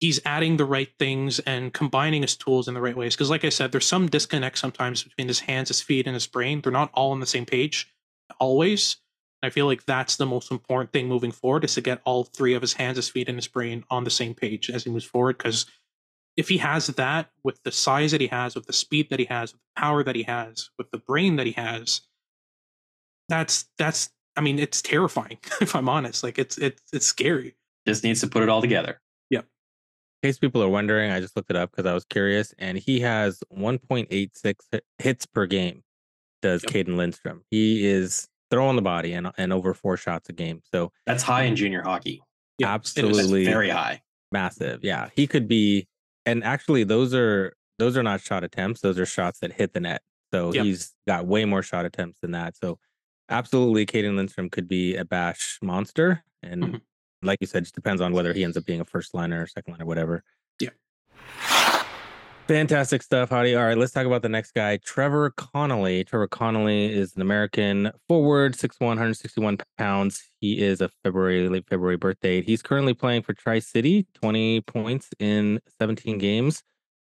he's 0.01 0.21
adding 0.25 0.57
the 0.57 0.65
right 0.65 0.91
things 0.99 1.39
and 1.41 1.73
combining 1.73 2.23
his 2.23 2.37
tools 2.37 2.69
in 2.69 2.75
the 2.75 2.81
right 2.81 2.97
ways. 2.97 3.15
Because, 3.15 3.31
like 3.31 3.45
I 3.45 3.49
said, 3.49 3.73
there's 3.73 3.87
some 3.87 4.09
disconnect 4.09 4.59
sometimes 4.59 5.03
between 5.03 5.29
his 5.29 5.41
hands, 5.41 5.69
his 5.69 5.81
feet, 5.81 6.07
and 6.07 6.15
his 6.15 6.27
brain. 6.27 6.61
They're 6.61 6.73
not 6.73 6.91
all 6.95 7.13
on 7.13 7.21
the 7.21 7.27
same 7.27 7.47
page 7.47 7.93
always. 8.39 8.97
I 9.43 9.51
feel 9.51 9.67
like 9.67 9.85
that's 9.85 10.17
the 10.17 10.27
most 10.27 10.51
important 10.51 10.93
thing 10.93 11.09
moving 11.09 11.31
forward 11.31 11.65
is 11.65 11.75
to 11.75 11.81
get 11.81 12.01
all 12.05 12.25
three 12.25 12.55
of 12.55 12.63
his 12.63 12.75
hands, 12.75 12.97
his 12.97 13.09
feet, 13.09 13.29
and 13.29 13.39
his 13.39 13.49
brain 13.49 13.85
on 13.91 14.05
the 14.05 14.11
same 14.11 14.35
page 14.35 14.71
as 14.71 14.85
he 14.85 14.91
moves 14.91 15.05
forward. 15.05 15.39
Because 15.39 15.67
if 16.37 16.49
he 16.49 16.59
has 16.59 16.89
that 16.89 17.31
with 17.45 17.63
the 17.63 17.73
size 17.73 18.13
that 18.13 18.21
he 18.21 18.27
has, 18.29 18.55
with 18.55 18.67
the 18.67 18.73
speed 18.73 19.11
that 19.11 19.19
he 19.19 19.27
has, 19.27 19.53
with 19.53 19.61
the 19.61 19.81
power 19.81 20.03
that 20.03 20.17
he 20.17 20.25
has, 20.25 20.71
with 20.79 20.91
the 20.91 20.99
brain 20.99 21.37
that 21.37 21.47
he 21.47 21.53
has, 21.53 22.03
that's 23.29 23.67
that's 23.79 24.11
I 24.37 24.41
mean, 24.41 24.59
it's 24.59 24.83
terrifying 24.83 25.39
if 25.61 25.75
I'm 25.75 25.89
honest. 25.89 26.23
Like 26.23 26.39
it's 26.39 26.59
it's 26.59 26.83
it's 26.93 27.07
scary. 27.07 27.57
Just 27.87 28.05
needs 28.05 28.21
to 28.23 28.27
put 28.27 28.43
it 28.43 28.49
all 28.49 28.61
together. 28.61 29.01
In 30.23 30.29
case 30.29 30.39
people 30.39 30.63
are 30.63 30.69
wondering, 30.69 31.11
I 31.11 31.21
just 31.21 31.37
looked 31.37 31.51
it 31.51 31.57
up 31.57 31.71
because 31.71 31.85
I 31.87 31.93
was 31.93 32.05
curious, 32.05 32.55
and 32.59 32.79
he 32.79 33.01
has 33.01 33.41
1.86 33.53 34.81
hits 34.99 35.27
per 35.27 35.47
game. 35.47 35.83
Does 36.43 36.63
Yep. 36.65 36.73
Cayden 36.73 36.97
Lindstrom? 36.97 37.45
He 37.51 37.87
is 37.87 38.29
throwing 38.51 38.77
the 38.77 38.83
body 38.83 39.13
and 39.13 39.31
and 39.37 39.53
over 39.53 39.75
four 39.75 39.97
shots 39.97 40.29
a 40.29 40.33
game. 40.33 40.61
So 40.65 40.93
That's 41.07 41.23
high 41.23 41.43
in 41.45 41.57
junior 41.57 41.83
hockey. 41.83 42.23
Yeah, 42.59 42.75
it 42.75 42.79
is. 42.87 42.93
That's 42.95 42.99
absolutely 42.99 43.45
very 43.45 43.69
high. 43.71 44.03
massive. 44.33 44.85
Yeah, 44.85 45.11
he 45.15 45.27
could 45.27 45.49
be. 45.49 45.87
And 46.25 46.45
actually, 46.45 46.85
those 46.85 47.15
are 47.15 47.55
those 47.79 47.97
are 47.97 48.03
not 48.03 48.21
shot 48.21 48.45
attempts; 48.45 48.81
those 48.81 48.99
are 48.99 49.07
shots 49.07 49.41
that 49.41 49.53
hit 49.53 49.73
the 49.75 49.81
net. 49.81 50.03
So 50.33 50.53
Yep. 50.53 50.65
he's 50.65 50.95
got 51.07 51.27
way 51.27 51.45
more 51.45 51.63
shot 51.63 51.85
attempts 51.85 52.21
than 52.21 52.31
that. 52.33 52.57
So 52.57 52.79
absolutely, 53.29 53.87
Cayden 53.87 54.17
Lindstrom 54.17 54.51
could 54.51 54.69
be 54.69 54.95
a 54.97 55.05
bash 55.05 55.59
monster. 55.63 56.23
And 56.43 56.63
Mhm. 56.65 56.81
Like 57.27 57.39
you 57.41 57.47
said, 57.47 57.65
just 57.65 57.75
depends 57.75 58.01
on 58.01 58.13
whether 58.13 58.33
he 58.33 58.45
ends 58.45 58.57
up 58.57 58.65
being 58.65 58.81
a 58.81 58.85
first 58.85 59.15
liner 59.15 59.43
or 59.43 59.47
second 59.47 59.73
liner, 59.73 59.85
whatever. 59.85 60.23
Yeah. 60.61 60.71
Fantastic 62.49 63.03
stuff, 63.03 63.31
Hadi. 63.31 63.57
All 63.57 63.65
right, 63.65 63.77
let's 63.77 63.91
talk 63.91 64.07
about 64.07 64.23
the 64.23 64.29
next 64.29 64.53
guy, 64.55 64.77
Trevor 64.77 65.31
Connolly. 65.31 66.05
Trevor 66.05 66.29
Connolly 66.29 66.87
is 66.93 67.17
an 67.17 67.23
American 67.23 67.91
forward, 68.07 68.55
6'1, 68.55 68.81
161 68.81 69.59
pounds. 69.77 70.23
He 70.41 70.63
is 70.63 70.81
a 70.81 70.89
February, 71.03 71.49
late 71.49 71.67
February 71.69 71.97
birth 71.97 72.21
date. 72.21 72.45
He's 72.45 72.63
currently 72.63 72.95
playing 72.95 73.23
for 73.23 73.35
Tri 73.35 73.59
City, 73.59 74.07
20 74.15 74.61
points 74.61 75.11
in 75.19 75.61
17 75.81 76.19
games. 76.19 76.63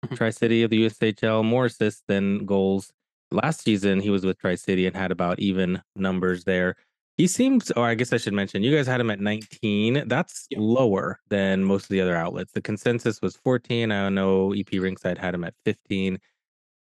Mhm. 0.03 0.17
Tri 0.17 0.31
City 0.31 0.63
of 0.63 0.71
the 0.71 0.77
USHL, 0.77 1.43
more 1.43 1.65
assists 1.65 2.01
than 2.07 2.45
goals. 2.45 2.91
Last 3.31 3.61
season, 3.61 3.99
he 3.99 4.09
was 4.09 4.25
with 4.25 4.39
Tri 4.39 4.55
City 4.55 4.87
and 4.87 4.95
had 4.95 5.11
about 5.11 5.39
even 5.39 5.83
numbers 5.95 6.45
there. 6.45 6.75
He 7.19 7.27
seems, 7.27 7.69
or 7.71 7.85
I 7.85 7.95
guess 7.95 8.13
I 8.13 8.17
should 8.17 8.31
mention, 8.31 8.63
you 8.63 8.73
guys 8.73 8.87
had 8.87 9.01
him 9.01 9.11
at 9.11 9.19
19. 9.19 10.07
That's 10.07 10.47
Yeah. 10.49 10.59
lower 10.61 11.19
than 11.27 11.65
most 11.65 11.83
of 11.83 11.89
the 11.89 11.99
other 11.99 12.15
outlets. 12.15 12.53
The 12.53 12.61
consensus 12.61 13.21
was 13.21 13.35
14. 13.35 13.91
I 13.91 14.07
know 14.07 14.53
EP 14.53 14.79
Rinkside 14.79 15.17
had 15.17 15.35
him 15.35 15.43
at 15.43 15.53
15. 15.65 16.19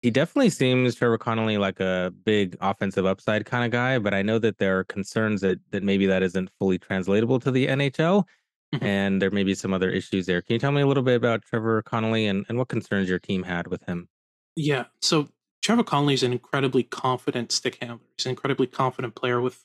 He 0.02 0.12
definitely 0.12 0.50
seems 0.50 0.93
Trevor 0.95 1.17
Connolly 1.17 1.58
like 1.58 1.80
a 1.80 2.13
big 2.26 2.58
offensive 2.60 3.06
upside 3.06 3.45
kind 3.45 3.63
of 3.63 3.71
guy, 3.71 3.98
but 3.98 4.13
I 4.13 4.24
know 4.24 4.38
that 4.39 4.58
there 4.58 4.78
are 4.78 4.84
concerns 4.84 5.39
that 5.39 5.58
that 5.71 5.84
maybe 5.84 6.06
that 6.08 6.21
isn't 6.21 6.50
fully 6.60 6.78
translatable 6.80 7.39
to 7.39 7.50
the 7.50 7.67
NHL, 7.69 8.28
Mhm. 8.74 8.84
and 8.84 9.21
there 9.21 9.32
may 9.32 9.43
be 9.45 9.56
some 9.56 9.71
other 9.74 9.89
issues 9.89 10.26
there. 10.26 10.41
Can 10.41 10.56
you 10.56 10.60
tell 10.60 10.74
me 10.74 10.82
a 10.82 10.86
little 10.88 11.02
bit 11.02 11.15
about 11.15 11.43
Trevor 11.43 11.82
Connolly 11.84 12.28
and, 12.28 12.45
and 12.50 12.58
what 12.58 12.67
concerns 12.67 13.08
your 13.08 13.19
team 13.19 13.43
had 13.43 13.67
with 13.67 13.84
him? 13.84 14.10
Yeah. 14.58 14.88
So 15.02 15.30
Trevor 15.62 15.84
Connolly 15.86 16.15
is 16.15 16.24
an 16.24 16.34
incredibly 16.34 16.84
confident 16.84 17.54
stick 17.54 17.78
handler. 17.82 18.02
He's 18.17 18.26
an 18.26 18.32
incredibly 18.32 18.67
confident 18.67 19.15
player 19.15 19.39
with 19.39 19.63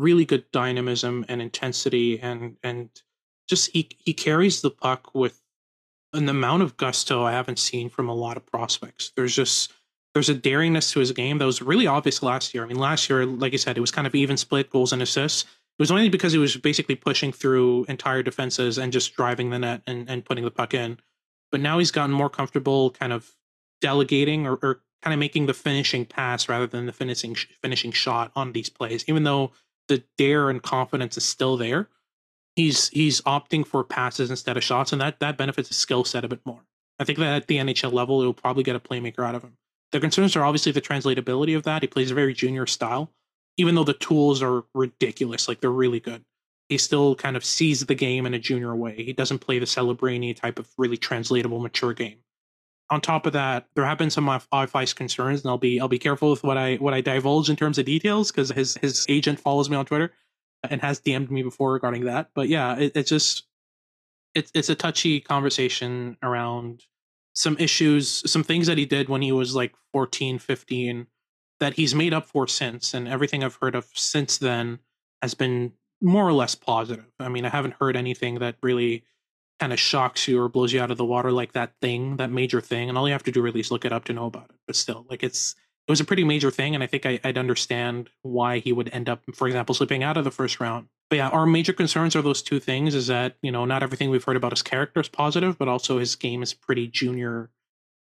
really 0.00 0.24
good 0.24 0.50
dynamism 0.50 1.24
and 1.28 1.42
intensity 1.42 2.18
and 2.20 2.56
and 2.62 2.90
just 3.48 3.70
he 3.72 3.88
he 3.98 4.12
carries 4.12 4.62
the 4.62 4.70
puck 4.70 5.14
with 5.14 5.42
an 6.12 6.28
amount 6.28 6.62
of 6.62 6.76
gusto 6.76 7.22
I 7.24 7.32
haven't 7.32 7.58
seen 7.58 7.88
from 7.88 8.08
a 8.08 8.14
lot 8.14 8.36
of 8.36 8.46
prospects. 8.46 9.12
There's 9.16 9.34
just 9.34 9.72
there's 10.14 10.28
a 10.28 10.34
daringness 10.34 10.92
to 10.92 11.00
his 11.00 11.12
game 11.12 11.38
that 11.38 11.44
was 11.44 11.62
really 11.62 11.86
obvious 11.86 12.22
last 12.22 12.52
year. 12.52 12.64
I 12.64 12.66
mean, 12.66 12.78
last 12.78 13.08
year, 13.08 13.24
like 13.26 13.52
I 13.52 13.56
said, 13.56 13.76
it 13.76 13.80
was 13.80 13.92
kind 13.92 14.06
of 14.06 14.14
even 14.14 14.36
split 14.36 14.70
goals 14.70 14.92
and 14.92 15.02
assists. 15.02 15.42
It 15.42 15.82
was 15.82 15.90
only 15.90 16.08
because 16.08 16.32
he 16.32 16.38
was 16.38 16.56
basically 16.56 16.96
pushing 16.96 17.32
through 17.32 17.84
entire 17.84 18.22
defenses 18.22 18.76
and 18.76 18.92
just 18.92 19.14
driving 19.14 19.50
the 19.50 19.60
net 19.60 19.82
and, 19.86 20.10
and 20.10 20.24
putting 20.24 20.44
the 20.44 20.50
puck 20.50 20.74
in. 20.74 20.98
But 21.52 21.60
now 21.60 21.78
he's 21.78 21.92
gotten 21.92 22.14
more 22.14 22.28
comfortable 22.28 22.90
kind 22.90 23.12
of 23.12 23.34
delegating 23.80 24.46
or, 24.46 24.58
or 24.62 24.82
kind 25.00 25.14
of 25.14 25.20
making 25.20 25.46
the 25.46 25.54
finishing 25.54 26.04
pass 26.04 26.48
rather 26.48 26.66
than 26.66 26.86
the 26.86 26.92
finishing 26.92 27.36
finishing 27.62 27.92
shot 27.92 28.32
on 28.34 28.52
these 28.52 28.68
plays. 28.68 29.04
Even 29.06 29.22
though 29.22 29.52
the 29.90 30.02
dare 30.16 30.48
and 30.48 30.62
confidence 30.62 31.16
is 31.16 31.24
still 31.24 31.56
there, 31.56 31.88
he's 32.54 32.88
he's 32.90 33.20
opting 33.22 33.66
for 33.66 33.82
passes 33.84 34.30
instead 34.30 34.56
of 34.56 34.64
shots, 34.64 34.92
and 34.92 35.00
that 35.00 35.18
that 35.20 35.36
benefits 35.36 35.68
his 35.68 35.76
skill 35.76 36.04
set 36.04 36.24
a 36.24 36.28
bit 36.28 36.40
more. 36.46 36.64
I 37.00 37.04
think 37.04 37.18
that 37.18 37.34
at 37.34 37.46
the 37.48 37.56
NHL 37.56 37.92
level, 37.92 38.20
it'll 38.20 38.32
probably 38.32 38.62
get 38.62 38.76
a 38.76 38.80
playmaker 38.80 39.26
out 39.26 39.34
of 39.34 39.42
him. 39.42 39.56
The 39.90 40.00
concerns 40.00 40.36
are 40.36 40.44
obviously 40.44 40.70
the 40.70 40.80
translatability 40.80 41.56
of 41.56 41.64
that. 41.64 41.82
He 41.82 41.88
plays 41.88 42.12
a 42.12 42.14
very 42.14 42.32
junior 42.32 42.66
style, 42.66 43.10
even 43.56 43.74
though 43.74 43.84
the 43.84 43.94
tools 43.94 44.42
are 44.42 44.62
ridiculous, 44.74 45.48
like 45.48 45.60
they're 45.60 45.70
really 45.70 46.00
good. 46.00 46.24
He 46.68 46.78
still 46.78 47.16
kind 47.16 47.36
of 47.36 47.44
sees 47.44 47.84
the 47.84 47.96
game 47.96 48.26
in 48.26 48.34
a 48.34 48.38
junior 48.38 48.76
way. 48.76 49.02
He 49.02 49.12
doesn't 49.12 49.40
play 49.40 49.58
the 49.58 49.66
Celebrini 49.66 50.36
type 50.36 50.60
of 50.60 50.68
really 50.78 50.96
translatable, 50.96 51.58
mature 51.58 51.92
game 51.92 52.18
on 52.90 53.00
top 53.00 53.24
of 53.26 53.32
that, 53.32 53.68
there 53.74 53.84
have 53.84 53.98
been 53.98 54.10
some 54.10 54.28
off 54.28 54.48
ice 54.52 54.92
concerns, 54.92 55.42
and 55.42 55.50
I'll 55.50 55.58
be 55.58 55.80
I'll 55.80 55.88
be 55.88 55.98
careful 55.98 56.30
with 56.30 56.42
what 56.42 56.58
I 56.58 56.76
what 56.76 56.92
I 56.92 57.00
divulge 57.00 57.48
in 57.48 57.56
terms 57.56 57.78
of 57.78 57.86
details 57.86 58.30
because 58.30 58.50
his 58.50 58.76
his 58.80 59.06
agent 59.08 59.38
follows 59.38 59.70
me 59.70 59.76
on 59.76 59.86
Twitter 59.86 60.12
and 60.68 60.80
has 60.82 61.00
DM'd 61.00 61.30
me 61.30 61.42
before 61.42 61.72
regarding 61.72 62.04
that. 62.04 62.30
But 62.34 62.48
yeah, 62.48 62.76
it, 62.76 62.92
it's 62.96 63.08
just 63.08 63.44
it's 64.34 64.50
it's 64.54 64.68
a 64.68 64.74
touchy 64.74 65.20
conversation 65.20 66.16
around 66.22 66.84
some 67.34 67.56
issues, 67.58 68.28
some 68.30 68.42
things 68.42 68.66
that 68.66 68.76
he 68.76 68.86
did 68.86 69.08
when 69.08 69.22
he 69.22 69.30
was 69.30 69.54
like 69.54 69.72
14, 69.92 70.38
15 70.38 71.06
that 71.60 71.74
he's 71.74 71.94
made 71.94 72.12
up 72.12 72.26
for 72.26 72.48
since, 72.48 72.92
and 72.92 73.06
everything 73.06 73.44
I've 73.44 73.58
heard 73.60 73.74
of 73.74 73.86
since 73.94 74.38
then 74.38 74.80
has 75.22 75.34
been 75.34 75.72
more 76.00 76.26
or 76.26 76.32
less 76.32 76.54
positive. 76.54 77.06
I 77.20 77.28
mean, 77.28 77.44
I 77.44 77.50
haven't 77.50 77.74
heard 77.78 77.96
anything 77.96 78.38
that 78.38 78.56
really 78.62 79.04
kind 79.60 79.72
of 79.72 79.78
shocks 79.78 80.26
you 80.26 80.40
or 80.40 80.48
blows 80.48 80.72
you 80.72 80.80
out 80.80 80.90
of 80.90 80.96
the 80.96 81.04
water 81.04 81.30
like 81.30 81.52
that 81.52 81.74
thing, 81.80 82.16
that 82.16 82.32
major 82.32 82.60
thing. 82.60 82.88
And 82.88 82.96
all 82.96 83.06
you 83.06 83.12
have 83.12 83.22
to 83.24 83.30
do 83.30 83.42
really 83.42 83.60
is 83.60 83.70
look 83.70 83.84
it 83.84 83.92
up 83.92 84.04
to 84.06 84.12
know 84.12 84.24
about 84.24 84.46
it. 84.50 84.56
But 84.66 84.74
still, 84.74 85.06
like 85.08 85.22
it's 85.22 85.54
it 85.86 85.92
was 85.92 86.00
a 86.00 86.04
pretty 86.04 86.24
major 86.24 86.50
thing, 86.50 86.74
and 86.74 86.84
I 86.84 86.86
think 86.86 87.04
I, 87.04 87.20
I'd 87.22 87.38
understand 87.38 88.10
why 88.22 88.58
he 88.60 88.72
would 88.72 88.88
end 88.92 89.08
up, 89.08 89.22
for 89.34 89.46
example, 89.46 89.74
slipping 89.74 90.02
out 90.02 90.16
of 90.16 90.24
the 90.24 90.30
first 90.30 90.60
round. 90.60 90.88
But 91.08 91.16
yeah, 91.16 91.28
our 91.28 91.46
major 91.46 91.72
concerns 91.72 92.14
are 92.16 92.22
those 92.22 92.42
two 92.42 92.60
things: 92.60 92.94
is 92.94 93.08
that 93.08 93.36
you 93.42 93.52
know 93.52 93.64
not 93.64 93.82
everything 93.82 94.08
we've 94.08 94.24
heard 94.24 94.36
about 94.36 94.52
his 94.52 94.62
character 94.62 95.00
is 95.00 95.08
positive, 95.08 95.58
but 95.58 95.68
also 95.68 95.98
his 95.98 96.16
game 96.16 96.42
is 96.42 96.54
pretty 96.54 96.86
junior, 96.86 97.50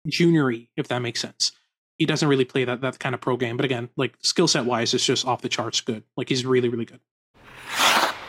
juniory, 0.08 0.70
if 0.78 0.88
that 0.88 1.00
makes 1.00 1.20
sense. 1.20 1.52
He 1.98 2.06
doesn't 2.06 2.30
really 2.30 2.46
play 2.46 2.64
that 2.64 2.82
that 2.82 3.00
kind 3.00 3.14
of 3.14 3.22
pro 3.22 3.36
game. 3.36 3.58
But 3.58 3.66
again, 3.66 3.90
like 3.98 4.16
skill 4.22 4.48
set 4.48 4.66
wise, 4.66 4.94
it's 4.94 5.06
just 5.06 5.26
off 5.26 5.42
the 5.42 5.50
charts 5.50 5.82
good. 5.82 6.04
Like 6.16 6.30
he's 6.30 6.46
really 6.46 6.70
really 6.70 6.86
good. 6.86 7.00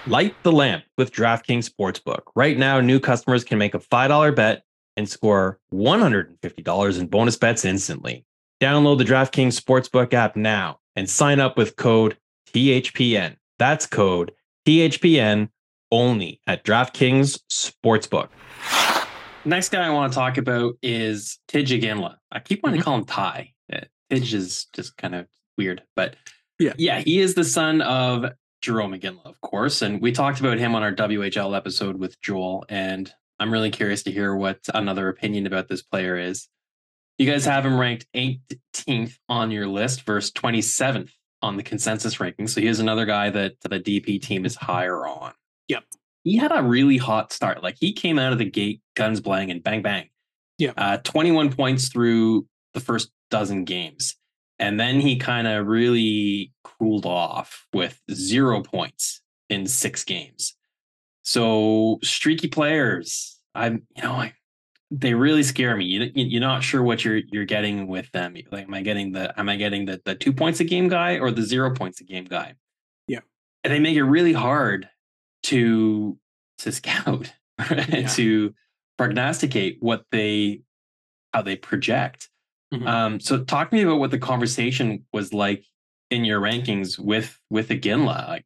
Light 0.07 0.35
the 0.43 0.53
lamp 0.53 0.85
with 0.97 1.13
DraftKings 1.13 1.71
Sportsbook. 1.71 2.23
Right 2.35 2.57
now, 2.57 2.81
new 2.81 2.99
customers 2.99 3.45
can 3.45 3.59
make 3.59 3.75
a 3.75 3.79
$5 3.79 4.35
bet 4.35 4.63
and 4.97 5.09
score 5.09 5.59
$150 5.73 6.99
in 7.01 7.07
bonus 7.07 7.37
bets 7.37 7.65
instantly. 7.65 8.25
Download 8.61 8.97
the 8.99 9.05
DraftKings 9.05 9.61
Sportsbook 9.61 10.15
app 10.15 10.37
now 10.37 10.79
and 10.97 11.09
sign 11.09 11.39
up 11.39 11.57
with 11.59 11.77
code 11.77 12.17
THPN. 12.53 13.37
That's 13.59 13.87
code 13.87 14.33
THPN 14.67 15.51
only 15.93 16.41
at 16.47 16.65
DraftKings 16.65 17.39
Sportsbook. 17.51 18.29
Next 19.45 19.71
guy 19.71 19.87
I 19.87 19.91
want 19.91 20.13
to 20.13 20.19
talk 20.19 20.39
about 20.39 20.75
is 20.83 21.39
Tij 21.49 21.67
Iginla. 21.81 22.17
I 22.33 22.41
keep 22.41 22.63
wanting 22.63 22.81
to 22.81 22.85
call 22.85 22.97
him 22.97 23.05
Ty. 23.05 23.53
Uh, 23.73 23.81
Tidge 24.11 24.35
is 24.35 24.67
just 24.75 24.97
kind 24.97 25.15
of 25.15 25.27
weird, 25.59 25.83
but 25.95 26.17
Yeah. 26.59 26.73
yeah, 26.79 27.01
he 27.01 27.21
is 27.21 27.35
the 27.35 27.45
son 27.45 27.81
of 27.83 28.27
Jarome 28.63 29.01
Iginla, 29.01 29.27
of 29.27 29.41
course, 29.41 29.83
and 29.83 30.01
we 30.01 30.13
talked 30.13 30.41
about 30.41 30.59
him 30.59 30.75
on 30.75 30.83
our 30.83 30.93
WHL 30.93 31.57
episode 31.57 31.99
with 31.99 32.21
Joel, 32.21 32.65
and 32.69 33.13
I'm 33.39 33.53
really 33.53 33.71
curious 33.71 34.03
to 34.05 34.13
hear 34.13 34.35
what 34.35 34.59
another 34.75 35.09
opinion 35.09 35.47
about 35.47 35.69
this 35.69 35.83
player 35.83 36.17
is. 36.19 36.49
You 37.19 37.31
guys 37.31 37.45
have 37.47 37.67
him 37.67 37.79
ranked 37.79 38.07
18th 38.15 39.19
on 39.29 39.51
your 39.51 39.67
list 39.67 40.03
versus 40.03 40.31
27th 40.33 41.11
on 41.43 41.57
the 41.57 41.63
consensus 41.63 42.21
ranking. 42.21 42.47
So 42.49 42.61
here's 42.61 42.81
another 42.81 43.07
guy 43.07 43.31
that 43.31 43.55
the 43.63 43.81
DP 43.81 44.21
team 44.21 44.45
is 44.45 44.57
higher 44.57 45.07
on. 45.07 45.33
Yep. 45.69 45.85
He 46.25 46.37
had 46.37 46.53
a 46.53 46.63
really 46.63 46.99
hot 46.99 47.33
start. 47.33 47.63
Like 47.63 47.77
he 47.79 47.93
came 47.93 48.19
out 48.19 48.33
of 48.33 48.39
the 48.39 48.45
gate, 48.45 48.83
guns 48.95 49.21
blang, 49.21 49.51
and 49.51 49.63
bang 49.63 49.83
bang. 49.83 50.11
Yeah. 50.59 50.73
Uh, 50.77 50.99
21 50.99 51.53
points 51.53 51.89
through 51.89 52.47
the 52.75 52.81
first 52.81 53.11
dozen 53.31 53.65
games. 53.65 54.17
And 54.61 54.79
then 54.79 55.01
he 55.01 55.17
kind 55.17 55.49
of 55.49 55.67
really 55.67 56.53
cooled 56.63 57.07
off 57.07 57.67
with 57.73 58.01
zero 58.13 58.63
points 58.63 59.23
in 59.49 59.67
six 59.67 60.05
games. 60.05 60.55
So 61.23 61.99
streaky 62.03 62.49
players, 62.49 63.39
I'm, 63.55 63.87
you 63.97 64.03
know, 64.03 64.13
I, 64.13 64.35
they 64.91 65.15
really 65.15 65.43
scare 65.43 65.77
me. 65.77 65.87
You, 65.87 66.11
you're 66.15 66.41
not 66.41 66.63
sure 66.63 66.83
what 66.83 67.05
you're 67.05 67.21
you're 67.31 67.45
getting 67.45 67.87
with 67.87 68.11
them. 68.13 68.35
Like, 68.51 68.65
am 68.65 68.75
I 68.75 68.83
getting 68.83 69.13
the 69.13 69.39
am 69.39 69.49
I 69.49 69.57
getting 69.57 69.87
the 69.87 70.01
the 70.05 70.15
two 70.15 70.33
points 70.33 70.61
a 70.61 70.65
game 70.65 70.89
guy 70.89 71.19
or 71.19 71.31
the 71.31 71.43
zero 71.43 71.73
points 71.73 72.01
a 72.01 72.05
game 72.05 72.25
guy? 72.25 72.55
Yeah, 73.07 73.21
and 73.63 73.73
they 73.73 73.79
make 73.79 73.97
it 73.97 74.03
really 74.03 74.33
hard 74.33 74.89
to 75.45 76.19
to 76.59 76.73
scout 76.73 77.33
yeah. 77.71 78.09
to 78.09 78.53
prognosticate 78.99 79.79
what 79.81 80.05
they 80.11 80.63
how 81.33 81.43
they 81.43 81.57
project. 81.57 82.29
Mm-hmm. 82.73 82.87
Um, 82.87 83.21
so 83.21 83.43
talk 83.43 83.71
to 83.71 83.77
me 83.77 83.83
about 83.83 83.99
what 83.99 84.11
the 84.11 84.19
conversation 84.19 85.05
was 85.13 85.33
like 85.33 85.65
in 86.11 86.25
your 86.25 86.41
rankings 86.41 86.99
with 86.99 87.39
with 87.51 87.69
Iginla. 87.69 88.29
Like 88.29 88.45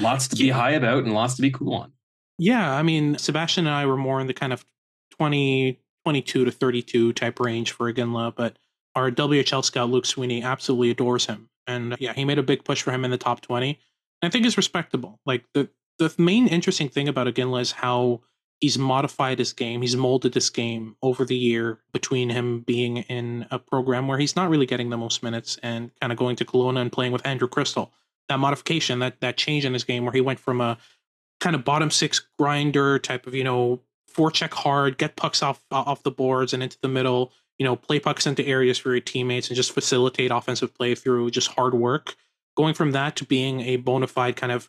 lots 0.00 0.28
to 0.28 0.36
be 0.36 0.50
high 0.50 0.72
about 0.72 1.04
and 1.04 1.14
lots 1.14 1.34
to 1.36 1.42
be 1.42 1.50
cool 1.50 1.74
on. 1.74 1.92
Yeah, 2.38 2.72
I 2.72 2.82
mean, 2.82 3.18
Sebastian 3.18 3.66
and 3.66 3.74
I 3.74 3.86
were 3.86 3.96
more 3.96 4.20
in 4.20 4.28
the 4.28 4.34
kind 4.34 4.52
of 4.52 4.64
20, 5.18 5.80
22 6.04 6.44
to 6.44 6.50
32 6.50 7.12
type 7.14 7.40
range 7.40 7.72
for 7.72 7.92
Iginla, 7.92 8.34
but 8.36 8.56
our 8.94 9.10
WHL 9.10 9.64
scout 9.64 9.90
Luke 9.90 10.06
Sweeney 10.06 10.42
absolutely 10.42 10.90
adores 10.90 11.26
him. 11.26 11.48
And 11.66 11.96
yeah, 11.98 12.12
he 12.12 12.24
made 12.24 12.38
a 12.38 12.42
big 12.42 12.64
push 12.64 12.82
for 12.82 12.92
him 12.92 13.04
in 13.04 13.10
the 13.10 13.18
top 13.18 13.40
20. 13.40 13.70
And 14.22 14.28
I 14.28 14.30
think 14.30 14.46
it's 14.46 14.56
respectable. 14.56 15.20
Like 15.26 15.44
the 15.54 15.68
the 15.98 16.14
main 16.16 16.46
interesting 16.46 16.88
thing 16.88 17.08
about 17.08 17.26
Iginla 17.26 17.60
is 17.60 17.72
how 17.72 18.20
he's 18.60 18.78
modified 18.78 19.38
his 19.38 19.52
game. 19.52 19.82
He's 19.82 19.96
molded 19.96 20.32
this 20.32 20.50
game 20.50 20.96
over 21.02 21.24
the 21.24 21.36
year 21.36 21.78
between 21.92 22.30
him 22.30 22.60
being 22.60 22.98
in 22.98 23.46
a 23.50 23.58
program 23.58 24.08
where 24.08 24.18
he's 24.18 24.36
not 24.36 24.50
really 24.50 24.66
getting 24.66 24.90
the 24.90 24.96
most 24.96 25.22
minutes 25.22 25.58
and 25.62 25.90
kind 26.00 26.12
of 26.12 26.18
going 26.18 26.36
to 26.36 26.44
Kelowna 26.44 26.80
and 26.80 26.92
playing 26.92 27.12
with 27.12 27.26
Andrew 27.26 27.48
Cristall. 27.48 27.90
That 28.28 28.38
modification, 28.38 28.98
that 28.98 29.20
that 29.20 29.36
change 29.36 29.64
in 29.64 29.72
his 29.72 29.84
game 29.84 30.04
where 30.04 30.12
he 30.12 30.20
went 30.20 30.40
from 30.40 30.60
a 30.60 30.76
kind 31.40 31.54
of 31.54 31.64
bottom 31.64 31.90
six 31.90 32.26
grinder 32.38 32.98
type 32.98 33.26
of, 33.26 33.34
you 33.34 33.44
know, 33.44 33.80
forecheck 34.12 34.52
hard, 34.52 34.98
get 34.98 35.16
pucks 35.16 35.42
off 35.42 35.62
off 35.70 36.02
the 36.02 36.10
boards 36.10 36.52
and 36.52 36.62
into 36.62 36.78
the 36.82 36.88
middle, 36.88 37.32
you 37.58 37.64
know, 37.64 37.76
play 37.76 38.00
pucks 38.00 38.26
into 38.26 38.44
areas 38.46 38.76
for 38.76 38.90
your 38.90 39.00
teammates 39.00 39.48
and 39.48 39.56
just 39.56 39.72
facilitate 39.72 40.30
offensive 40.30 40.74
play 40.74 40.94
through 40.94 41.30
just 41.30 41.48
hard 41.48 41.74
work. 41.74 42.16
Going 42.56 42.74
from 42.74 42.90
that 42.90 43.14
to 43.16 43.24
being 43.24 43.60
a 43.60 43.76
bona 43.76 44.08
fide 44.08 44.34
kind 44.34 44.52
of 44.52 44.68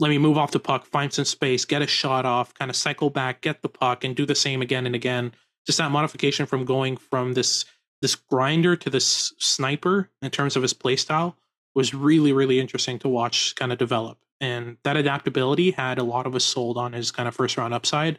let 0.00 0.08
me 0.08 0.18
move 0.18 0.38
off 0.38 0.50
the 0.50 0.58
puck, 0.58 0.86
find 0.86 1.12
some 1.12 1.26
space, 1.26 1.64
get 1.66 1.82
a 1.82 1.86
shot 1.86 2.24
off, 2.24 2.54
kind 2.54 2.70
of 2.70 2.76
cycle 2.76 3.10
back, 3.10 3.42
get 3.42 3.60
the 3.60 3.68
puck, 3.68 4.02
and 4.02 4.16
do 4.16 4.24
the 4.24 4.34
same 4.34 4.62
again 4.62 4.86
and 4.86 4.94
again. 4.94 5.32
Just 5.66 5.78
that 5.78 5.90
modification 5.90 6.46
from 6.46 6.64
going 6.64 6.96
from 6.96 7.34
this 7.34 7.64
this 8.00 8.14
grinder 8.14 8.76
to 8.76 8.88
this 8.88 9.34
sniper 9.38 10.08
in 10.22 10.30
terms 10.30 10.56
of 10.56 10.62
his 10.62 10.72
play 10.72 10.96
style 10.96 11.36
was 11.74 11.92
really, 11.92 12.32
really 12.32 12.58
interesting 12.58 12.98
to 12.98 13.08
watch 13.08 13.54
kind 13.56 13.72
of 13.72 13.78
develop. 13.78 14.16
And 14.40 14.78
that 14.84 14.96
adaptability 14.96 15.72
had 15.72 15.98
a 15.98 16.02
lot 16.02 16.26
of 16.26 16.34
us 16.34 16.44
sold 16.44 16.78
on 16.78 16.94
his 16.94 17.10
kind 17.10 17.28
of 17.28 17.34
first 17.34 17.58
round 17.58 17.74
upside. 17.74 18.18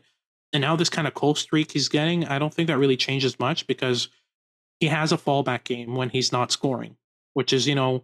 And 0.54 0.62
now 0.62 0.76
this 0.76 0.90
kind 0.90 1.08
of 1.08 1.16
cold 1.16 1.40
streak 1.40 1.72
he's 1.72 1.90
getting, 1.90 2.26
I 2.26 2.38
don't 2.38 2.54
think 2.54 2.68
that 2.68 2.78
really 2.78 2.96
changes 2.96 3.40
much 3.40 3.66
because 3.66 4.10
he 4.80 4.86
has 4.86 5.12
a 5.12 5.18
fallback 5.18 5.64
game 5.64 5.96
when 5.96 6.10
he's 6.10 6.32
not 6.32 6.52
scoring, 6.52 6.98
which 7.34 7.52
is, 7.52 7.68
you 7.68 7.74
know, 7.74 8.04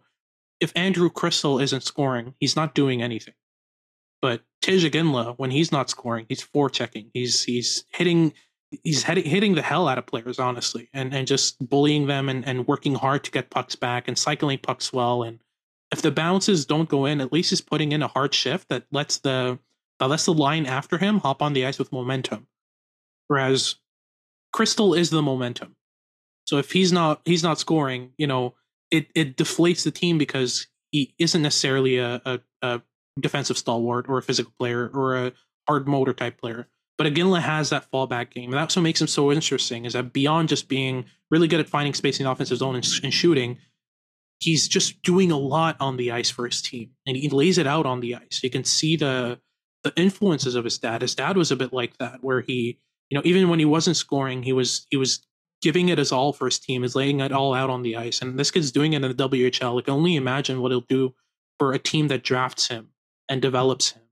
if 0.59 0.71
Andrew 0.75 1.11
Cristall 1.11 1.61
isn't 1.61 1.83
scoring, 1.83 2.33
he's 2.39 2.55
not 2.55 2.73
doing 2.73 3.03
anything. 3.03 3.35
But 4.21 4.43
Tij 4.63 4.89
Iginla, 4.89 5.37
when 5.37 5.51
he's 5.51 5.71
not 5.71 5.89
scoring, 5.89 6.25
he's 6.29 6.43
forechecking. 6.43 7.09
He's 7.13 7.43
he's 7.43 7.85
hitting 7.91 8.33
he's 8.83 9.03
hitting 9.03 9.25
hitting 9.25 9.55
the 9.55 9.61
hell 9.61 9.87
out 9.87 9.97
of 9.97 10.05
players, 10.05 10.39
honestly, 10.39 10.89
and 10.93 11.13
and 11.13 11.27
just 11.27 11.57
bullying 11.69 12.07
them 12.07 12.29
and, 12.29 12.45
and 12.45 12.67
working 12.67 12.95
hard 12.95 13.23
to 13.25 13.31
get 13.31 13.49
pucks 13.49 13.75
back 13.75 14.07
and 14.07 14.17
cycling 14.17 14.59
pucks 14.59 14.91
well. 14.91 15.23
And 15.23 15.39
if 15.91 16.01
the 16.01 16.11
bounces 16.11 16.65
don't 16.65 16.89
go 16.89 17.05
in, 17.05 17.21
at 17.21 17.31
least 17.31 17.51
he's 17.51 17.61
putting 17.61 17.91
in 17.91 18.03
a 18.03 18.07
hard 18.07 18.33
shift 18.33 18.69
that 18.69 18.85
lets 18.91 19.19
the 19.19 19.59
that 19.99 20.09
lets 20.09 20.25
the 20.25 20.33
line 20.33 20.65
after 20.65 20.97
him 20.97 21.19
hop 21.19 21.41
on 21.41 21.53
the 21.53 21.65
ice 21.65 21.79
with 21.79 21.91
momentum. 21.91 22.47
Whereas 23.27 23.75
Cristall 24.55 24.97
is 24.97 25.09
the 25.09 25.21
momentum. 25.21 25.75
So 26.45 26.57
if 26.57 26.71
he's 26.71 26.91
not 26.91 27.21
he's 27.25 27.43
not 27.43 27.59
scoring, 27.59 28.13
you 28.17 28.27
know, 28.27 28.55
it 28.91 29.07
it 29.15 29.37
deflates 29.37 29.83
the 29.83 29.91
team 29.91 30.17
because 30.17 30.67
he 30.91 31.13
isn't 31.19 31.41
necessarily 31.41 31.97
a, 31.97 32.21
a, 32.25 32.39
a 32.61 32.81
defensive 33.19 33.57
stalwart 33.57 34.07
or 34.07 34.17
a 34.17 34.23
physical 34.23 34.53
player 34.59 34.89
or 34.93 35.15
a 35.15 35.31
hard 35.67 35.87
motor 35.87 36.13
type 36.13 36.39
player. 36.39 36.67
But 36.97 37.13
Iginla 37.13 37.41
has 37.41 37.69
that 37.69 37.89
fallback 37.91 38.31
game. 38.31 38.51
And 38.51 38.53
that's 38.53 38.75
what 38.75 38.81
makes 38.81 38.99
him 38.99 39.07
so 39.07 39.31
interesting 39.31 39.85
is 39.85 39.93
that 39.93 40.13
beyond 40.13 40.49
just 40.49 40.67
being 40.67 41.05
really 41.29 41.47
good 41.47 41.59
at 41.59 41.69
finding 41.69 41.93
space 41.93 42.19
in 42.19 42.25
the 42.25 42.31
offensive 42.31 42.57
zone 42.57 42.75
and, 42.75 42.87
and 43.03 43.13
shooting, 43.13 43.59
he's 44.39 44.67
just 44.67 45.01
doing 45.03 45.31
a 45.31 45.37
lot 45.37 45.77
on 45.79 45.97
the 45.97 46.11
ice 46.11 46.29
for 46.29 46.45
his 46.45 46.61
team. 46.61 46.91
And 47.05 47.15
he 47.15 47.29
lays 47.29 47.57
it 47.57 47.67
out 47.67 47.85
on 47.85 47.99
the 47.99 48.15
ice. 48.15 48.41
You 48.43 48.49
can 48.49 48.63
see 48.63 48.95
the 48.95 49.39
the 49.83 49.93
influences 49.95 50.55
of 50.55 50.63
his 50.63 50.77
dad. 50.79 51.01
His 51.01 51.15
dad 51.15 51.37
was 51.37 51.51
a 51.51 51.55
bit 51.55 51.71
like 51.71 51.97
that, 51.97 52.23
where 52.23 52.41
he, 52.41 52.79
you 53.09 53.17
know, 53.17 53.21
even 53.23 53.47
when 53.47 53.59
he 53.59 53.65
wasn't 53.65 53.95
scoring, 53.95 54.43
he 54.43 54.51
was 54.51 54.87
he 54.89 54.97
was 54.97 55.25
giving 55.61 55.89
it 55.89 55.99
his 55.99 56.11
all 56.11 56.33
for 56.33 56.45
his 56.45 56.59
team, 56.59 56.83
is 56.83 56.95
laying 56.95 57.19
it 57.19 57.31
all 57.31 57.53
out 57.53 57.69
on 57.69 57.83
the 57.83 57.95
ice. 57.95 58.21
And 58.21 58.39
this 58.39 58.51
kid's 58.51 58.71
doing 58.71 58.93
it 58.93 59.03
in 59.03 59.15
the 59.15 59.29
WHL. 59.29 59.75
Like 59.75 59.87
only 59.87 60.15
imagine 60.15 60.61
what 60.61 60.71
he'll 60.71 60.81
do 60.81 61.13
for 61.59 61.73
a 61.73 61.79
team 61.79 62.07
that 62.09 62.23
drafts 62.23 62.67
him 62.67 62.89
and 63.29 63.41
develops 63.41 63.91
him 63.91 64.03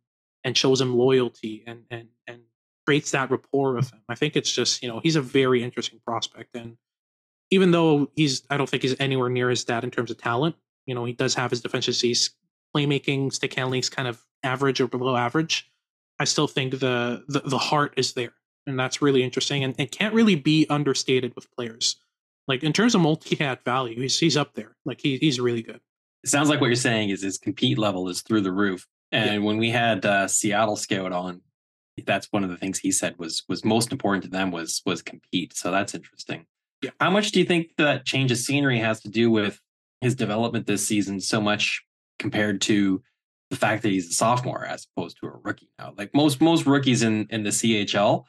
and 0.44 0.58
shows 0.58 0.80
him 0.80 0.96
loyalty 0.96 1.64
and 1.68 1.84
and 1.90 2.10
and 2.28 2.42
creates 2.86 3.12
that 3.12 3.32
rapport 3.32 3.74
with 3.74 3.92
him. 3.92 4.02
I 4.08 4.16
think 4.16 4.36
it's 4.36 4.52
just 4.52 4.82
you 4.82 4.88
know 4.88 5.00
he's 5.02 5.16
a 5.16 5.22
very 5.22 5.64
interesting 5.64 6.00
prospect, 6.06 6.56
and 6.56 6.78
even 7.52 7.72
though 7.72 8.12
he's 8.16 8.44
I 8.50 8.58
don't 8.58 8.70
think 8.70 8.84
he's 8.84 8.96
anywhere 9.00 9.30
near 9.30 9.50
his 9.50 9.64
dad 9.64 9.84
in 9.84 9.92
terms 9.92 10.12
of 10.12 10.18
talent. 10.18 10.56
You 10.86 10.94
know 10.94 11.04
he 11.06 11.14
does 11.14 11.34
have 11.36 11.50
his 11.50 11.62
deficiencies, 11.62 12.32
playmaking, 12.76 13.34
stick 13.34 13.54
handling 13.54 13.80
is 13.80 13.90
kind 13.90 14.08
of 14.08 14.24
average 14.44 14.80
or 14.80 14.88
below 14.88 15.16
average. 15.16 15.70
I 16.20 16.26
still 16.26 16.48
think 16.48 16.80
the 16.80 17.24
the, 17.28 17.42
the 17.42 17.58
heart 17.58 17.94
is 17.98 18.14
there, 18.14 18.34
and 18.68 18.80
that's 18.80 19.02
really 19.02 19.24
interesting, 19.24 19.64
and 19.64 19.74
it 19.80 19.92
can't 19.92 20.14
really 20.14 20.36
be 20.36 20.68
understated 20.70 21.34
with 21.36 21.52
players. 21.52 21.98
Like 22.48 22.64
in 22.64 22.74
terms 22.74 22.94
of 22.94 23.02
multi-hat 23.02 23.64
value, 23.66 24.00
he's 24.00 24.20
he's 24.20 24.38
up 24.38 24.54
there. 24.54 24.78
Like 24.86 25.02
he, 25.02 25.18
he's 25.18 25.40
really 25.40 25.64
good. 25.64 25.82
It 26.24 26.30
sounds 26.30 26.50
like 26.50 26.62
what 26.62 26.68
you're 26.68 26.76
saying 26.76 27.10
is 27.10 27.22
his 27.22 27.38
compete 27.38 27.78
level 27.78 28.08
is 28.10 28.22
through 28.22 28.42
the 28.42 28.52
roof. 28.52 28.88
And 29.12 29.32
yeah. 29.32 29.38
when 29.40 29.58
we 29.58 29.70
had 29.70 30.06
uh, 30.06 30.28
Seattle 30.28 30.76
Scout 30.76 31.12
on, 31.12 31.42
that's 32.06 32.28
one 32.32 32.44
of 32.44 32.50
the 32.50 32.58
things 32.58 32.80
he 32.80 32.92
said 32.92 33.16
was 33.18 33.44
was 33.48 33.64
most 33.64 33.92
important 33.92 34.24
to 34.24 34.30
them 34.30 34.52
was 34.52 34.82
was 34.86 35.02
compete. 35.02 35.56
So 35.56 35.72
that's 35.72 35.94
interesting. 35.94 36.46
Yeah. 36.82 36.92
How 37.00 37.10
much 37.10 37.32
do 37.32 37.40
you 37.40 37.46
think 37.46 37.72
that 37.78 38.06
change 38.06 38.32
of 38.32 38.38
scenery 38.38 38.80
has 38.80 39.00
to 39.02 39.10
do 39.10 39.32
with 39.32 39.62
his 40.02 40.16
development 40.16 40.68
this 40.68 40.86
season 40.86 41.20
so 41.22 41.40
much 41.40 41.84
compared 42.20 42.62
to 42.62 43.02
the 43.50 43.56
fact 43.56 43.84
that 43.84 43.90
he's 43.90 44.10
a 44.10 44.14
sophomore 44.14 44.66
as 44.66 44.86
opposed 44.96 45.18
to 45.22 45.28
a 45.28 45.32
rookie 45.44 45.70
now? 45.80 45.94
Like 45.98 46.14
most 46.14 46.42
most 46.42 46.66
rookies 46.66 47.02
in 47.02 47.28
in 47.30 47.44
the 47.44 47.52
CHL 47.52 48.26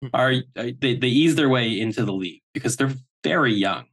hmm. 0.00 0.08
are 0.14 0.34
they 0.54 0.72
they 0.72 1.08
ease 1.08 1.34
their 1.34 1.50
way 1.50 1.78
into 1.78 2.04
the 2.04 2.14
league 2.14 2.42
because 2.54 2.76
they're 2.76 2.94
very 3.22 3.54
young. 3.54 3.86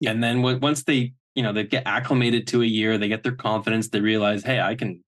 Yeah. 0.00 0.10
And 0.10 0.22
then 0.22 0.42
once 0.42 0.82
they, 0.82 1.14
you 1.34 1.42
know, 1.42 1.52
they 1.52 1.64
get 1.64 1.86
acclimated 1.86 2.46
to 2.48 2.62
a 2.62 2.66
year, 2.66 2.98
they 2.98 3.08
get 3.08 3.22
their 3.22 3.34
confidence, 3.34 3.88
they 3.88 4.00
realize, 4.00 4.44
hey, 4.44 4.60
I 4.60 4.74
can 4.74 5.02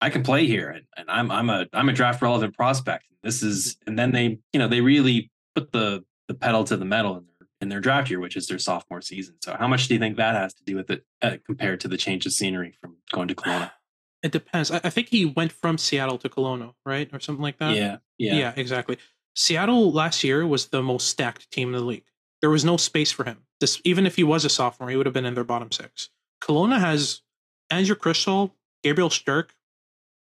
I 0.00 0.10
can 0.10 0.22
play 0.22 0.46
here 0.46 0.70
and, 0.70 0.84
and 0.96 1.10
I'm 1.10 1.30
I'm 1.30 1.50
a 1.50 1.66
I'm 1.72 1.88
a 1.88 1.92
draft 1.92 2.22
relevant 2.22 2.56
prospect. 2.56 3.04
This 3.22 3.42
is 3.42 3.76
and 3.86 3.98
then 3.98 4.12
they 4.12 4.38
you 4.52 4.58
know 4.58 4.68
they 4.68 4.80
really 4.80 5.30
put 5.54 5.72
the 5.72 6.04
the 6.28 6.34
pedal 6.34 6.64
to 6.64 6.76
the 6.76 6.84
metal 6.84 7.16
in 7.18 7.24
their 7.24 7.48
in 7.60 7.68
their 7.68 7.80
draft 7.80 8.08
year, 8.08 8.20
which 8.20 8.36
is 8.36 8.46
their 8.46 8.58
sophomore 8.58 9.02
season. 9.02 9.34
So 9.42 9.54
how 9.58 9.68
much 9.68 9.88
do 9.88 9.94
you 9.94 10.00
think 10.00 10.16
that 10.16 10.34
has 10.34 10.54
to 10.54 10.64
do 10.64 10.76
with 10.76 10.90
it 10.90 11.04
uh, 11.22 11.36
compared 11.44 11.80
to 11.80 11.88
the 11.88 11.96
change 11.96 12.24
of 12.24 12.32
scenery 12.32 12.74
from 12.80 12.96
going 13.12 13.28
to 13.28 13.34
Kelowna? 13.34 13.72
It 14.22 14.32
depends. 14.32 14.70
I, 14.70 14.82
I 14.84 14.90
think 14.90 15.08
he 15.08 15.24
went 15.24 15.50
from 15.50 15.78
Seattle 15.78 16.18
to 16.18 16.28
Kelowna, 16.28 16.74
right, 16.84 17.08
or 17.10 17.20
something 17.20 17.42
like 17.42 17.56
that. 17.56 17.74
Yeah, 17.74 17.96
yeah, 18.18 18.34
yeah, 18.34 18.52
exactly. 18.54 18.98
Seattle 19.34 19.92
last 19.92 20.22
year 20.22 20.46
was 20.46 20.66
the 20.66 20.82
most 20.82 21.08
stacked 21.08 21.50
team 21.50 21.68
in 21.68 21.80
the 21.80 21.86
league. 21.86 22.04
There 22.42 22.50
was 22.50 22.62
no 22.62 22.76
space 22.76 23.10
for 23.10 23.24
him. 23.24 23.38
This 23.60 23.80
even 23.82 24.04
if 24.04 24.16
he 24.16 24.22
was 24.22 24.44
a 24.44 24.50
sophomore, 24.50 24.90
he 24.90 24.96
would 24.96 25.06
have 25.06 25.14
been 25.14 25.24
in 25.24 25.32
their 25.32 25.44
bottom 25.44 25.72
six. 25.72 26.10
Kelowna 26.42 26.78
has 26.80 27.22
Andrew 27.70 27.96
Cristall, 27.96 28.50
Gabriel 28.84 29.08
Szturc, 29.08 29.52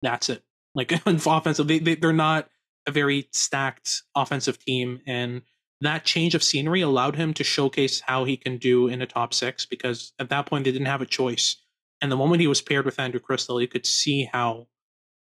that's 0.03 0.28
it. 0.28 0.42
Like 0.74 0.92
offensive, 1.07 1.66
they, 1.66 1.78
they 1.78 1.94
they're 1.94 2.12
not 2.12 2.49
a 2.86 2.90
very 2.90 3.28
stacked 3.32 4.03
offensive 4.14 4.59
team, 4.64 5.01
and 5.07 5.42
that 5.80 6.05
change 6.05 6.34
of 6.34 6.42
scenery 6.42 6.80
allowed 6.80 7.16
him 7.16 7.32
to 7.34 7.44
showcase 7.44 8.01
how 8.01 8.24
he 8.24 8.36
can 8.36 8.59
do 8.59 8.88
in 8.88 9.01
a 9.01 9.07
top 9.07 9.32
six 9.32 9.64
because 9.64 10.12
at 10.18 10.28
that 10.30 10.46
point 10.46 10.64
they 10.64 10.72
didn't 10.72 10.86
have 10.86 11.03
a 11.03 11.07
choice. 11.07 11.57
And 12.01 12.11
the 12.11 12.16
moment 12.16 12.40
he 12.40 12.46
was 12.46 12.61
paired 12.61 12.84
with 12.84 12.99
Andrew 12.99 13.20
Cristall, 13.20 13.61
you 13.61 13.68
could 13.68 13.86
see 13.86 14.28
how 14.32 14.66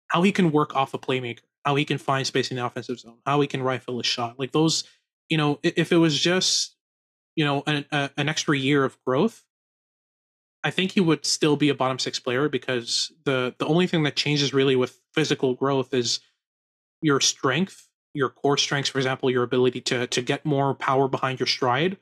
how 0.08 0.22
he 0.22 0.32
can 0.32 0.50
work 0.50 0.74
off 0.74 0.94
a 0.94 0.98
playmaker, 0.98 1.40
how 1.64 1.74
he 1.74 1.84
can 1.84 1.98
find 1.98 2.26
space 2.26 2.50
in 2.50 2.56
the 2.56 2.64
offensive 2.64 2.98
zone, 2.98 3.18
how 3.26 3.40
he 3.40 3.46
can 3.46 3.62
rifle 3.62 4.00
a 4.00 4.04
shot. 4.04 4.38
Like 4.38 4.52
those, 4.52 4.84
you 5.28 5.36
know, 5.36 5.58
if 5.62 5.92
it 5.92 5.98
was 5.98 6.18
just 6.18 6.76
you 7.36 7.44
know 7.44 7.62
an, 7.66 7.84
a, 7.92 8.10
an 8.16 8.28
extra 8.28 8.56
year 8.56 8.84
of 8.84 8.98
growth, 9.06 9.44
I 10.68 10.70
think 10.70 10.92
he 10.92 11.00
would 11.00 11.24
still 11.24 11.56
be 11.56 11.70
a 11.70 11.74
bottom 11.74 11.98
six 11.98 12.20
player 12.20 12.46
because 12.50 13.10
the 13.24 13.54
the 13.56 13.64
only 13.64 13.86
thing 13.86 14.02
that 14.02 14.16
changes 14.16 14.52
really 14.52 14.76
with 14.76 15.00
physical 15.14 15.54
growth 15.54 15.94
is 15.94 16.20
your 17.00 17.20
strength, 17.20 17.88
your 18.12 18.28
core 18.28 18.58
strengths, 18.58 18.90
for 18.90 18.98
example, 18.98 19.30
your 19.30 19.44
ability 19.44 19.80
to 19.80 20.06
to 20.08 20.20
get 20.20 20.44
more 20.44 20.74
power 20.74 21.08
behind 21.08 21.40
your 21.40 21.46
stride, 21.46 21.96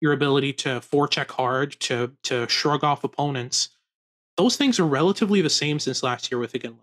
your 0.00 0.14
ability 0.14 0.54
to 0.54 0.80
forecheck 0.80 1.30
hard, 1.32 1.78
to 1.80 2.12
to 2.22 2.48
shrug 2.48 2.82
off 2.82 3.04
opponents. 3.04 3.68
Those 4.38 4.56
things 4.56 4.80
are 4.80 4.86
relatively 4.86 5.42
the 5.42 5.50
same 5.50 5.78
since 5.78 6.02
last 6.02 6.32
year 6.32 6.38
with 6.38 6.54
Iginla. 6.54 6.78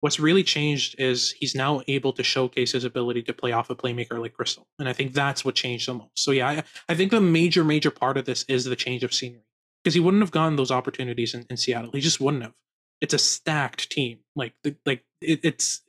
What's 0.00 0.18
really 0.18 0.44
changed 0.44 0.96
is 0.98 1.32
he's 1.32 1.54
now 1.54 1.82
able 1.88 2.14
to 2.14 2.22
showcase 2.22 2.72
his 2.72 2.84
ability 2.84 3.22
to 3.24 3.34
play 3.34 3.52
off 3.52 3.68
a 3.68 3.76
playmaker 3.76 4.18
like 4.18 4.34
Cristall. 4.34 4.64
And 4.78 4.88
I 4.88 4.94
think 4.94 5.12
that's 5.12 5.44
what 5.44 5.54
changed 5.54 5.88
the 5.88 5.94
most. 5.94 6.18
So 6.18 6.30
yeah, 6.30 6.48
I, 6.48 6.62
I 6.88 6.94
think 6.94 7.10
the 7.10 7.20
major, 7.20 7.64
major 7.64 7.90
part 7.90 8.16
of 8.16 8.24
this 8.24 8.44
is 8.48 8.64
the 8.64 8.76
change 8.76 9.04
of 9.04 9.12
scenery. 9.12 9.43
Because 9.84 9.94
he 9.94 10.00
wouldn't 10.00 10.22
have 10.22 10.30
gotten 10.30 10.56
those 10.56 10.70
opportunities 10.70 11.34
in, 11.34 11.44
in 11.50 11.58
Seattle. 11.58 11.90
He 11.92 12.00
just 12.00 12.18
wouldn't 12.20 12.42
have. 12.42 12.54
It's 13.02 13.12
a 13.12 13.18
stacked 13.18 13.90
team. 13.90 14.20
Like 14.34 14.54
the, 14.62 14.74
like 14.86 15.04
it, 15.20 15.40
it's 15.42 15.82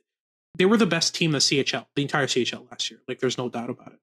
they 0.58 0.66
were 0.66 0.76
the 0.76 0.86
best 0.86 1.14
team 1.14 1.30
in 1.30 1.32
the 1.32 1.38
CHL, 1.38 1.86
the 1.96 2.02
entire 2.02 2.26
CHL 2.26 2.70
last 2.70 2.90
year. 2.90 3.00
Like 3.08 3.20
there's 3.20 3.38
no 3.38 3.48
doubt 3.48 3.70
about 3.70 3.92
it. 3.92 3.98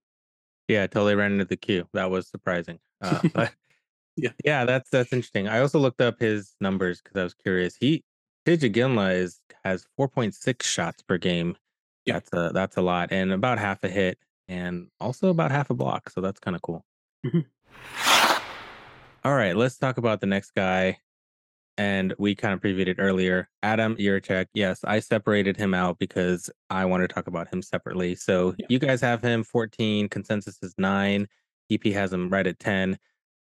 Yeah, 0.68 0.88
totally 0.88 1.16
ran 1.16 1.34
into 1.34 1.46
the 1.46 1.58
queue. 1.58 1.88
That 1.94 2.10
was 2.10 2.28
surprising. 2.28 2.80
Uh, 3.04 3.20
but 3.34 3.52
yeah, 4.16 4.30
yeah, 4.46 4.64
that's 4.64 4.90
that's 4.90 5.12
interesting. 5.12 5.50
I 5.50 5.60
also 5.60 5.78
looked 5.78 6.00
up 6.00 6.22
his 6.22 6.56
numbers 6.62 7.02
because 7.02 7.20
I 7.20 7.24
was 7.24 7.34
curious. 7.34 7.76
He 7.76 8.02
Tij 8.46 8.60
Iginla 8.60 9.16
is 9.16 9.42
has 9.66 9.86
4.6 10.00 10.64
shots 10.64 11.02
per 11.02 11.18
game. 11.18 11.58
Yeah. 12.06 12.14
That's 12.14 12.30
a 12.32 12.52
that's 12.54 12.78
a 12.78 12.82
lot, 12.82 13.12
and 13.12 13.34
about 13.34 13.60
half 13.60 13.84
a 13.84 13.90
hit, 13.90 14.20
and 14.48 14.88
also 15.02 15.28
about 15.28 15.52
half 15.52 15.70
a 15.70 15.74
block. 15.74 16.10
So 16.12 16.22
that's 16.22 16.40
kind 16.40 16.56
of 16.56 16.62
cool. 16.62 16.86
Mhm. 17.26 17.44
All 19.26 19.34
right, 19.34 19.56
let's 19.56 19.78
talk 19.78 19.98
about 19.98 20.20
the 20.20 20.28
next 20.28 20.52
guy. 20.52 20.98
And 21.78 22.14
we 22.20 22.36
kind 22.36 22.54
of 22.54 22.60
previewed 22.62 22.88
it 22.88 22.98
earlier. 23.00 23.50
Adam 23.64 23.96
Jiricek. 23.96 24.46
Yes, 24.54 24.82
I 24.84 25.00
separated 25.00 25.58
him 25.58 25.74
out 25.74 25.98
because 25.98 26.50
I 26.70 26.86
want 26.86 27.02
to 27.02 27.08
talk 27.08 27.26
about 27.28 27.52
him 27.52 27.62
separately. 27.64 28.16
So 28.16 28.54
Yeah. 28.58 28.68
you 28.70 28.78
guys 28.80 29.02
have 29.02 29.24
him 29.24 29.44
14, 29.44 30.08
consensus 30.10 30.60
is 30.62 30.76
nine. 30.78 31.28
EP 31.72 31.84
has 31.94 32.14
him 32.14 32.30
right 32.30 32.46
at 32.46 32.60
10 32.60 33.00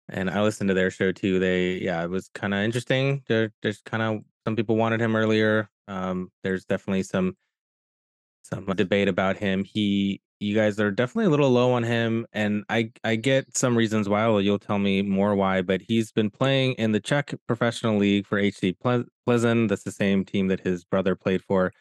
and 0.09 0.29
I 0.29 0.41
listened 0.41 0.69
to 0.69 0.73
their 0.73 0.89
show 0.91 1.11
too. 1.11 1.39
They, 1.39 1.73
yeah, 1.81 2.03
it 2.03 2.09
was 2.09 2.29
kind 2.29 2.53
of 2.53 2.61
interesting. 2.61 3.23
There, 3.27 3.51
there's 3.61 3.81
kind 3.81 4.01
of 4.01 4.23
some 4.45 4.55
people 4.55 4.75
wanted 4.75 5.01
him 5.01 5.15
earlier. 5.15 5.69
Um, 5.87 6.31
there's 6.43 6.65
definitely 6.65 7.03
some 7.03 7.35
some 8.43 8.65
debate 8.75 9.07
about 9.07 9.37
him. 9.37 9.63
He, 9.63 10.21
you 10.39 10.55
guys 10.55 10.79
are 10.79 10.91
definitely 10.91 11.25
a 11.25 11.29
little 11.29 11.49
low 11.49 11.71
on 11.73 11.83
him, 11.83 12.25
and 12.33 12.63
I 12.69 12.91
I 13.03 13.15
get 13.15 13.57
some 13.57 13.77
reasons 13.77 14.09
why. 14.09 14.27
Well, 14.27 14.41
you'll 14.41 14.59
tell 14.59 14.79
me 14.79 15.01
more 15.01 15.35
why. 15.35 15.61
But 15.61 15.81
he's 15.81 16.11
been 16.11 16.29
playing 16.29 16.73
in 16.73 16.91
the 16.91 16.99
Czech 16.99 17.33
professional 17.47 17.97
league 17.97 18.27
for 18.27 18.39
HC 18.39 18.77
Ple-. 18.81 19.05
That's 19.27 19.83
the 19.83 19.91
same 19.91 20.25
team 20.25 20.47
that 20.47 20.59
his 20.61 20.83
brother 20.83 21.15
played 21.15 21.41
for. 21.41 21.71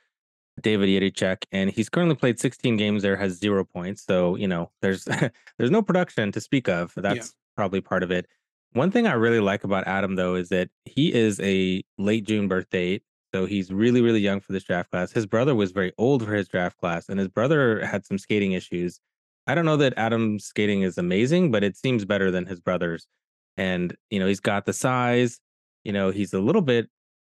David 0.60 0.88
Jiricek, 0.88 1.44
and 1.50 1.70
he's 1.70 1.88
currently 1.88 2.14
played 2.14 2.38
16 2.38 2.76
games 2.76 3.02
there, 3.02 3.16
has 3.16 3.32
zero 3.32 3.64
points. 3.64 4.04
So, 4.04 4.36
you 4.36 4.46
know, 4.46 4.70
there's 4.82 5.04
there's 5.58 5.70
no 5.70 5.82
production 5.82 6.30
to 6.32 6.40
speak 6.40 6.68
of. 6.68 6.92
That's 6.96 7.34
probably 7.56 7.80
part 7.80 8.02
of 8.02 8.10
it. 8.10 8.26
One 8.72 8.90
thing 8.90 9.06
I 9.06 9.12
really 9.14 9.40
like 9.40 9.64
about 9.64 9.86
Adam 9.86 10.16
though 10.16 10.34
is 10.34 10.48
that 10.48 10.68
he 10.84 11.12
is 11.12 11.40
a 11.40 11.82
late 11.98 12.24
June 12.24 12.48
birth 12.48 12.68
date. 12.70 13.02
So 13.34 13.46
he's 13.46 13.72
really, 13.72 14.00
really 14.00 14.20
young 14.20 14.38
for 14.38 14.52
this 14.52 14.62
draft 14.62 14.92
class. 14.92 15.10
His 15.10 15.26
brother 15.26 15.56
was 15.56 15.72
very 15.72 15.92
old 15.98 16.24
for 16.24 16.32
his 16.34 16.46
draft 16.46 16.78
class, 16.78 17.08
and 17.08 17.18
his 17.18 17.26
brother 17.26 17.84
had 17.84 18.06
some 18.06 18.16
skating 18.16 18.52
issues. 18.52 19.00
I 19.48 19.56
don't 19.56 19.64
know 19.64 19.76
that 19.78 19.92
Adam's 19.96 20.44
skating 20.44 20.82
is 20.82 20.98
amazing, 20.98 21.50
but 21.50 21.64
it 21.64 21.76
seems 21.76 22.04
better 22.04 22.30
than 22.30 22.46
his 22.46 22.60
brother's. 22.60 23.08
And, 23.56 23.96
you 24.08 24.20
know, 24.20 24.26
he's 24.28 24.38
got 24.38 24.66
the 24.66 24.72
size, 24.72 25.40
you 25.82 25.92
know, 25.92 26.10
he's 26.10 26.32
a 26.32 26.38
little 26.38 26.62
bit 26.62 26.88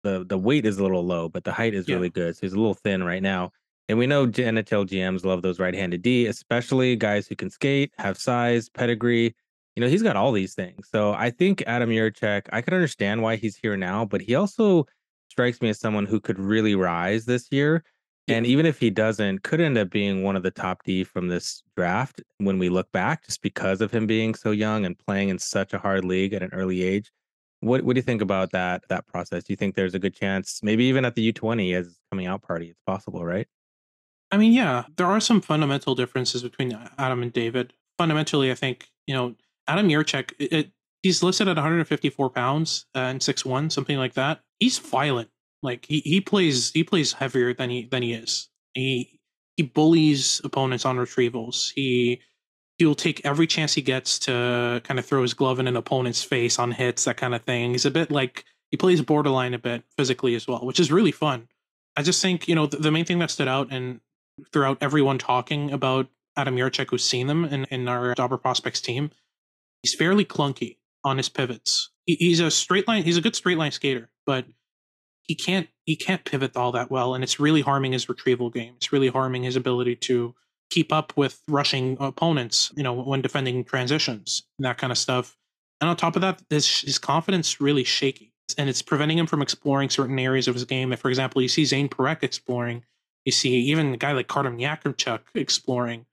the 0.04 0.24
the 0.24 0.38
weight 0.38 0.68
is 0.68 0.78
a 0.78 0.84
little 0.84 1.04
low, 1.04 1.30
but 1.30 1.44
the 1.44 1.52
height 1.52 1.74
is 1.74 1.88
Yeah. 1.88 1.96
really 1.96 2.12
good. 2.12 2.36
So 2.36 2.42
he's 2.42 2.54
a 2.54 2.58
little 2.60 2.76
thin 2.76 3.04
right 3.04 3.22
now. 3.24 3.52
And 3.90 3.98
we 3.98 4.06
know 4.06 4.28
NHL 4.28 4.86
GMs 4.86 5.26
love 5.26 5.42
those 5.42 5.60
right-handed 5.60 6.04
D, 6.04 6.28
especially 6.28 6.96
guys 6.96 7.28
who 7.28 7.36
can 7.36 7.50
skate, 7.50 7.92
have 7.98 8.20
size, 8.20 8.70
pedigree. 8.70 9.36
You 9.76 9.82
know, 9.82 9.90
he's 9.90 10.04
got 10.04 10.16
all 10.16 10.32
these 10.32 10.54
things. 10.54 10.90
So 10.92 11.14
I 11.14 11.32
think 11.32 11.64
Adam 11.66 11.90
Jiricek, 11.90 12.44
I 12.52 12.62
could 12.62 12.74
understand 12.76 13.24
why 13.24 13.38
he's 13.38 13.56
here 13.56 13.76
now, 13.76 14.06
but 14.06 14.22
he 14.22 14.36
also 14.36 14.86
strikes 15.38 15.62
me 15.62 15.70
as 15.70 15.80
someone 15.80 16.08
who 16.08 16.20
could 16.20 16.40
really 16.40 16.74
rise 16.74 17.26
this 17.26 17.48
year. 17.52 17.84
And 18.28 18.44
even 18.48 18.66
if 18.66 18.80
he 18.80 18.90
doesn't, 18.90 19.44
could 19.44 19.62
end 19.62 19.78
up 19.78 19.92
being 19.92 20.24
one 20.24 20.36
of 20.36 20.42
the 20.42 20.50
top 20.50 20.82
D 20.84 21.04
from 21.04 21.28
this 21.28 21.62
draft 21.76 22.24
when 22.40 22.58
we 22.58 22.70
look 22.70 22.92
back, 22.92 23.24
just 23.24 23.44
because 23.44 23.80
of 23.80 23.92
him 23.92 24.08
being 24.08 24.34
so 24.34 24.50
young 24.50 24.84
and 24.84 24.98
playing 24.98 25.30
in 25.30 25.38
such 25.38 25.74
a 25.74 25.78
hard 25.78 26.04
league 26.04 26.34
at 26.34 26.42
an 26.42 26.50
early 26.54 26.82
age. 26.82 27.12
What 27.60 27.84
what 27.84 27.94
do 27.94 28.00
you 28.00 28.04
think 28.04 28.24
about 28.24 28.52
that 28.52 28.84
that 28.90 29.06
process? 29.06 29.44
Do 29.44 29.54
you 29.54 29.58
think 29.58 29.76
there's 29.76 29.94
a 29.94 30.00
good 30.00 30.16
chance, 30.16 30.60
maybe 30.64 30.86
even 30.86 31.06
at 31.06 31.14
the 31.14 31.22
U 31.22 31.32
twenty 31.32 31.76
as 31.76 32.00
coming 32.12 32.26
out 32.26 32.42
party, 32.42 32.70
it's 32.70 32.82
possible, 32.88 33.24
right? 33.24 33.48
I 34.32 34.38
mean, 34.38 34.54
yeah, 34.54 34.86
there 34.98 35.08
are 35.08 35.20
some 35.20 35.40
fundamental 35.40 35.94
differences 35.94 36.42
between 36.42 36.78
Adam 36.98 37.22
and 37.22 37.32
David. 37.32 37.74
Fundamentally, 37.98 38.52
I 38.52 38.56
think 38.56 38.88
you 39.06 39.14
know 39.14 39.36
Adam 39.68 39.88
Jiricek. 39.88 40.34
It, 40.40 40.54
it, 40.54 40.72
he's 41.08 41.24
listed 41.24 41.48
at 41.48 41.56
154 41.56 42.30
pounds 42.30 42.86
uh, 42.94 43.00
and 43.00 43.22
6'1", 43.22 43.72
something 43.72 43.98
like 43.98 44.14
that. 44.16 44.42
He's 44.60 44.78
violent. 44.78 45.30
Like 45.64 45.86
he, 45.88 46.02
he 46.02 46.22
plays 46.22 46.72
he 46.72 46.84
plays 46.84 47.14
heavier 47.14 47.54
than 47.54 47.70
he 47.70 47.86
than 47.86 48.04
he 48.04 48.14
is. 48.14 48.50
He 48.74 49.20
he 49.56 49.64
bullies 49.64 50.40
opponents 50.44 50.86
on 50.86 50.98
retrievals. 50.98 51.72
He 51.74 52.22
he'll 52.78 52.94
take 52.94 53.26
every 53.26 53.48
chance 53.48 53.74
he 53.74 53.82
gets 53.82 54.20
to 54.20 54.82
kind 54.84 55.00
of 55.00 55.06
throw 55.06 55.24
his 55.24 55.34
glove 55.34 55.60
in 55.60 55.68
an 55.68 55.76
opponent's 55.76 56.24
face 56.24 56.60
on 56.60 56.72
hits, 56.72 57.06
that 57.06 57.18
kind 57.18 57.34
of 57.34 57.42
thing. 57.42 57.72
He's 57.72 57.86
a 57.86 57.92
bit 57.92 58.12
like 58.12 58.46
he 58.70 58.78
plays 58.78 59.02
borderline 59.02 59.56
a 59.56 59.60
bit 59.60 59.84
physically 59.98 60.36
as 60.36 60.48
well, 60.48 60.64
which 60.64 60.80
is 60.80 60.92
really 60.92 61.12
fun. 61.12 61.48
I 61.96 62.04
just 62.04 62.22
think 62.22 62.48
you 62.48 62.54
know 62.54 62.68
the, 62.68 62.78
the 62.78 62.92
main 62.92 63.06
thing 63.06 63.20
that 63.20 63.32
stood 63.32 63.48
out 63.48 63.70
and 63.72 64.02
throughout 64.54 64.78
everyone 64.82 65.18
talking 65.18 65.72
about 65.72 66.08
Adam 66.36 66.56
Jiricek, 66.56 66.92
who's 66.92 67.04
seen 67.04 67.26
them 67.26 67.46
in, 67.46 67.66
in 67.66 67.88
our 67.88 68.14
Dobber 68.14 68.38
Prospects 68.38 68.82
team, 68.82 69.10
he's 69.82 69.96
fairly 69.96 70.24
clunky 70.24 70.77
on 71.04 71.18
his 71.18 71.30
pivots. 71.30 71.92
He, 72.06 72.16
he's 72.16 72.40
a 72.40 72.52
straight 72.52 72.88
line. 72.88 73.04
He's 73.04 73.18
a 73.18 73.22
good 73.22 73.36
straight 73.36 73.58
line 73.58 73.72
skater, 73.72 74.10
but 74.26 74.46
he 75.24 75.36
can't 75.36 75.68
he 75.86 75.96
can't 75.96 76.24
pivot 76.26 76.56
all 76.56 76.72
that 76.74 76.92
well, 76.92 77.14
and 77.14 77.24
it's 77.24 77.40
really 77.40 77.62
harming 77.62 77.94
his 77.94 78.10
retrieval 78.10 78.50
game. 78.50 78.74
It's 78.78 78.92
really 78.92 79.10
harming 79.10 79.44
his 79.44 79.56
ability 79.56 79.96
to 79.98 80.36
keep 80.70 80.92
up 80.92 81.14
with 81.16 81.42
rushing 81.48 81.98
opponents. 82.00 82.72
You 82.76 82.84
know, 82.84 82.94
when 82.94 83.22
defending 83.22 83.64
transitions 83.64 84.44
and 84.58 84.66
that 84.66 84.78
kind 84.78 84.92
of 84.92 84.98
stuff. 84.98 85.38
And 85.80 85.90
on 85.90 85.96
top 85.96 86.16
of 86.16 86.24
that, 86.24 86.42
his, 86.50 86.82
his 86.82 86.98
confidence 86.98 87.62
really 87.62 87.84
shaky, 87.84 88.34
and 88.58 88.68
it's 88.68 88.82
preventing 88.82 89.20
him 89.20 89.28
from 89.28 89.44
exploring 89.44 89.90
certain 89.92 90.18
areas 90.18 90.48
of 90.48 90.56
his 90.56 90.66
game. 90.66 90.92
If, 90.92 91.00
for 91.02 91.10
example, 91.10 91.40
you 91.40 91.48
see 91.48 91.66
Zane 91.66 91.88
Parekh 91.88 92.24
exploring, 92.24 92.84
you 93.26 93.32
see 93.32 93.56
even 93.58 93.94
a 93.94 93.98
guy 93.98 94.14
like 94.14 94.28
Carter 94.28 94.50
Yakemchuk 94.50 95.20
exploring, 95.36 96.08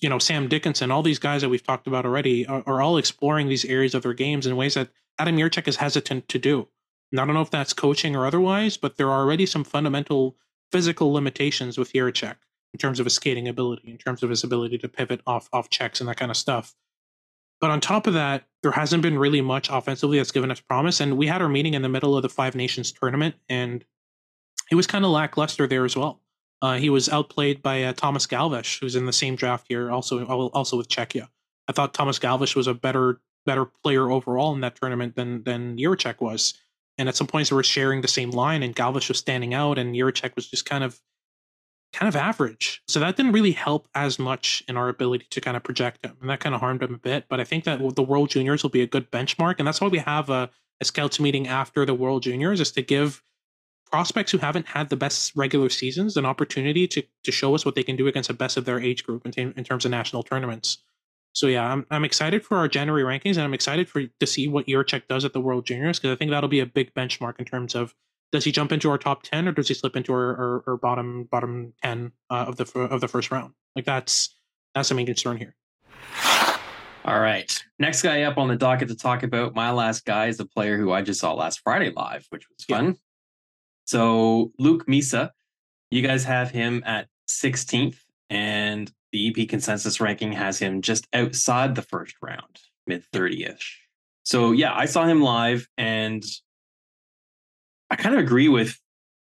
you 0.00 0.08
know, 0.08 0.18
Sam 0.18 0.48
Dickinson, 0.48 0.90
all 0.90 1.02
these 1.02 1.18
guys 1.18 1.42
that 1.42 1.48
we've 1.48 1.62
talked 1.62 1.86
about 1.86 2.06
already 2.06 2.46
are, 2.46 2.62
are 2.66 2.82
all 2.82 2.96
exploring 2.96 3.48
these 3.48 3.64
areas 3.64 3.94
of 3.94 4.02
their 4.02 4.14
games 4.14 4.46
in 4.46 4.56
ways 4.56 4.74
that 4.74 4.90
Adam 5.18 5.36
Jiricek 5.36 5.68
is 5.68 5.76
hesitant 5.76 6.28
to 6.28 6.38
do. 6.38 6.68
And 7.12 7.20
I 7.20 7.26
don't 7.26 7.34
know 7.34 7.42
if 7.42 7.50
that's 7.50 7.72
coaching 7.72 8.16
or 8.16 8.26
otherwise, 8.26 8.76
but 8.76 8.96
there 8.96 9.10
are 9.10 9.20
already 9.20 9.46
some 9.46 9.62
fundamental 9.62 10.36
physical 10.72 11.12
limitations 11.12 11.78
with 11.78 11.92
Jiricek 11.92 12.36
in 12.72 12.78
terms 12.78 12.98
of 12.98 13.06
his 13.06 13.14
skating 13.14 13.46
ability, 13.46 13.90
in 13.90 13.98
terms 13.98 14.22
of 14.22 14.30
his 14.30 14.42
ability 14.42 14.78
to 14.78 14.88
pivot 14.88 15.20
off 15.26 15.48
off 15.52 15.70
checks 15.70 16.00
and 16.00 16.08
that 16.08 16.16
kind 16.16 16.30
of 16.30 16.36
stuff. 16.36 16.74
But 17.60 17.70
on 17.70 17.80
top 17.80 18.06
of 18.06 18.14
that, 18.14 18.44
there 18.62 18.72
hasn't 18.72 19.02
been 19.02 19.18
really 19.18 19.40
much 19.40 19.68
offensively 19.70 20.18
that's 20.18 20.32
given 20.32 20.50
us 20.50 20.60
promise. 20.60 21.00
And 21.00 21.16
we 21.16 21.28
had 21.28 21.40
our 21.40 21.48
meeting 21.48 21.74
in 21.74 21.82
the 21.82 21.88
middle 21.88 22.16
of 22.16 22.22
the 22.22 22.28
Five 22.28 22.56
Nations 22.56 22.90
tournament, 22.90 23.36
and 23.48 23.84
it 24.70 24.74
was 24.74 24.86
kind 24.86 25.04
of 25.04 25.12
lackluster 25.12 25.66
there 25.66 25.84
as 25.84 25.96
well. 25.96 26.20
Uh, 26.64 26.78
he 26.78 26.88
was 26.88 27.10
outplayed 27.10 27.60
by 27.60 27.82
uh, 27.82 27.92
Thomas 27.92 28.26
Galvas, 28.26 28.80
who's 28.80 28.96
in 28.96 29.04
the 29.04 29.12
same 29.12 29.36
draft 29.36 29.66
here, 29.68 29.90
also 29.90 30.24
also 30.24 30.78
with 30.78 30.88
Czechia. 30.88 31.28
I 31.68 31.72
thought 31.72 31.92
Thomas 31.92 32.18
Galvas 32.18 32.56
was 32.56 32.66
a 32.66 32.72
better 32.72 33.20
better 33.44 33.66
player 33.66 34.10
overall 34.10 34.54
in 34.54 34.62
that 34.62 34.74
tournament 34.74 35.14
than 35.14 35.44
than 35.44 35.76
Jiricek 35.76 36.22
was. 36.22 36.54
And 36.96 37.06
at 37.06 37.16
some 37.16 37.26
points, 37.26 37.50
they 37.50 37.56
were 37.56 37.62
sharing 37.62 38.00
the 38.00 38.08
same 38.08 38.30
line, 38.30 38.62
and 38.62 38.74
Galvas 38.74 39.08
was 39.08 39.18
standing 39.18 39.52
out, 39.52 39.76
and 39.76 39.94
Jiricek 39.94 40.34
was 40.36 40.48
just 40.48 40.64
kind 40.64 40.82
of 40.82 41.02
kind 41.92 42.08
of 42.08 42.16
average. 42.16 42.82
So 42.88 42.98
that 42.98 43.14
didn't 43.16 43.32
really 43.32 43.52
help 43.52 43.86
as 43.94 44.18
much 44.18 44.62
in 44.66 44.78
our 44.78 44.88
ability 44.88 45.26
to 45.32 45.42
kind 45.42 45.58
of 45.58 45.64
project 45.64 46.02
him, 46.02 46.16
and 46.22 46.30
that 46.30 46.40
kind 46.40 46.54
of 46.54 46.62
harmed 46.62 46.82
him 46.82 46.94
a 46.94 46.98
bit. 46.98 47.26
But 47.28 47.40
I 47.40 47.44
think 47.44 47.64
that 47.64 47.94
the 47.94 48.02
World 48.02 48.30
Juniors 48.30 48.62
will 48.62 48.70
be 48.70 48.80
a 48.80 48.86
good 48.86 49.10
benchmark, 49.10 49.56
and 49.58 49.68
that's 49.68 49.82
why 49.82 49.88
we 49.88 49.98
have 49.98 50.30
a, 50.30 50.48
a 50.80 50.86
scouts 50.86 51.20
meeting 51.20 51.46
after 51.46 51.84
the 51.84 51.92
World 51.92 52.22
Juniors 52.22 52.58
is 52.58 52.72
to 52.72 52.80
give 52.80 53.22
prospects 53.94 54.32
who 54.32 54.38
haven't 54.38 54.66
had 54.66 54.88
the 54.88 54.96
best 54.96 55.30
regular 55.36 55.68
seasons 55.68 56.16
an 56.16 56.26
opportunity 56.26 56.88
to 56.88 57.00
to 57.22 57.30
show 57.30 57.54
us 57.54 57.64
what 57.64 57.76
they 57.76 57.82
can 57.84 57.94
do 57.94 58.08
against 58.08 58.26
the 58.26 58.34
best 58.34 58.56
of 58.56 58.64
their 58.64 58.80
age 58.80 59.04
group 59.04 59.24
in, 59.24 59.52
in 59.56 59.62
terms 59.62 59.84
of 59.84 59.92
national 59.92 60.24
tournaments. 60.24 60.78
So 61.32 61.46
yeah, 61.46 61.70
I'm 61.70 61.86
I'm 61.92 62.04
excited 62.04 62.44
for 62.44 62.56
our 62.56 62.66
January 62.66 63.04
rankings, 63.04 63.36
and 63.36 63.42
I'm 63.42 63.54
excited 63.54 63.88
for 63.88 64.02
to 64.02 64.26
see 64.26 64.48
what 64.48 64.66
Jiricek 64.66 65.06
does 65.08 65.24
at 65.24 65.32
the 65.32 65.40
World 65.40 65.64
Juniors 65.64 66.00
because 66.00 66.12
I 66.12 66.18
think 66.18 66.32
that'll 66.32 66.48
be 66.48 66.58
a 66.58 66.66
big 66.66 66.92
benchmark 66.92 67.38
in 67.38 67.44
terms 67.44 67.76
of 67.76 67.94
does 68.32 68.42
he 68.42 68.50
jump 68.50 68.72
into 68.72 68.90
our 68.90 68.98
top 68.98 69.22
ten 69.22 69.46
or 69.46 69.52
does 69.52 69.68
he 69.68 69.74
slip 69.74 69.94
into 69.94 70.12
our, 70.12 70.36
our, 70.36 70.64
our 70.66 70.76
bottom 70.76 71.28
bottom 71.30 71.72
ten 71.80 72.10
uh, 72.30 72.46
of 72.48 72.56
the 72.56 72.64
of 72.80 73.00
the 73.00 73.06
first 73.06 73.30
round? 73.30 73.54
Like 73.76 73.84
that's 73.84 74.34
that's 74.74 74.88
the 74.88 74.96
main 74.96 75.06
concern 75.06 75.36
here. 75.36 75.54
All 77.04 77.20
right. 77.20 77.62
Next 77.78 78.02
guy 78.02 78.22
up 78.22 78.38
on 78.38 78.48
the 78.48 78.56
docket 78.56 78.88
to 78.88 78.96
talk 78.96 79.22
about, 79.22 79.54
my 79.54 79.70
last 79.70 80.04
guy 80.04 80.26
is 80.26 80.40
a 80.40 80.46
player 80.46 80.78
who 80.78 80.90
I 80.90 81.02
just 81.02 81.20
saw 81.20 81.34
last 81.34 81.60
Friday 81.60 81.92
live, 81.94 82.26
which 82.30 82.48
was 82.48 82.64
fun. 82.64 82.96
So 83.84 84.52
Luke 84.58 84.86
Misa, 84.86 85.30
you 85.90 86.02
guys 86.02 86.24
have 86.24 86.50
him 86.50 86.82
at 86.86 87.08
16th, 87.28 87.98
and 88.30 88.90
the 89.12 89.28
EP 89.28 89.48
consensus 89.48 90.00
ranking 90.00 90.32
has 90.32 90.58
him 90.58 90.82
just 90.82 91.06
outside 91.12 91.74
the 91.74 91.82
first 91.82 92.16
round, 92.22 92.60
mid 92.86 93.04
30 93.12 93.44
ish. 93.44 93.80
So 94.24 94.52
yeah, 94.52 94.74
I 94.74 94.86
saw 94.86 95.04
him 95.04 95.20
live, 95.20 95.68
and 95.76 96.24
I 97.90 97.96
kind 97.96 98.14
of 98.14 98.20
agree 98.20 98.48
with 98.48 98.80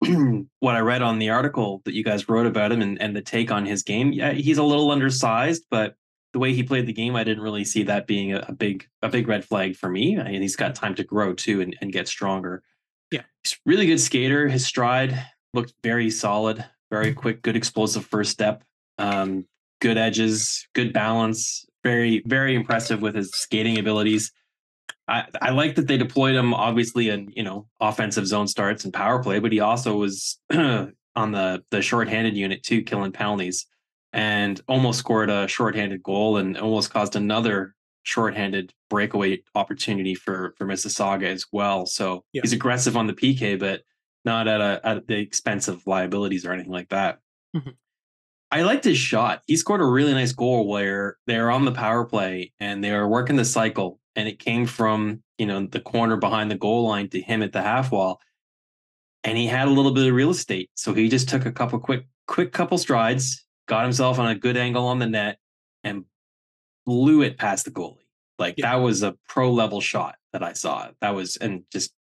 what 0.61 0.75
I 0.75 0.81
read 0.81 1.03
on 1.03 1.19
the 1.19 1.31
article 1.31 1.83
that 1.85 1.95
you 1.95 2.05
guys 2.05 2.29
wrote 2.29 2.47
about 2.47 2.73
him 2.73 2.83
and, 2.83 3.01
and 3.01 3.15
the 3.15 3.23
take 3.23 3.51
on 3.51 3.67
his 3.67 3.83
game. 3.83 4.13
Yeah, 4.13 4.33
he's 4.33 4.59
a 4.59 4.63
little 4.63 4.91
undersized, 4.91 5.65
but 5.71 5.95
the 6.33 6.39
way 6.39 6.55
he 6.55 6.63
played 6.63 6.87
the 6.87 6.93
game, 6.93 7.17
I 7.17 7.25
didn't 7.25 7.43
really 7.43 7.65
see 7.65 7.83
that 7.85 8.07
being 8.07 8.33
a, 8.33 8.45
a 8.49 8.53
big 8.53 8.87
a 9.03 9.09
big 9.09 9.29
red 9.29 9.45
flag 9.45 9.77
for 9.77 9.89
me. 9.89 10.17
And 10.17 10.43
he's 10.43 10.57
got 10.57 10.75
time 10.75 10.95
to 10.97 11.05
grow 11.05 11.35
too 11.35 11.61
and, 11.61 11.77
and 11.81 11.93
get 11.93 12.09
stronger. 12.09 12.63
Yeah, 13.11 13.23
he's 13.43 13.59
really 13.67 13.87
good 13.87 14.01
skater. 14.01 14.49
His 14.49 14.67
stride 14.67 15.19
looked 15.55 15.73
very 15.83 16.11
solid, 16.11 16.65
very 16.91 17.07
mm-hmm. 17.07 17.21
quick, 17.21 17.43
good 17.43 17.57
explosive 17.57 18.05
first 18.07 18.31
step, 18.31 18.65
um, 18.99 19.47
good 19.81 19.99
edges, 19.99 20.67
good 20.75 20.93
balance. 20.93 21.65
Very 21.85 22.23
very 22.27 22.57
impressive 22.57 23.01
with 23.01 23.15
his 23.15 23.31
skating 23.31 23.79
abilities. 23.79 24.33
I, 25.07 25.25
I 25.41 25.51
like 25.51 25.77
that 25.77 25.87
they 25.87 25.97
deployed 25.97 26.35
him 26.35 26.53
obviously 26.53 27.09
in 27.09 27.33
you 27.35 27.45
know 27.45 27.69
offensive 27.81 28.27
zone 28.27 28.49
starts 28.49 28.85
and 28.85 28.93
power 28.93 29.23
play, 29.23 29.39
but 29.39 29.53
he 29.53 29.61
also 29.61 29.97
was 29.97 30.39
on 30.53 30.93
the 31.17 31.63
the 31.71 31.81
shorthanded 31.81 32.37
unit 32.37 32.65
too, 32.65 32.83
killing 32.83 33.13
penalties 33.13 33.67
and 34.13 34.61
almost 34.69 34.99
scored 34.99 35.31
a 35.31 35.47
shorthanded 35.49 36.03
goal 36.03 36.39
and 36.39 36.57
almost 36.57 36.91
caused 36.93 37.17
another 37.17 37.75
shorthanded 38.03 38.73
breakaway 38.91 39.43
opportunity 39.55 40.15
for 40.15 40.55
for 40.57 40.67
Mississauga 40.67 41.25
as 41.25 41.47
well. 41.53 41.87
So 41.87 42.25
yeah. 42.33 42.43
he's 42.43 42.53
aggressive 42.53 42.97
on 42.97 43.07
the 43.07 43.13
PK, 43.13 43.59
but 43.59 43.83
not 44.25 44.49
at 44.49 44.61
a 44.61 44.81
at 44.85 45.07
the 45.07 45.19
expense 45.19 45.69
of 45.69 45.87
liabilities 45.87 46.45
or 46.45 46.53
anything 46.53 46.73
like 46.73 46.89
that. 46.89 47.19
Mm-hmm. 47.57 47.71
I 48.51 48.63
liked 48.63 48.85
his 48.85 48.97
shot. 48.97 49.43
He 49.47 49.57
scored 49.57 49.83
a 49.83 49.87
really 49.87 50.15
nice 50.15 50.33
goal 50.33 50.69
where 50.69 51.19
they 51.27 51.39
were 51.39 51.51
on 51.51 51.67
the 51.67 51.73
power 51.73 52.05
play 52.05 52.53
and 52.59 52.83
they 52.83 52.93
were 52.93 53.09
working 53.09 53.37
the 53.37 53.45
cycle, 53.45 54.01
and 54.17 54.27
it 54.27 54.39
came 54.39 54.67
from 54.67 55.23
you 55.37 55.47
know 55.47 55.67
the 55.67 55.81
corner 55.81 56.17
behind 56.17 56.51
the 56.51 56.57
goal 56.57 56.89
line 56.89 57.09
to 57.11 57.21
him 57.21 57.43
at 57.43 57.53
the 57.53 57.63
half 57.63 57.93
wall, 57.93 58.21
and 59.25 59.37
he 59.37 59.47
had 59.47 59.69
a 59.69 59.71
little 59.71 59.93
bit 59.93 60.07
of 60.07 60.15
real 60.15 60.31
estate, 60.31 60.71
so 60.75 60.95
he 60.95 61.09
just 61.09 61.29
took 61.29 61.47
a 61.47 61.53
couple 61.53 61.79
quick 61.79 62.07
quick 62.27 62.53
couple 62.53 62.79
strides, 62.79 63.45
got 63.67 63.83
himself 63.83 64.19
on 64.19 64.29
a 64.29 64.35
good 64.35 64.57
angle 64.57 64.87
on 64.87 64.99
the 64.99 65.07
net 65.07 65.39
and 65.85 66.05
blew 66.89 67.21
it 67.21 67.37
past 67.37 67.67
the 67.67 67.71
goalie. 67.71 67.99
Like 68.39 68.55
yeah. 68.57 68.73
that 68.73 68.83
was 68.83 69.03
a 69.03 69.15
pro 69.29 69.53
level 69.53 69.83
shot 69.83 70.17
that 70.33 70.43
I 70.43 70.55
saw. 70.55 70.89
That 71.03 71.15
was 71.15 71.37
and 71.37 71.65
just 71.71 71.93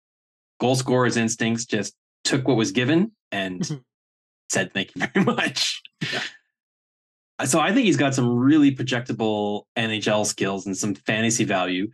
goal 0.62 0.76
scorer's 0.76 1.18
instincts 1.18 1.66
just 1.66 1.94
took 2.24 2.48
what 2.48 2.56
was 2.56 2.72
given 2.72 3.12
and 3.32 3.60
mm-hmm. 3.60 3.76
said 4.50 4.74
thank 4.74 4.96
you 4.96 5.06
very 5.14 5.26
much. 5.26 5.82
Yeah. 6.02 6.22
So 7.46 7.60
I 7.60 7.74
think 7.74 7.86
he's 7.86 7.98
got 7.98 8.16
some 8.16 8.30
really 8.30 8.74
projectable 8.74 9.64
NHL 9.78 10.26
skills 10.26 10.66
and 10.66 10.76
some 10.76 10.96
fantasy 10.96 11.44
value 11.44 11.90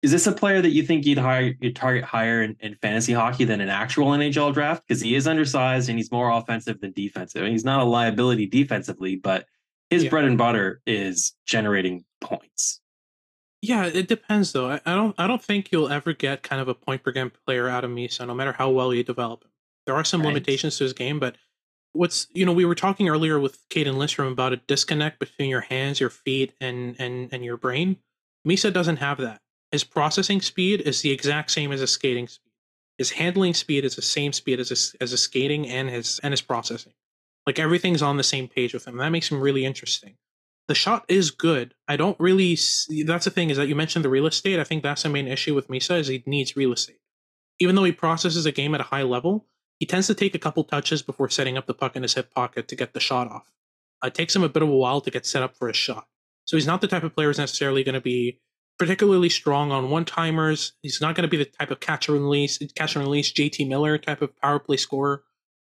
is 0.00 0.12
this 0.12 0.28
a 0.28 0.32
player 0.32 0.62
that 0.62 0.70
you 0.70 0.84
think 0.84 1.04
you'd 1.04 1.18
hire 1.18 1.54
you'd 1.60 1.74
target 1.74 2.04
higher 2.04 2.42
in, 2.42 2.56
in 2.60 2.76
fantasy 2.76 3.12
hockey 3.12 3.44
than 3.44 3.60
an 3.60 3.68
actual 3.68 4.06
NHL 4.10 4.54
draft? 4.54 4.84
Because 4.86 5.00
he 5.00 5.16
is 5.16 5.26
undersized 5.26 5.88
and 5.88 5.98
he's 5.98 6.12
more 6.12 6.30
offensive 6.30 6.80
than 6.80 6.92
defensive. 6.92 7.44
He's 7.44 7.64
not 7.64 7.80
a 7.80 7.84
liability 7.84 8.46
defensively, 8.46 9.16
but 9.16 9.46
his 9.90 10.04
yeah. 10.04 10.10
bread 10.10 10.24
and 10.24 10.38
butter 10.38 10.80
is 10.86 11.34
generating 11.46 12.04
points. 12.20 12.80
Yeah, 13.60 13.86
it 13.86 14.06
depends 14.06 14.52
though. 14.52 14.70
I, 14.70 14.80
I, 14.86 14.94
don't 14.94 15.14
I 15.18 15.26
don't 15.26 15.42
think 15.42 15.72
you'll 15.72 15.88
ever 15.88 16.12
get 16.12 16.42
kind 16.42 16.60
of 16.60 16.68
a 16.68 16.74
point 16.74 17.02
per 17.02 17.10
game 17.10 17.32
player 17.46 17.68
out 17.68 17.84
of 17.84 17.90
Misa, 17.90 18.26
no 18.26 18.34
matter 18.34 18.52
how 18.52 18.70
well 18.70 18.94
you 18.94 19.02
develop 19.02 19.44
him. 19.44 19.50
There 19.86 19.96
are 19.96 20.04
some 20.04 20.20
right. 20.20 20.28
limitations 20.28 20.78
to 20.78 20.84
his 20.84 20.92
game, 20.92 21.18
but 21.18 21.36
what's 21.92 22.28
you 22.32 22.46
know, 22.46 22.52
we 22.52 22.64
were 22.64 22.74
talking 22.74 23.08
earlier 23.08 23.40
with 23.40 23.58
and 23.74 23.98
Lindstrom 23.98 24.32
about 24.32 24.52
a 24.52 24.56
disconnect 24.56 25.18
between 25.18 25.50
your 25.50 25.62
hands, 25.62 25.98
your 25.98 26.10
feet, 26.10 26.54
and 26.60 26.94
and 26.98 27.32
and 27.32 27.44
your 27.44 27.56
brain. 27.56 27.96
Misa 28.46 28.72
doesn't 28.72 28.96
have 28.98 29.18
that 29.18 29.40
his 29.72 29.84
processing 29.84 30.40
speed 30.40 30.80
is 30.82 31.02
the 31.02 31.10
exact 31.10 31.50
same 31.50 31.72
as 31.72 31.80
his 31.80 31.90
skating 31.90 32.28
speed. 32.28 32.52
His 32.96 33.10
handling 33.10 33.54
speed 33.54 33.84
is 33.84 33.96
the 33.96 34.02
same 34.02 34.32
speed 34.32 34.58
as 34.60 34.70
his, 34.70 34.96
as 35.00 35.10
his 35.12 35.22
skating 35.22 35.68
and 35.68 35.88
his 35.88 36.18
and 36.22 36.32
his 36.32 36.40
processing. 36.40 36.94
Like 37.48 37.58
everything's 37.58 38.02
on 38.02 38.18
the 38.18 38.22
same 38.22 38.46
page 38.46 38.74
with 38.74 38.86
him. 38.86 38.98
That 38.98 39.08
makes 39.08 39.30
him 39.30 39.40
really 39.40 39.64
interesting. 39.64 40.16
The 40.66 40.74
shot 40.74 41.06
is 41.08 41.30
good. 41.30 41.72
I 41.88 41.96
don't 41.96 42.20
really. 42.20 42.56
See, 42.56 43.02
that's 43.02 43.24
the 43.24 43.30
thing 43.30 43.48
is 43.48 43.56
that 43.56 43.68
you 43.68 43.74
mentioned 43.74 44.04
the 44.04 44.10
real 44.10 44.26
estate. 44.26 44.60
I 44.60 44.64
think 44.64 44.82
that's 44.82 45.04
the 45.04 45.08
main 45.08 45.26
issue 45.26 45.54
with 45.54 45.68
Misa 45.68 45.98
is 45.98 46.08
he 46.08 46.22
needs 46.26 46.56
real 46.56 46.74
estate. 46.74 47.00
Even 47.58 47.74
though 47.74 47.84
he 47.84 47.92
processes 47.92 48.44
a 48.44 48.52
game 48.52 48.74
at 48.74 48.82
a 48.82 48.90
high 48.92 49.02
level, 49.02 49.46
he 49.78 49.86
tends 49.86 50.08
to 50.08 50.14
take 50.14 50.34
a 50.34 50.38
couple 50.38 50.62
touches 50.62 51.00
before 51.00 51.30
setting 51.30 51.56
up 51.56 51.64
the 51.64 51.72
puck 51.72 51.96
in 51.96 52.02
his 52.02 52.12
hip 52.12 52.34
pocket 52.34 52.68
to 52.68 52.76
get 52.76 52.92
the 52.92 53.00
shot 53.00 53.30
off. 53.30 53.50
it 54.04 54.12
takes 54.12 54.36
him 54.36 54.44
a 54.44 54.50
bit 54.50 54.62
of 54.62 54.68
a 54.68 54.76
while 54.76 55.00
to 55.00 55.10
get 55.10 55.24
set 55.24 55.42
up 55.42 55.56
for 55.56 55.70
a 55.70 55.72
shot. 55.72 56.06
So 56.44 56.58
he's 56.58 56.66
not 56.66 56.82
the 56.82 56.86
type 56.86 57.02
of 57.02 57.14
player 57.14 57.28
who's 57.28 57.38
necessarily 57.38 57.82
going 57.82 57.94
to 57.94 58.02
be 58.02 58.42
particularly 58.78 59.30
strong 59.30 59.72
on 59.72 59.88
one 59.88 60.04
timers. 60.04 60.74
He's 60.82 61.00
not 61.00 61.14
going 61.14 61.26
to 61.26 61.34
be 61.34 61.38
the 61.38 61.46
type 61.46 61.70
of 61.70 61.80
catch 61.80 62.10
and 62.10 62.18
release, 62.18 62.58
catch 62.74 62.94
and 62.94 63.06
release 63.06 63.32
JT 63.32 63.66
Miller 63.66 63.96
type 63.96 64.20
of 64.20 64.36
power 64.36 64.58
play 64.58 64.76
scorer. 64.76 65.24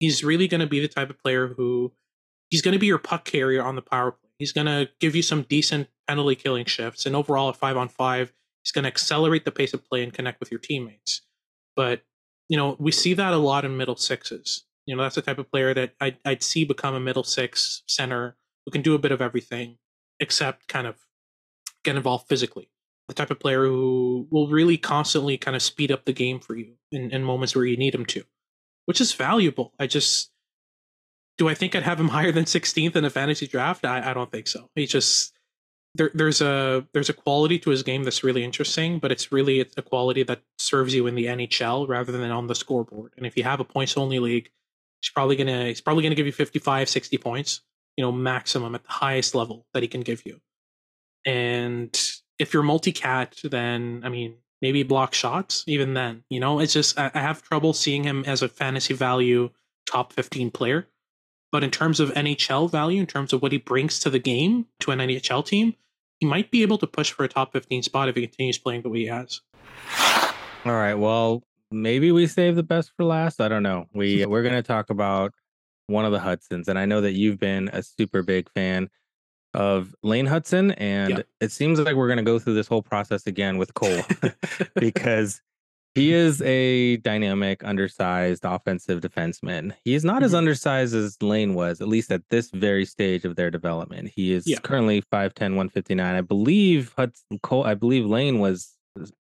He's 0.02 0.24
really 0.24 0.48
going 0.48 0.62
to 0.62 0.68
be 0.68 0.82
the 0.82 0.90
type 0.90 1.10
of 1.10 1.18
player 1.20 1.48
who 1.48 1.94
he's 2.50 2.62
going 2.62 2.74
to 2.74 2.80
be 2.80 2.88
your 2.88 2.98
puck 2.98 3.24
carrier 3.24 3.64
on 3.64 3.76
the 3.76 3.82
power 3.82 4.12
play. 4.12 4.30
He's 4.38 4.52
going 4.52 4.68
to 4.68 4.90
give 5.00 5.16
you 5.16 5.22
some 5.22 5.44
decent 5.44 5.88
penalty 6.08 6.36
killing 6.36 6.66
shifts, 6.66 7.06
and 7.06 7.16
overall 7.16 7.50
at 7.50 7.56
five 7.56 7.78
on 7.78 7.88
five, 7.88 8.34
he's 8.64 8.72
going 8.72 8.84
to 8.84 8.90
accelerate 8.90 9.46
the 9.46 9.52
pace 9.52 9.74
of 9.74 9.86
play 9.86 10.04
and 10.04 10.12
connect 10.12 10.40
with 10.40 10.52
your 10.52 10.60
teammates. 10.60 11.22
But 11.76 12.02
you 12.50 12.58
know, 12.58 12.76
we 12.80 12.92
see 12.92 13.14
that 13.14 13.34
a 13.34 13.38
lot 13.38 13.64
in 13.64 13.78
middle 13.78 13.96
sixes. 13.96 14.66
You 14.86 14.96
know, 14.96 15.04
that's 15.04 15.16
the 15.16 15.22
type 15.22 15.38
of 15.38 15.50
player 15.50 15.74
that 15.74 15.94
I'd, 16.02 16.18
I'd 16.26 16.44
see 16.44 16.66
become 16.66 16.96
a 16.96 17.00
middle 17.00 17.24
six 17.24 17.84
center 17.88 18.36
who 18.66 18.72
can 18.72 18.82
do 18.82 18.94
a 18.94 19.00
bit 19.00 19.14
of 19.14 19.22
everything 19.22 19.78
except 20.20 20.68
kind 20.68 20.86
of 20.86 20.98
get 21.84 21.96
involved 21.96 22.28
physically 22.28 22.70
the 23.12 23.16
type 23.16 23.32
of 23.32 23.40
player 23.40 23.66
who 23.66 24.26
will 24.32 24.48
really 24.48 24.78
constantly 24.78 25.38
kind 25.38 25.54
of 25.54 25.62
speed 25.62 25.92
up 25.92 26.06
the 26.06 26.14
game 26.14 26.40
for 26.40 26.56
you 26.56 26.76
in, 26.94 27.12
in 27.12 27.24
moments 27.24 27.54
where 27.54 27.66
you 27.66 27.76
need 27.76 27.94
him 27.94 28.06
to, 28.06 28.24
which 28.86 29.02
is 29.02 29.14
valuable. 29.14 29.74
I 29.80 29.88
just 29.88 30.32
do 31.38 31.50
I 31.50 31.54
think 31.54 31.76
I'd 31.76 31.84
have 31.84 32.00
him 32.00 32.08
higher 32.18 32.32
than 32.32 32.46
16th 32.46 32.96
in 32.96 33.06
a 33.06 33.10
fantasy 33.10 33.48
draft? 33.48 33.86
I, 33.86 34.12
I 34.12 34.14
don't 34.14 34.32
think 34.32 34.48
so. 34.48 34.70
He 34.76 34.86
just 34.86 35.34
there, 35.96 36.12
there's 36.14 36.42
a 36.42 36.88
there's 36.94 37.10
a 37.10 37.14
quality 37.14 37.60
to 37.60 37.70
his 37.70 37.84
game 37.84 38.04
that's 38.04 38.24
really 38.24 38.44
interesting, 38.44 39.00
but 39.00 39.12
it's 39.12 39.32
really 39.32 39.60
it's 39.60 39.76
a 39.78 39.82
quality 39.82 40.24
that 40.24 40.42
serves 40.58 40.94
you 40.94 41.08
in 41.08 41.16
the 41.16 41.26
NHL 41.26 41.88
rather 41.88 42.12
than 42.12 42.30
on 42.32 42.48
the 42.48 42.56
scoreboard. 42.56 43.14
And 43.18 43.26
if 43.26 43.36
you 43.36 43.44
have 43.44 43.60
a 43.60 43.66
points 43.66 43.98
only 43.98 44.20
league, 44.20 44.50
he's 45.02 45.10
probably 45.10 45.36
gonna 45.36 45.66
he's 45.66 45.82
probably 45.82 46.04
gonna 46.04 46.16
give 46.16 46.26
you 46.26 46.32
55, 46.32 46.88
60 46.88 47.18
points, 47.18 47.62
you 47.98 48.04
know, 48.04 48.12
maximum 48.12 48.74
at 48.76 48.84
the 48.84 48.92
highest 48.92 49.36
level 49.36 49.66
that 49.74 49.84
he 49.84 49.90
can 49.90 50.02
give 50.02 50.26
you. 50.26 50.40
And 51.26 52.00
if 52.40 52.54
you're 52.54 52.64
multi-cat, 52.64 53.38
then 53.44 54.02
I 54.06 54.10
mean 54.10 54.36
maybe 54.62 54.84
block 54.84 55.14
shots. 55.14 55.64
Even 55.68 55.94
then, 55.94 56.24
you 56.30 56.40
know, 56.40 56.60
it's 56.60 56.74
just 56.74 57.00
I, 57.00 57.12
have 57.14 57.42
trouble 57.42 57.74
seeing 57.74 58.04
him 58.04 58.24
as 58.26 58.42
a 58.42 58.48
fantasy 58.50 58.94
value 58.94 59.50
top 59.86 60.14
15 60.14 60.52
player. 60.52 60.88
But 61.52 61.64
in 61.64 61.72
terms 61.72 62.00
of 62.00 62.12
NHL 62.14 62.72
value, 62.72 63.02
in 63.02 63.08
terms 63.08 63.34
of 63.34 63.42
what 63.42 63.52
he 63.52 63.58
brings 63.58 64.00
to 64.00 64.10
the 64.10 64.20
game 64.20 64.68
to 64.80 64.92
an 64.92 65.00
NHL 65.00 65.46
team, 65.46 65.76
he 66.20 66.26
might 66.26 66.50
be 66.50 66.62
able 66.62 66.78
to 66.78 66.88
push 66.88 67.12
for 67.12 67.24
a 67.26 67.28
top 67.28 67.52
15 67.52 67.84
spot 67.84 68.08
if 68.08 68.16
he 68.16 68.22
continues 68.26 68.58
playing 68.58 68.84
the 68.84 68.90
way 68.90 69.00
he 69.00 69.08
has. 69.08 69.42
All 70.66 70.72
right. 70.72 70.94
Well, 70.94 71.44
maybe 71.72 72.12
we 72.12 72.28
save 72.28 72.56
the 72.56 72.64
best 72.64 72.92
for 72.96 73.04
last. 73.04 73.42
I 73.42 73.50
don't 73.50 73.64
know. 73.64 73.88
We 73.94 74.26
we're 74.26 74.44
going 74.44 74.56
to 74.56 74.64
talk 74.64 74.90
about 74.90 75.34
one 75.88 76.06
of 76.06 76.12
the 76.12 76.20
Hutsons, 76.20 76.68
and 76.68 76.80
I 76.80 76.86
know 76.86 77.02
that 77.02 77.14
you've 77.14 77.40
been 77.40 77.70
a 77.74 77.84
super 77.84 78.22
big 78.22 78.50
fan 78.52 78.90
of 79.54 79.96
Lane 80.04 80.28
Hutson. 80.28 80.74
and 80.78 81.24
it 81.40 81.52
seems 81.52 81.80
like 81.80 81.96
we're 81.96 82.08
going 82.08 82.18
to 82.18 82.24
go 82.24 82.40
through 82.40 82.56
this 82.56 82.68
whole 82.68 82.82
process 82.82 83.28
again 83.28 83.58
with 83.58 83.74
Cole 83.74 84.02
because 84.76 85.42
he 85.94 86.14
is 86.14 86.42
a 86.44 86.98
dynamic, 86.98 87.64
undersized 87.66 88.46
offensive 88.46 89.02
defenseman. 89.02 89.74
He 89.84 89.94
is 89.94 90.06
not 90.06 90.18
mm-hmm. 90.18 90.26
as 90.26 90.34
undersized 90.34 90.96
as 90.96 91.22
Lane 91.22 91.54
was, 91.54 91.82
at 91.82 91.88
least 91.88 92.12
at 92.12 92.22
this 92.30 92.50
very 92.52 92.86
stage 92.86 93.26
of 93.26 93.36
their 93.36 93.52
development. 93.52 94.12
He 94.16 94.32
is 94.32 94.48
yeah. 94.48 94.60
currently 94.60 95.02
5'10, 95.02 95.42
159. 95.42 96.16
I 96.16 96.22
believe 96.22 96.94
Hutson 96.98 97.42
Cole, 97.42 97.66
I 97.66 97.74
believe 97.74 98.06
Lane 98.06 98.40
was 98.40 98.78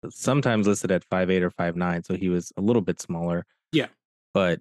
sometimes 0.09 0.67
listed 0.69 0.93
at 0.93 1.09
5'8 1.09 1.43
or 1.43 1.51
5'9, 1.51 2.07
so 2.07 2.15
he 2.15 2.29
was 2.29 2.53
a 2.57 2.61
little 2.61 2.83
bit 2.83 3.01
smaller. 3.01 3.45
Yeah. 3.73 3.89
But 4.33 4.61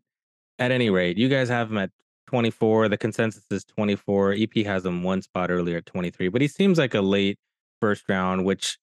at 0.57 0.71
any 0.71 0.89
rate, 0.89 1.17
you 1.17 1.29
guys 1.29 1.49
have 1.49 1.69
him 1.69 1.77
at 1.77 1.91
24. 2.31 2.87
The 2.87 2.97
consensus 2.97 3.43
is 3.51 3.65
24. 3.65 4.33
EP 4.33 4.65
has 4.65 4.85
him 4.85 5.03
one 5.03 5.21
spot 5.21 5.51
earlier 5.51 5.77
at 5.77 5.85
23, 5.85 6.29
but 6.29 6.41
he 6.41 6.47
seems 6.47 6.77
like 6.77 6.93
a 6.93 7.01
late 7.01 7.37
first 7.81 8.07
round, 8.07 8.45
which 8.45 8.77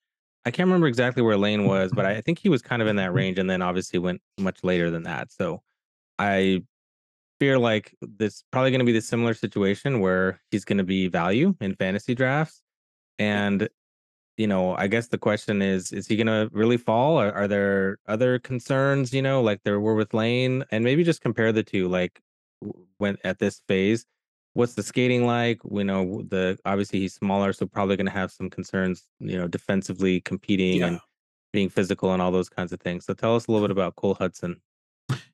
I 0.44 0.50
can't 0.50 0.66
remember 0.66 0.86
exactly 0.86 1.22
where 1.22 1.38
Lane 1.38 1.66
was, 1.66 1.90
but 1.92 2.04
I 2.04 2.20
think 2.20 2.38
he 2.38 2.50
was 2.50 2.60
kind 2.60 2.82
of 2.82 2.88
in 2.88 2.96
that 2.96 3.12
range 3.14 3.38
and 3.38 3.48
then 3.48 3.62
obviously 3.62 3.98
went 3.98 4.20
much 4.38 4.62
later 4.62 4.90
than 4.90 5.04
that. 5.04 5.32
So 5.32 5.62
I 6.18 6.62
fear 7.40 7.58
like 7.58 7.96
this 8.02 8.44
probably 8.50 8.70
going 8.70 8.80
to 8.80 8.84
be 8.84 8.92
the 8.92 9.00
similar 9.00 9.32
situation 9.32 10.00
where 10.00 10.40
he's 10.50 10.66
going 10.66 10.78
to 10.78 10.84
be 10.84 11.08
value 11.08 11.54
in 11.60 11.74
fantasy 11.74 12.14
drafts. 12.14 12.60
And 13.18 13.68
you 14.36 14.46
know, 14.46 14.76
I 14.76 14.86
guess 14.86 15.08
the 15.08 15.18
question 15.18 15.62
is, 15.62 15.90
is 15.90 16.06
he 16.06 16.16
going 16.16 16.28
to 16.28 16.48
really 16.52 16.76
fall? 16.76 17.16
Are, 17.16 17.32
are 17.32 17.48
there 17.48 17.98
other 18.06 18.38
concerns, 18.38 19.12
you 19.12 19.20
know, 19.20 19.42
like 19.42 19.62
there 19.64 19.80
were 19.80 19.96
with 19.96 20.14
Lane? 20.14 20.64
And 20.70 20.84
maybe 20.84 21.02
just 21.02 21.22
compare 21.22 21.50
the 21.50 21.64
two, 21.64 21.88
like 21.88 22.20
when 22.98 23.16
at 23.24 23.38
this 23.38 23.60
phase, 23.68 24.04
what's 24.54 24.74
the 24.74 24.82
skating 24.82 25.26
like? 25.26 25.60
We 25.64 25.84
know 25.84 26.22
the 26.28 26.58
obviously 26.64 27.00
he's 27.00 27.14
smaller, 27.14 27.52
so 27.52 27.66
probably 27.66 27.96
going 27.96 28.06
to 28.06 28.12
have 28.12 28.30
some 28.32 28.50
concerns, 28.50 29.06
you 29.20 29.38
know, 29.38 29.48
defensively 29.48 30.20
competing 30.20 30.80
yeah. 30.80 30.86
and 30.86 31.00
being 31.52 31.68
physical 31.68 32.12
and 32.12 32.20
all 32.20 32.30
those 32.30 32.48
kinds 32.48 32.72
of 32.72 32.80
things. 32.80 33.04
So 33.06 33.14
tell 33.14 33.36
us 33.36 33.46
a 33.46 33.52
little 33.52 33.66
bit 33.66 33.72
about 33.72 33.96
Cole 33.96 34.16
Hutson 34.16 34.56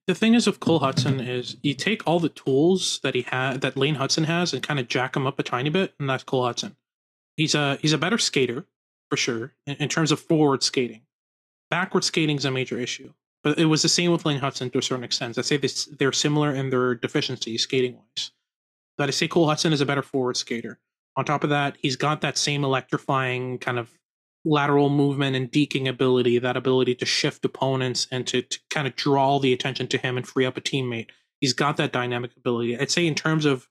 The 0.07 0.15
thing 0.15 0.35
is 0.35 0.47
with 0.47 0.61
Cole 0.61 0.81
Hutson 0.81 1.27
is 1.27 1.57
you 1.63 1.75
take 1.75 2.07
all 2.07 2.21
the 2.21 2.29
tools 2.29 3.01
that 3.03 3.15
he 3.15 3.23
had 3.23 3.63
that 3.63 3.77
Lane 3.77 3.97
Hutson 3.97 4.27
has 4.27 4.53
and 4.53 4.63
kind 4.63 4.79
of 4.79 4.89
jack 4.89 5.15
them 5.15 5.27
up 5.27 5.39
a 5.39 5.43
tiny 5.43 5.71
bit, 5.71 5.95
and 5.99 6.09
that's 6.09 6.25
Cole 6.25 6.45
Hutson 6.45 6.77
He's 7.37 7.55
a 7.55 7.79
he's 7.81 7.93
a 7.93 7.99
better 7.99 8.19
skater 8.19 8.67
for 9.11 9.17
sure 9.17 9.55
in, 9.67 9.77
in 9.77 9.89
terms 9.89 10.13
of 10.13 10.21
forward 10.21 10.63
skating. 10.63 11.03
Backward 11.71 12.05
skating 12.05 12.37
is 12.37 12.45
a 12.45 12.51
major 12.51 12.79
issue, 12.79 13.13
but 13.45 13.59
it 13.59 13.67
was 13.67 13.83
the 13.83 13.89
same 13.89 14.11
with 14.11 14.25
Lane 14.25 14.41
Hutson 14.41 14.73
to 14.73 14.79
a 14.79 14.83
certain 14.83 15.05
extent. 15.05 15.39
I'd 15.39 15.45
say 15.45 15.59
this, 15.59 15.85
they're 15.85 16.13
similar 16.13 16.53
in 16.53 16.71
their 16.71 16.95
deficiencies 16.95 17.63
skating 17.63 17.97
wise. 17.97 18.33
But 18.97 19.09
I 19.09 19.13
say 19.13 19.29
Cole 19.29 19.47
Hutson 19.47 19.73
is 19.73 19.83
a 19.83 19.87
better 19.87 20.03
forward 20.03 20.37
skater. 20.39 20.81
On 21.17 21.25
top 21.25 21.45
of 21.45 21.51
that, 21.51 21.77
he's 21.81 21.97
got 21.97 22.23
that 22.23 22.39
same 22.39 22.65
electrifying 22.65 23.59
kind 23.59 23.79
of 23.79 23.91
lateral 24.45 24.89
movement 24.89 25.37
and 25.37 25.53
deking 25.53 25.89
ability, 25.89 26.39
that 26.39 26.57
ability 26.57 26.95
to 26.97 27.07
shift 27.07 27.45
opponents 27.45 28.07
and 28.11 28.27
to, 28.27 28.43
to 28.43 28.59
kind 28.71 28.87
of 28.87 28.97
draw 28.97 29.39
the 29.39 29.53
attention 29.53 29.89
to 29.89 29.99
him 29.99 30.17
and 30.17 30.27
free 30.27 30.47
up 30.47 30.57
a 30.57 30.61
teammate. 30.61 31.11
He's 31.41 31.53
got 31.53 31.77
that 31.77 31.93
dynamic 31.93 32.37
ability. 32.37 32.79
I'd 32.79 32.91
say 32.91 33.07
in 33.07 33.15
terms 33.15 33.45
of 33.45 33.69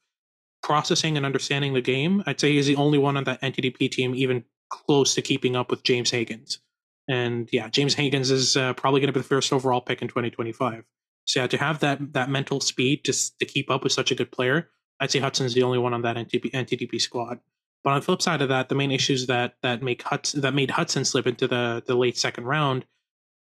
processing 0.62 1.18
and 1.18 1.26
understanding 1.26 1.74
the 1.74 1.82
game, 1.82 2.24
I'd 2.26 2.40
say 2.40 2.54
he's 2.54 2.68
the 2.68 2.76
only 2.76 2.98
one 2.98 3.18
on 3.18 3.24
that 3.26 3.42
NTDP 3.42 3.90
team 3.92 4.14
even 4.16 4.46
close 4.70 5.16
to 5.16 5.22
keeping 5.22 5.56
up 5.56 5.70
with 5.70 5.84
James 5.84 6.12
Hagens. 6.12 6.60
And 7.08 7.50
yeah, 7.52 7.70
James 7.70 7.96
Hagens 7.96 8.32
is 8.32 8.56
uh, 8.56 8.74
probably 8.74 9.02
going 9.02 9.08
to 9.08 9.14
be 9.14 9.20
the 9.20 9.28
first 9.28 9.52
overall 9.52 9.82
pick 9.82 10.02
in 10.02 10.08
2025. 10.08 10.84
So 11.26 11.42
yeah, 11.42 11.48
to 11.48 11.58
have 11.58 11.80
that 11.80 12.14
that 12.14 12.30
mental 12.30 12.60
speed 12.60 13.04
to 13.06 13.14
to 13.40 13.46
keep 13.46 13.70
up 13.70 13.84
with 13.84 13.94
such 13.94 14.12
a 14.12 14.16
good 14.16 14.32
player, 14.32 14.70
I'd 15.00 15.12
say 15.12 15.20
Hutson's 15.20 15.54
the 15.54 15.64
only 15.64 15.78
one 15.78 15.94
on 15.94 16.02
that 16.02 16.16
NTDP, 16.18 16.52
NTDP 16.52 17.00
squad. 17.00 17.40
But 17.84 17.92
on 17.92 18.00
the 18.00 18.06
flip 18.06 18.22
side 18.22 18.42
of 18.42 18.50
that, 18.50 18.70
the 18.70 18.76
main 18.76 18.92
issues 18.92 19.28
that 19.28 19.56
that 19.62 19.82
make 19.82 20.04
Hutson 20.04 20.42
that 20.42 20.54
made 20.54 20.70
Hutson 20.70 21.06
slip 21.06 21.28
into 21.28 21.48
the 21.48 21.84
the 21.86 21.96
late 21.96 22.18
second 22.18 22.46
round 22.46 22.86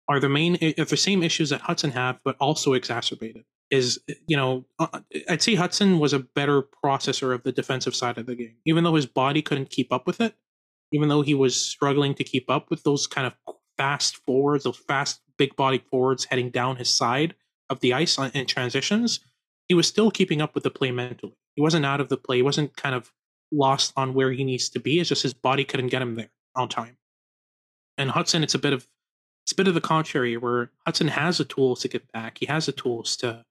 are 0.09 0.21
the 0.21 0.29
main 0.29 0.57
are 0.79 0.85
the 0.85 0.97
same 0.97 1.23
issues 1.23 1.51
that 1.51 1.63
Hutson 1.63 1.93
have, 1.93 2.19
but 2.25 2.37
also 2.41 2.73
exacerbated. 2.73 3.45
Is 3.71 4.01
you 4.29 4.37
know 4.37 4.67
uh, 4.79 5.01
I'd 5.29 5.43
say 5.43 5.57
Hutson 5.57 5.99
was 5.99 6.13
a 6.13 6.21
better 6.21 6.63
processor 6.85 7.35
of 7.35 7.43
the 7.43 7.53
defensive 7.53 7.95
side 7.95 8.19
of 8.19 8.27
the 8.27 8.37
game, 8.37 8.57
even 8.67 8.85
though 8.85 8.95
his 8.95 9.07
body 9.07 9.43
couldn't 9.43 9.71
keep 9.71 9.93
up 9.93 10.07
with 10.07 10.21
it 10.21 10.35
even 10.95 11.09
though 11.09 11.23
he 11.23 11.35
was 11.35 11.57
struggling 11.57 12.15
to 12.15 12.23
keep 12.23 12.49
up 12.49 12.71
with 12.71 12.85
those 12.85 13.09
kind 13.09 13.27
of 13.27 13.35
fast 13.77 14.17
forwards, 14.19 14.65
those 14.65 14.77
fast 14.77 15.21
big 15.37 15.57
bodied 15.57 15.83
forwards 15.91 16.27
heading 16.27 16.51
down 16.51 16.77
his 16.77 16.93
side 16.93 17.35
of 17.71 17.81
the 17.81 17.93
ice 17.95 18.19
in 18.19 18.47
transitions, 18.47 19.21
he 19.69 19.75
was 19.75 19.89
still 19.89 20.11
keeping 20.11 20.41
up 20.41 20.55
with 20.55 20.65
the 20.65 20.71
play 20.71 20.91
mentally. 20.91 21.35
He 21.57 21.63
wasn't 21.63 21.87
out 21.87 22.01
of 22.01 22.09
the 22.09 22.17
play. 22.17 22.37
He 22.37 22.43
wasn't 22.43 22.77
kind 22.77 22.95
of 22.95 23.13
lost 23.53 23.93
on 23.97 24.15
where 24.15 24.33
he 24.33 24.45
needs 24.45 24.69
to 24.71 24.81
be. 24.81 25.01
It's 25.01 25.09
just 25.09 25.23
his 25.23 25.35
body 25.35 25.65
couldn't 25.65 25.89
get 25.89 26.03
him 26.03 26.17
there 26.17 26.31
on 26.55 26.69
time. 26.69 26.97
And 27.97 28.11
Hutson, 28.11 28.43
it's 28.43 28.55
a 28.55 28.59
bit 28.59 28.73
of 28.73 28.87
it's 29.45 29.53
a 29.53 29.57
bit 29.57 29.69
of 29.69 29.75
the 29.75 29.81
contrary, 29.81 30.39
where 30.39 30.71
Hutson 30.89 31.11
has 31.11 31.37
the 31.37 31.45
tools 31.45 31.81
to 31.81 31.89
get 31.89 32.11
back. 32.13 32.39
He 32.41 32.47
has 32.47 32.65
the 32.65 32.73
tools 32.73 33.15
to 33.19 33.45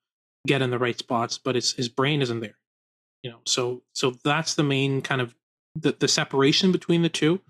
get 0.47 0.61
in 0.61 0.71
the 0.71 0.79
right 0.79 0.97
spots, 0.97 1.37
but 1.37 1.55
his 1.55 1.73
his 1.73 1.87
brain 1.87 2.21
isn't 2.21 2.39
there. 2.39 2.57
You 3.21 3.31
know, 3.31 3.39
so 3.45 3.83
so 3.93 4.15
that's 4.23 4.55
the 4.55 4.63
main 4.63 5.01
kind 5.01 5.21
of 5.21 5.35
the, 5.75 5.95
the 5.97 6.07
separation 6.07 6.71
between 6.71 7.03
the 7.03 7.09
two 7.09 7.41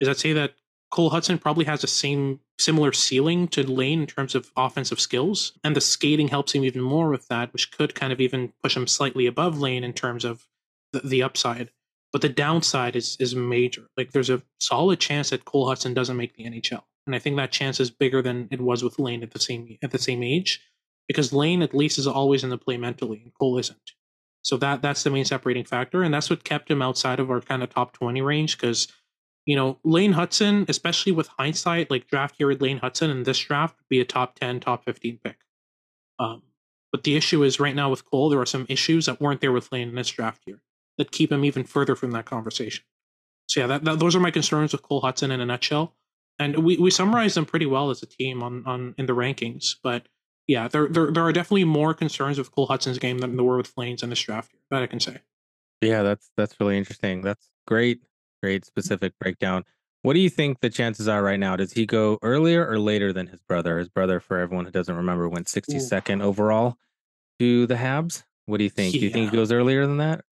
is 0.00 0.08
I'd 0.08 0.18
say 0.18 0.32
that 0.34 0.54
Cole 0.96 1.10
Hutson 1.10 1.38
probably 1.38 1.66
has 1.66 1.82
the 1.82 1.86
same 1.86 2.40
similar 2.58 2.90
ceiling 2.90 3.48
to 3.48 3.62
Lane 3.62 4.00
in 4.00 4.06
terms 4.06 4.34
of 4.34 4.50
offensive 4.56 4.98
skills, 4.98 5.52
and 5.62 5.76
the 5.76 5.80
skating 5.82 6.28
helps 6.28 6.54
him 6.54 6.64
even 6.64 6.80
more 6.80 7.10
with 7.10 7.28
that, 7.28 7.52
which 7.52 7.70
could 7.70 7.94
kind 7.94 8.14
of 8.14 8.20
even 8.20 8.54
push 8.62 8.74
him 8.74 8.86
slightly 8.86 9.26
above 9.26 9.60
Lane 9.60 9.84
in 9.84 9.92
terms 9.92 10.24
of 10.24 10.48
the, 10.94 11.00
the 11.00 11.22
upside. 11.22 11.70
But 12.14 12.22
the 12.22 12.30
downside 12.30 12.96
is 12.96 13.18
is 13.20 13.34
major. 13.34 13.88
Like 13.98 14.12
there's 14.12 14.30
a 14.30 14.42
solid 14.58 14.98
chance 14.98 15.28
that 15.30 15.44
Cole 15.44 15.66
Hutson 15.66 15.92
doesn't 15.92 16.16
make 16.16 16.34
the 16.34 16.44
NHL, 16.44 16.84
and 17.06 17.14
I 17.14 17.18
think 17.18 17.36
that 17.36 17.52
chance 17.52 17.78
is 17.78 17.90
bigger 17.90 18.22
than 18.22 18.48
it 18.50 18.62
was 18.62 18.82
with 18.82 18.98
Lane 18.98 19.22
at 19.22 19.32
the 19.32 19.38
same 19.38 19.76
at 19.82 19.90
the 19.90 19.98
same 19.98 20.22
age, 20.22 20.62
because 21.08 21.30
Lane 21.30 21.60
at 21.60 21.74
least 21.74 21.98
is 21.98 22.06
always 22.06 22.42
in 22.42 22.48
the 22.48 22.56
play 22.56 22.78
mentally, 22.78 23.20
and 23.22 23.34
Cole 23.34 23.58
isn't. 23.58 23.92
So 24.40 24.56
that 24.58 24.80
that's 24.80 25.02
the 25.02 25.10
main 25.10 25.26
separating 25.26 25.64
factor, 25.64 26.02
and 26.02 26.14
that's 26.14 26.30
what 26.30 26.42
kept 26.42 26.70
him 26.70 26.80
outside 26.80 27.20
of 27.20 27.30
our 27.30 27.42
kind 27.42 27.62
of 27.62 27.68
top 27.68 27.92
twenty 27.92 28.22
range. 28.22 28.56
Because 28.56 28.88
you 29.46 29.56
know 29.56 29.78
Lane 29.84 30.12
Hutson, 30.12 30.68
especially 30.68 31.12
with 31.12 31.28
hindsight, 31.38 31.90
like 31.90 32.06
draft 32.06 32.36
year 32.38 32.48
with 32.48 32.60
Lane 32.60 32.80
Hutson 32.80 33.10
in 33.10 33.22
this 33.22 33.38
draft 33.38 33.76
would 33.78 33.88
be 33.88 34.00
a 34.00 34.04
top 34.04 34.38
ten, 34.38 34.60
top 34.60 34.84
fifteen 34.84 35.18
pick. 35.24 35.38
Um, 36.18 36.42
but 36.92 37.04
the 37.04 37.16
issue 37.16 37.42
is 37.42 37.58
right 37.60 37.74
now 37.74 37.90
with 37.90 38.04
Cole, 38.04 38.28
there 38.28 38.40
are 38.40 38.46
some 38.46 38.66
issues 38.68 39.06
that 39.06 39.20
weren't 39.20 39.40
there 39.40 39.52
with 39.52 39.70
Lane 39.72 39.88
in 39.88 39.94
this 39.94 40.08
draft 40.08 40.42
year 40.46 40.62
that 40.98 41.10
keep 41.10 41.32
him 41.32 41.44
even 41.44 41.64
further 41.64 41.94
from 41.94 42.10
that 42.12 42.24
conversation. 42.24 42.84
So 43.48 43.60
yeah, 43.60 43.66
that, 43.66 43.84
that, 43.84 43.98
those 43.98 44.16
are 44.16 44.20
my 44.20 44.30
concerns 44.30 44.72
with 44.72 44.82
Cole 44.82 45.02
Hutson 45.02 45.30
in 45.30 45.40
a 45.40 45.46
nutshell. 45.46 45.94
And 46.38 46.64
we, 46.64 46.76
we 46.76 46.90
summarized 46.90 47.36
them 47.36 47.46
pretty 47.46 47.66
well 47.66 47.90
as 47.90 48.02
a 48.02 48.06
team 48.06 48.42
on 48.42 48.62
on 48.66 48.94
in 48.98 49.06
the 49.06 49.14
rankings, 49.14 49.76
but 49.82 50.08
yeah, 50.46 50.68
there, 50.68 50.86
there 50.86 51.10
there 51.10 51.24
are 51.24 51.32
definitely 51.32 51.64
more 51.64 51.92
concerns 51.92 52.38
with 52.38 52.52
Cole 52.52 52.68
Hutson's 52.68 52.98
game 52.98 53.18
than 53.18 53.36
there 53.36 53.44
were 53.44 53.56
with 53.56 53.72
Lane's 53.76 54.02
in 54.02 54.10
this 54.10 54.20
draft. 54.20 54.52
Year. 54.52 54.60
That 54.70 54.82
I 54.82 54.86
can 54.86 55.00
say. 55.00 55.18
Yeah, 55.80 56.02
that's 56.02 56.30
that's 56.36 56.60
really 56.60 56.78
interesting. 56.78 57.20
That's 57.22 57.50
great, 57.66 58.00
great 58.46 58.64
specific 58.64 59.12
breakdown. 59.20 59.64
What 60.02 60.12
do 60.12 60.20
you 60.20 60.30
think 60.30 60.60
the 60.60 60.70
chances 60.70 61.08
are 61.08 61.20
right 61.20 61.40
now? 61.40 61.56
Does 61.56 61.72
he 61.72 61.84
go 61.84 62.16
earlier 62.22 62.64
or 62.64 62.78
later 62.78 63.12
than 63.12 63.26
his 63.26 63.40
brother? 63.40 63.80
His 63.80 63.88
brother, 63.88 64.20
for 64.20 64.38
everyone 64.38 64.64
who 64.64 64.70
doesn't 64.70 64.94
remember, 64.94 65.28
went 65.28 65.48
62nd 65.48 66.22
overall 66.22 66.76
to 67.40 67.66
the 67.66 67.74
Habs. 67.74 68.22
What 68.44 68.58
do 68.58 68.64
you 68.64 68.70
think? 68.70 68.94
Yeah. 68.94 69.00
Do 69.00 69.06
you 69.06 69.12
think 69.12 69.30
he 69.30 69.36
goes 69.36 69.50
earlier 69.50 69.84
than 69.84 69.96
that? 69.96 70.24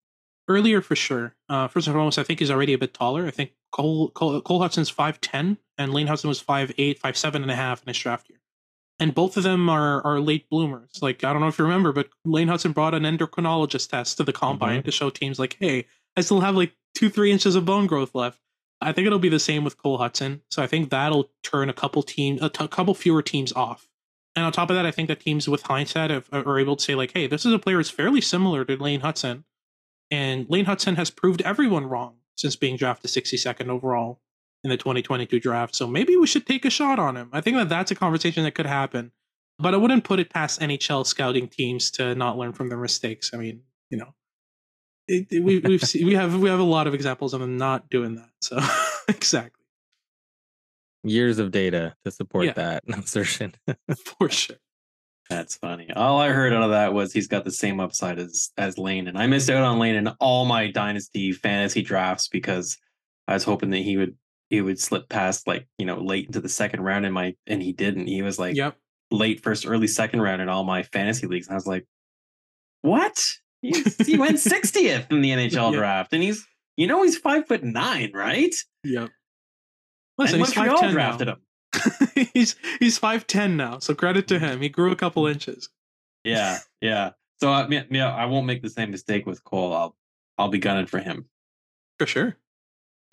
Earlier 0.47 0.81
for 0.81 0.95
sure. 0.95 1.35
Uh, 1.49 1.67
first 1.67 1.89
and 1.89 1.95
foremost, 1.95 2.21
I 2.21 2.23
think 2.23 2.39
he's 2.39 2.53
already 2.53 2.73
a 2.73 2.79
bit 2.79 2.95
taller. 2.95 3.27
I 3.27 3.33
think 3.33 3.51
Cole 3.73 4.11
Cole, 4.11 4.41
Cole 4.43 4.61
Hutson's 4.61 4.91
five 4.91 5.21
ten, 5.21 5.59
and 5.77 5.93
Lane 5.93 6.07
Hutson 6.07 6.27
was 6.27 6.39
five 6.39 6.73
eight, 6.79 7.01
five 7.01 7.17
seven 7.17 7.43
and 7.43 7.51
a 7.51 7.57
half 7.57 7.83
in 7.83 7.89
his 7.89 7.99
draft 7.99 8.29
year 8.29 8.39
and 9.01 9.15
both 9.15 9.37
of 9.37 9.43
them 9.43 9.69
are 9.69 10.05
are 10.07 10.21
late 10.21 10.49
bloomers. 10.49 11.03
Like 11.03 11.25
I 11.25 11.33
don't 11.33 11.43
know 11.43 11.49
if 11.49 11.59
you 11.59 11.65
remember, 11.65 11.93
but 11.93 12.09
Lane 12.25 12.49
Hutson 12.49 12.73
brought 12.75 12.95
an 12.95 13.03
endocrinologist 13.03 13.91
test 13.91 14.19
to 14.19 14.23
the 14.23 14.33
combine 14.33 14.79
mm-hmm. 14.79 14.87
to 14.87 14.93
show 14.93 15.11
teams 15.11 15.39
like, 15.39 15.57
hey, 15.59 15.87
I 16.17 16.21
still 16.21 16.41
have 16.41 16.55
like 16.55 16.73
two 17.05 17.11
three 17.11 17.31
inches 17.31 17.55
of 17.55 17.67
bone 17.67 17.87
growth 17.87 18.15
left. 18.15 18.41
I 18.81 18.93
think 18.93 19.07
it'll 19.07 19.19
be 19.19 19.29
the 19.29 19.39
same 19.39 19.63
with 19.63 19.77
Cole 19.77 19.99
Hutson. 19.99 20.41
So 20.51 20.63
I 20.63 20.67
think 20.67 20.91
that'll 20.91 21.31
turn 21.43 21.69
a 21.69 21.75
couple 21.75 22.03
teams, 22.03 22.41
a 22.43 22.49
couple 22.49 22.95
fewer 22.95 23.23
teams 23.23 23.53
off. 23.53 23.89
And 24.35 24.45
on 24.45 24.53
top 24.53 24.71
of 24.71 24.77
that, 24.77 24.87
I 24.87 24.91
think 24.91 25.09
that 25.09 25.21
teams 25.21 25.49
with 25.49 25.63
hindsight 25.63 26.11
have, 26.11 26.29
are 26.33 26.59
able 26.59 26.77
to 26.77 26.83
say 26.83 26.95
like, 26.95 27.13
hey, 27.13 27.27
this 27.27 27.45
is 27.45 27.53
a 27.53 27.59
player 27.59 27.77
that's 27.77 27.91
fairly 27.91 28.21
similar 28.21 28.65
to 28.65 28.77
Lane 28.77 29.03
Hutson, 29.03 29.45
and 30.11 30.47
Lane 30.49 30.65
Hutson 30.65 30.97
has 30.97 31.11
proved 31.11 31.43
everyone 31.43 31.87
wrong 31.87 32.17
since 32.37 32.57
being 32.57 32.77
drafted 32.77 33.11
62nd 33.11 33.69
overall 33.69 34.21
in 34.65 34.71
the 34.71 34.77
2022 34.77 35.39
draft. 35.39 35.77
So 35.77 35.87
maybe 35.87 36.17
we 36.17 36.27
should 36.27 36.47
take 36.47 36.65
a 36.65 36.71
shot 36.71 36.99
on 36.99 37.17
him. 37.17 37.29
I 37.33 37.41
think 37.43 37.57
that 37.59 37.69
that's 37.69 37.91
a 37.91 37.95
conversation 37.95 38.45
that 38.45 38.55
could 38.55 38.67
happen. 38.67 39.13
But 39.59 39.75
I 39.75 39.77
wouldn't 39.77 40.05
put 40.05 40.19
it 40.19 40.31
past 40.31 40.61
NHL 40.61 41.07
scouting 41.07 41.49
teams 41.49 41.91
to 41.93 42.15
not 42.15 42.39
learn 42.39 42.55
from 42.55 42.71
their 42.71 42.79
mistakes. 42.79 43.31
I 43.33 43.37
mean, 43.37 43.63
you 43.89 43.99
know, 43.99 44.15
it, 45.09 45.27
it, 45.31 45.43
we 45.43 45.59
we've 45.59 45.83
seen, 45.83 46.07
we 46.07 46.15
have 46.15 46.39
we 46.39 46.49
have 46.49 46.61
a 46.61 46.65
lot 46.65 46.87
of 46.87 46.95
examples 46.95 47.35
of 47.35 47.41
them 47.41 47.57
not 47.57 47.91
doing 47.91 48.17
that. 48.17 48.31
So 48.41 48.59
exactly. 49.09 49.61
Years 51.03 51.39
of 51.39 51.51
data 51.51 51.95
to 52.05 52.11
support 52.11 52.47
yeah. 52.47 52.53
that 52.53 52.85
assertion. 52.99 53.55
For 54.19 54.29
sure. 54.31 54.57
That's 55.31 55.57
funny. 55.57 55.91
All 55.95 56.21
I 56.21 56.29
heard 56.29 56.53
out 56.53 56.63
of 56.63 56.71
that 56.71 56.93
was 56.93 57.13
he's 57.13 57.29
got 57.29 57.45
the 57.45 57.51
same 57.51 57.81
upside 57.81 58.19
as 58.19 58.51
as 58.59 58.79
Lane, 58.79 59.09
and 59.09 59.19
I 59.19 59.27
missed 59.27 59.51
out 59.51 59.63
on 59.63 59.79
Lane 59.79 59.95
in 59.95 60.09
all 60.21 60.45
my 60.45 60.71
dynasty 60.71 61.33
fantasy 61.33 61.83
drafts 61.83 62.29
because 62.29 62.77
I 63.27 63.35
was 63.35 63.45
hoping 63.45 63.71
that 63.71 63.79
he 63.79 63.97
would 63.97 64.17
he 64.51 64.61
would 64.61 64.79
slip 64.79 65.09
past 65.09 65.47
like 65.47 65.67
you 65.79 65.87
know 65.87 66.01
late 66.01 66.27
into 66.27 66.41
the 66.41 66.49
second 66.49 66.83
round 66.83 67.07
in 67.07 67.13
my 67.13 67.35
and 67.47 67.63
he 67.63 67.73
didn't 67.73 68.07
he 68.07 68.23
was 68.23 68.39
like 68.39 68.55
yep 68.55 68.77
late 69.11 69.43
first 69.43 69.67
early 69.67 69.87
second 69.87 70.21
round 70.21 70.43
in 70.43 70.49
all 70.49 70.65
my 70.65 70.83
fantasy 70.83 71.27
leagues 71.27 71.47
and 71.47 71.55
i 71.55 71.57
was 71.57 71.67
like 71.67 71.87
what 72.83 73.39
he, 73.65 74.05
he 74.05 74.19
went 74.19 74.37
60th 74.37 75.11
in 75.11 75.21
the 75.23 75.31
nhl 75.31 75.73
draft 75.73 76.13
and 76.13 76.23
he's 76.23 76.47
you 76.77 76.87
know 76.87 77.03
he's 77.03 77.17
five 77.17 77.47
foot 77.47 77.63
nine 77.63 78.11
right? 78.15 78.55
Yep. 78.85 79.11
Listen, 80.19 80.41
and 80.41 80.47
he's 80.47 80.57
Montreal 80.57 80.91
drafted 80.91 81.27
now. 81.27 81.33
him. 81.35 81.41
He's 82.35 82.55
he's 82.79 83.01
5'10 83.01 83.57
now 83.57 83.81
so 83.81 83.95
credit 83.95 84.29
to 84.29 84.39
him. 84.39 84.61
He 84.61 84.69
grew 84.69 84.93
a 84.93 84.97
couple 84.97 85.27
inches. 85.27 85.69
Yeah 86.23 86.59
yeah. 86.81 87.11
So 87.41 87.53
uh, 87.53 87.67
I, 87.69 87.87
yeah 87.91 88.15
i 88.15 88.27
won't 88.27 88.47
make 88.47 88.63
the 88.63 88.71
same 88.71 88.93
mistake 88.93 89.27
with 89.27 89.43
cole. 89.43 89.73
I'll 89.73 89.97
i'll 90.39 90.49
be 90.49 90.59
gunning 90.59 90.87
for 90.87 90.99
him. 90.99 91.29
For 91.99 92.07
sure 92.07 92.37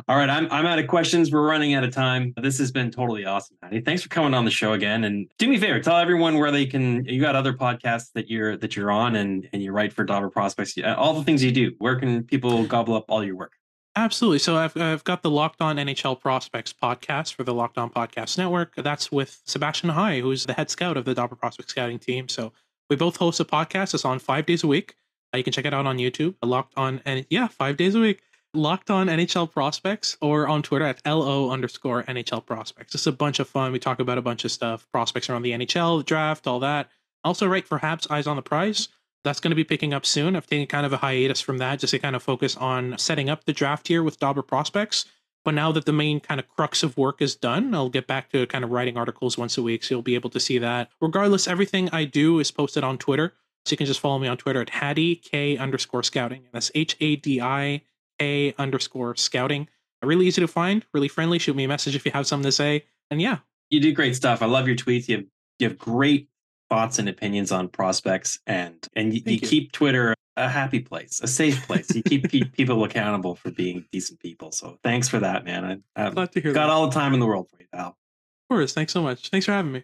all 0.08 0.18
right, 0.18 0.30
I'm 0.30 0.48
I'm 0.52 0.66
out 0.66 0.80
of 0.80 0.88
questions. 0.88 1.32
We're 1.32 1.48
running 1.48 1.74
out 1.74 1.84
of 1.84 1.94
time. 1.94 2.34
This 2.42 2.58
has 2.60 2.72
been 2.72 2.92
totally 2.92 3.26
awesome, 3.26 3.58
Hadi. 3.64 3.82
Thanks 3.82 4.02
for 4.02 4.10
coming 4.10 4.34
on 4.34 4.46
the 4.46 4.52
show 4.52 4.74
again. 4.74 5.04
And 5.04 5.30
do 5.38 5.48
me 5.48 5.58
a 5.58 5.60
favor, 5.60 5.80
tell 5.80 5.98
everyone 5.98 6.38
where 6.38 6.52
they 6.52 6.66
can. 6.66 7.06
You 7.06 7.22
got 7.22 7.36
other 7.36 7.54
podcasts 7.54 8.12
that 8.16 8.30
you're 8.30 8.58
that 8.58 8.76
you're 8.76 8.92
on, 8.92 9.16
and 9.16 9.48
and 9.54 9.62
you 9.62 9.72
write 9.72 9.94
for 9.94 10.04
Dobber 10.04 10.30
Prospects. 10.30 10.76
All 10.98 11.14
the 11.14 11.24
things 11.24 11.44
you 11.44 11.52
do. 11.52 11.74
Where 11.78 12.00
can 12.00 12.24
people 12.24 12.66
gobble 12.66 12.96
up 12.96 13.06
all 13.10 13.24
your 13.24 13.36
work? 13.36 13.54
Absolutely. 13.96 14.40
So 14.40 14.56
I've, 14.56 14.76
I've 14.78 15.04
got 15.04 15.22
the 15.22 15.30
Locked 15.30 15.62
On 15.62 15.76
NHL 15.76 16.20
Prospects 16.20 16.74
podcast 16.74 17.34
for 17.34 17.44
the 17.44 17.54
Locked 17.54 17.78
On 17.78 17.90
Podcast 17.90 18.38
Network. 18.38 18.74
That's 18.78 19.12
with 19.12 19.42
Sebastian 19.46 19.90
High, 19.90 20.22
who's 20.22 20.46
the 20.46 20.54
head 20.54 20.70
scout 20.70 20.96
of 20.96 21.04
the 21.04 21.14
Dobber 21.14 21.36
Prospect 21.36 21.70
scouting 21.70 22.00
team. 22.00 22.30
So 22.30 22.54
we 22.90 22.96
both 22.96 23.18
host 23.18 23.42
a 23.42 23.46
podcast. 23.46 23.94
It's 23.94 24.06
on 24.06 24.20
five 24.20 24.46
days 24.46 24.64
a 24.64 24.68
week. 24.68 24.96
Uh, 25.34 25.38
you 25.38 25.44
can 25.44 25.52
check 25.52 25.66
it 25.66 25.74
out 25.74 25.86
on 25.86 25.98
YouTube. 25.98 26.36
Locked 26.42 26.74
On 26.78 27.02
and 27.06 27.26
yeah, 27.30 27.48
five 27.50 27.76
days 27.76 27.96
a 27.96 28.00
week. 28.00 28.22
Locked 28.54 28.92
On 28.92 29.08
NHL 29.08 29.52
Prospects 29.52 30.18
or 30.22 30.48
on 30.48 30.62
Twitter 30.62 30.86
at 30.86 31.02
LO 31.06 31.52
underscore 31.52 32.04
NHL 32.04 32.46
Prospects. 32.46 32.96
It's 32.96 33.08
a 33.08 33.12
bunch 33.12 33.40
of 33.40 33.48
fun. 33.48 33.72
We 33.72 33.80
talk 33.80 34.00
about 34.00 34.18
a 34.18 34.22
bunch 34.22 34.44
of 34.44 34.52
stuff, 34.52 34.88
prospects 34.92 35.30
around 35.30 35.44
the 35.44 35.52
NHL, 35.52 36.06
draft, 36.06 36.48
all 36.48 36.60
that. 36.60 36.90
Also, 37.24 37.48
write 37.48 37.68
for 37.68 37.80
Habs 37.80 38.10
Eyes 38.12 38.28
on 38.28 38.36
the 38.36 38.42
Prize 38.42 38.90
that's 39.24 39.40
going 39.40 39.52
to 39.52 39.56
be 39.56 39.64
picking 39.64 39.94
up 39.94 40.06
soon. 40.06 40.36
I've 40.36 40.48
taken 40.48 40.68
kind 40.68 40.86
of 40.86 40.94
a 40.94 40.98
hiatus 40.98 41.42
from 41.42 41.60
that 41.60 41.80
just 41.80 41.92
to 41.92 42.00
kind 42.00 42.16
of 42.16 42.24
focus 42.24 42.58
on 42.58 42.98
setting 42.98 43.30
up 43.30 43.46
the 43.46 43.54
draft 43.54 43.88
here 43.88 44.04
with 44.04 44.20
Dobber 44.20 44.42
prospects. 44.42 45.06
But 45.44 45.54
now 45.54 45.72
that 45.72 45.86
the 45.86 45.94
main 45.94 46.20
kind 46.20 46.40
of 46.40 46.48
crux 46.48 46.84
of 46.84 46.98
work 46.98 47.22
is 47.22 47.36
done, 47.36 47.74
I'll 47.74 47.90
get 47.90 48.06
back 48.06 48.32
to 48.32 48.46
kind 48.46 48.64
of 48.64 48.72
writing 48.72 48.98
articles 48.98 49.38
once 49.38 49.58
a 49.58 49.64
week. 49.64 49.84
So 49.84 49.96
you'll 49.96 50.02
be 50.04 50.16
able 50.16 50.30
to 50.32 50.40
see 50.40 50.60
that. 50.60 50.90
Regardless, 51.00 51.48
everything 51.48 51.90
I 51.92 52.06
do 52.06 52.40
is 52.40 52.52
posted 52.52 52.84
on 52.84 52.98
Twitter. 52.98 53.34
So 53.66 53.74
you 53.74 53.78
can 53.78 53.88
just 53.88 54.00
follow 54.00 54.20
me 54.20 54.28
on 54.28 54.38
Twitter 54.38 54.62
at 54.62 54.70
Hadi 54.70 55.16
K 55.16 55.58
underscore 55.58 56.04
scouting. 56.04 56.48
That's 56.52 56.72
H 56.74 56.96
A 57.00 57.16
D 57.16 57.42
I 57.42 57.82
K 58.22 58.54
underscore 58.58 59.16
scouting. 59.16 59.68
Really 60.04 60.28
easy 60.28 60.42
to 60.42 60.48
find, 60.48 60.86
really 60.94 61.08
friendly. 61.08 61.40
Shoot 61.40 61.56
me 61.56 61.64
a 61.64 61.68
message 61.68 61.96
if 61.96 62.06
you 62.06 62.12
have 62.12 62.28
something 62.28 62.46
to 62.48 62.52
say. 62.52 62.86
And 63.10 63.22
yeah. 63.22 63.40
You 63.70 63.80
do 63.80 63.94
great 63.94 64.16
stuff. 64.16 64.42
I 64.42 64.46
love 64.46 64.68
your 64.68 64.76
tweets. 64.76 65.08
You 65.08 65.18
have, 65.18 65.26
you 65.60 65.70
have 65.70 65.78
great 65.78 66.28
thoughts 66.70 67.00
and 67.00 67.10
opinions 67.10 67.52
on 67.52 67.68
prospects 67.68 68.40
and 68.48 68.88
and 68.96 69.14
you, 69.14 69.22
you, 69.26 69.34
you, 69.34 69.40
keep 69.42 69.74
twitter 69.74 70.16
a 70.38 70.48
happy 70.48 70.80
place 70.80 71.20
a 71.22 71.28
safe 71.28 71.68
place 71.68 71.94
you 71.94 72.02
keep 72.02 72.32
people 72.54 72.82
accountable 72.86 73.36
for 73.36 73.52
being 73.52 73.86
decent 73.92 74.18
people 74.22 74.54
so 74.54 74.80
thanks 74.82 75.10
for 75.10 75.20
that 75.20 75.44
man 75.44 75.66
I, 75.66 76.02
have 76.02 76.08
um, 76.08 76.14
Glad 76.14 76.32
to 76.32 76.40
hear 76.40 76.54
got 76.54 76.68
that. 76.68 76.70
all 76.72 76.88
the 76.88 76.94
time 76.94 77.14
in 77.14 77.20
the 77.20 77.26
world 77.26 77.50
for 77.50 77.58
you 77.60 77.68
pal 77.74 77.88
of 77.88 77.96
course 78.50 78.72
thanks 78.72 78.94
so 78.94 79.02
much 79.02 79.28
thanks 79.28 79.46
for 79.46 79.52
having 79.52 79.74
me 79.74 79.84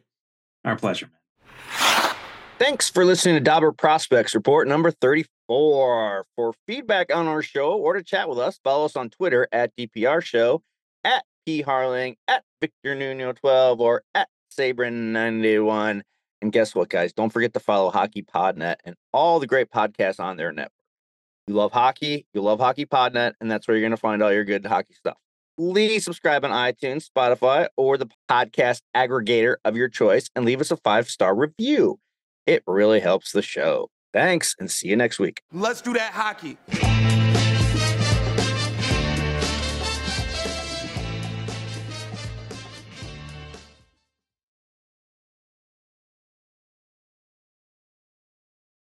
our 0.63 0.77
pleasure 0.77 1.09
man 1.11 2.15
thanks 2.57 2.89
for 2.89 3.03
listening 3.03 3.35
to 3.35 3.41
Dobber 3.41 3.73
prospects 3.73 4.33
report 4.33 4.69
number 4.69 4.89
34 5.47 6.25
for 6.35 6.53
feedback 6.65 7.13
on 7.13 7.27
our 7.27 7.41
show 7.41 7.73
or 7.73 7.93
to 7.93 8.03
chat 8.03 8.29
with 8.29 8.39
us 8.39 8.59
follow 8.63 8.85
us 8.85 8.95
on 8.95 9.09
twitter 9.09 9.47
at 9.51 9.75
dpr 9.75 10.23
show 10.23 10.61
at 11.03 11.23
p 11.45 11.63
harling 11.63 12.15
at 12.27 12.43
victor 12.61 12.95
nuno 12.95 13.33
12 13.33 13.79
or 13.81 14.03
at 14.13 14.27
sabourin 14.51 15.11
91 15.11 16.03
and 16.41 16.51
guess 16.51 16.75
what, 16.75 16.89
guys? 16.89 17.13
Don't 17.13 17.31
forget 17.31 17.53
to 17.53 17.59
follow 17.59 17.89
Hockey 17.89 18.21
Podnet 18.21 18.75
and 18.85 18.95
all 19.11 19.39
the 19.39 19.47
great 19.47 19.71
podcasts 19.71 20.19
on 20.19 20.37
their 20.37 20.51
network. 20.51 20.71
You 21.47 21.55
love 21.55 21.71
hockey, 21.71 22.27
you 22.33 22.41
love 22.41 22.59
Hockey 22.59 22.85
Podnet, 22.85 23.33
and 23.39 23.49
that's 23.49 23.67
where 23.67 23.75
you're 23.75 23.83
going 23.83 23.91
to 23.91 23.97
find 23.97 24.21
all 24.21 24.33
your 24.33 24.43
good 24.43 24.65
hockey 24.65 24.93
stuff. 24.93 25.17
Please 25.57 26.03
subscribe 26.03 26.45
on 26.45 26.51
iTunes, 26.51 27.09
Spotify, 27.09 27.67
or 27.77 27.97
the 27.97 28.09
podcast 28.29 28.81
aggregator 28.95 29.55
of 29.65 29.75
your 29.75 29.89
choice 29.89 30.29
and 30.35 30.45
leave 30.45 30.61
us 30.61 30.69
a 30.69 30.77
five 30.77 31.09
star 31.09 31.33
review. 31.33 31.99
It 32.45 32.63
really 32.67 32.99
helps 32.99 33.31
the 33.31 33.41
show. 33.41 33.89
Thanks 34.17 34.55
and 34.59 34.69
see 34.71 34.87
you 34.87 34.95
next 34.95 35.19
week. 35.19 35.43
Let's 35.51 35.79
do 35.79 35.93
that 35.93 36.11
hockey. 36.11 36.57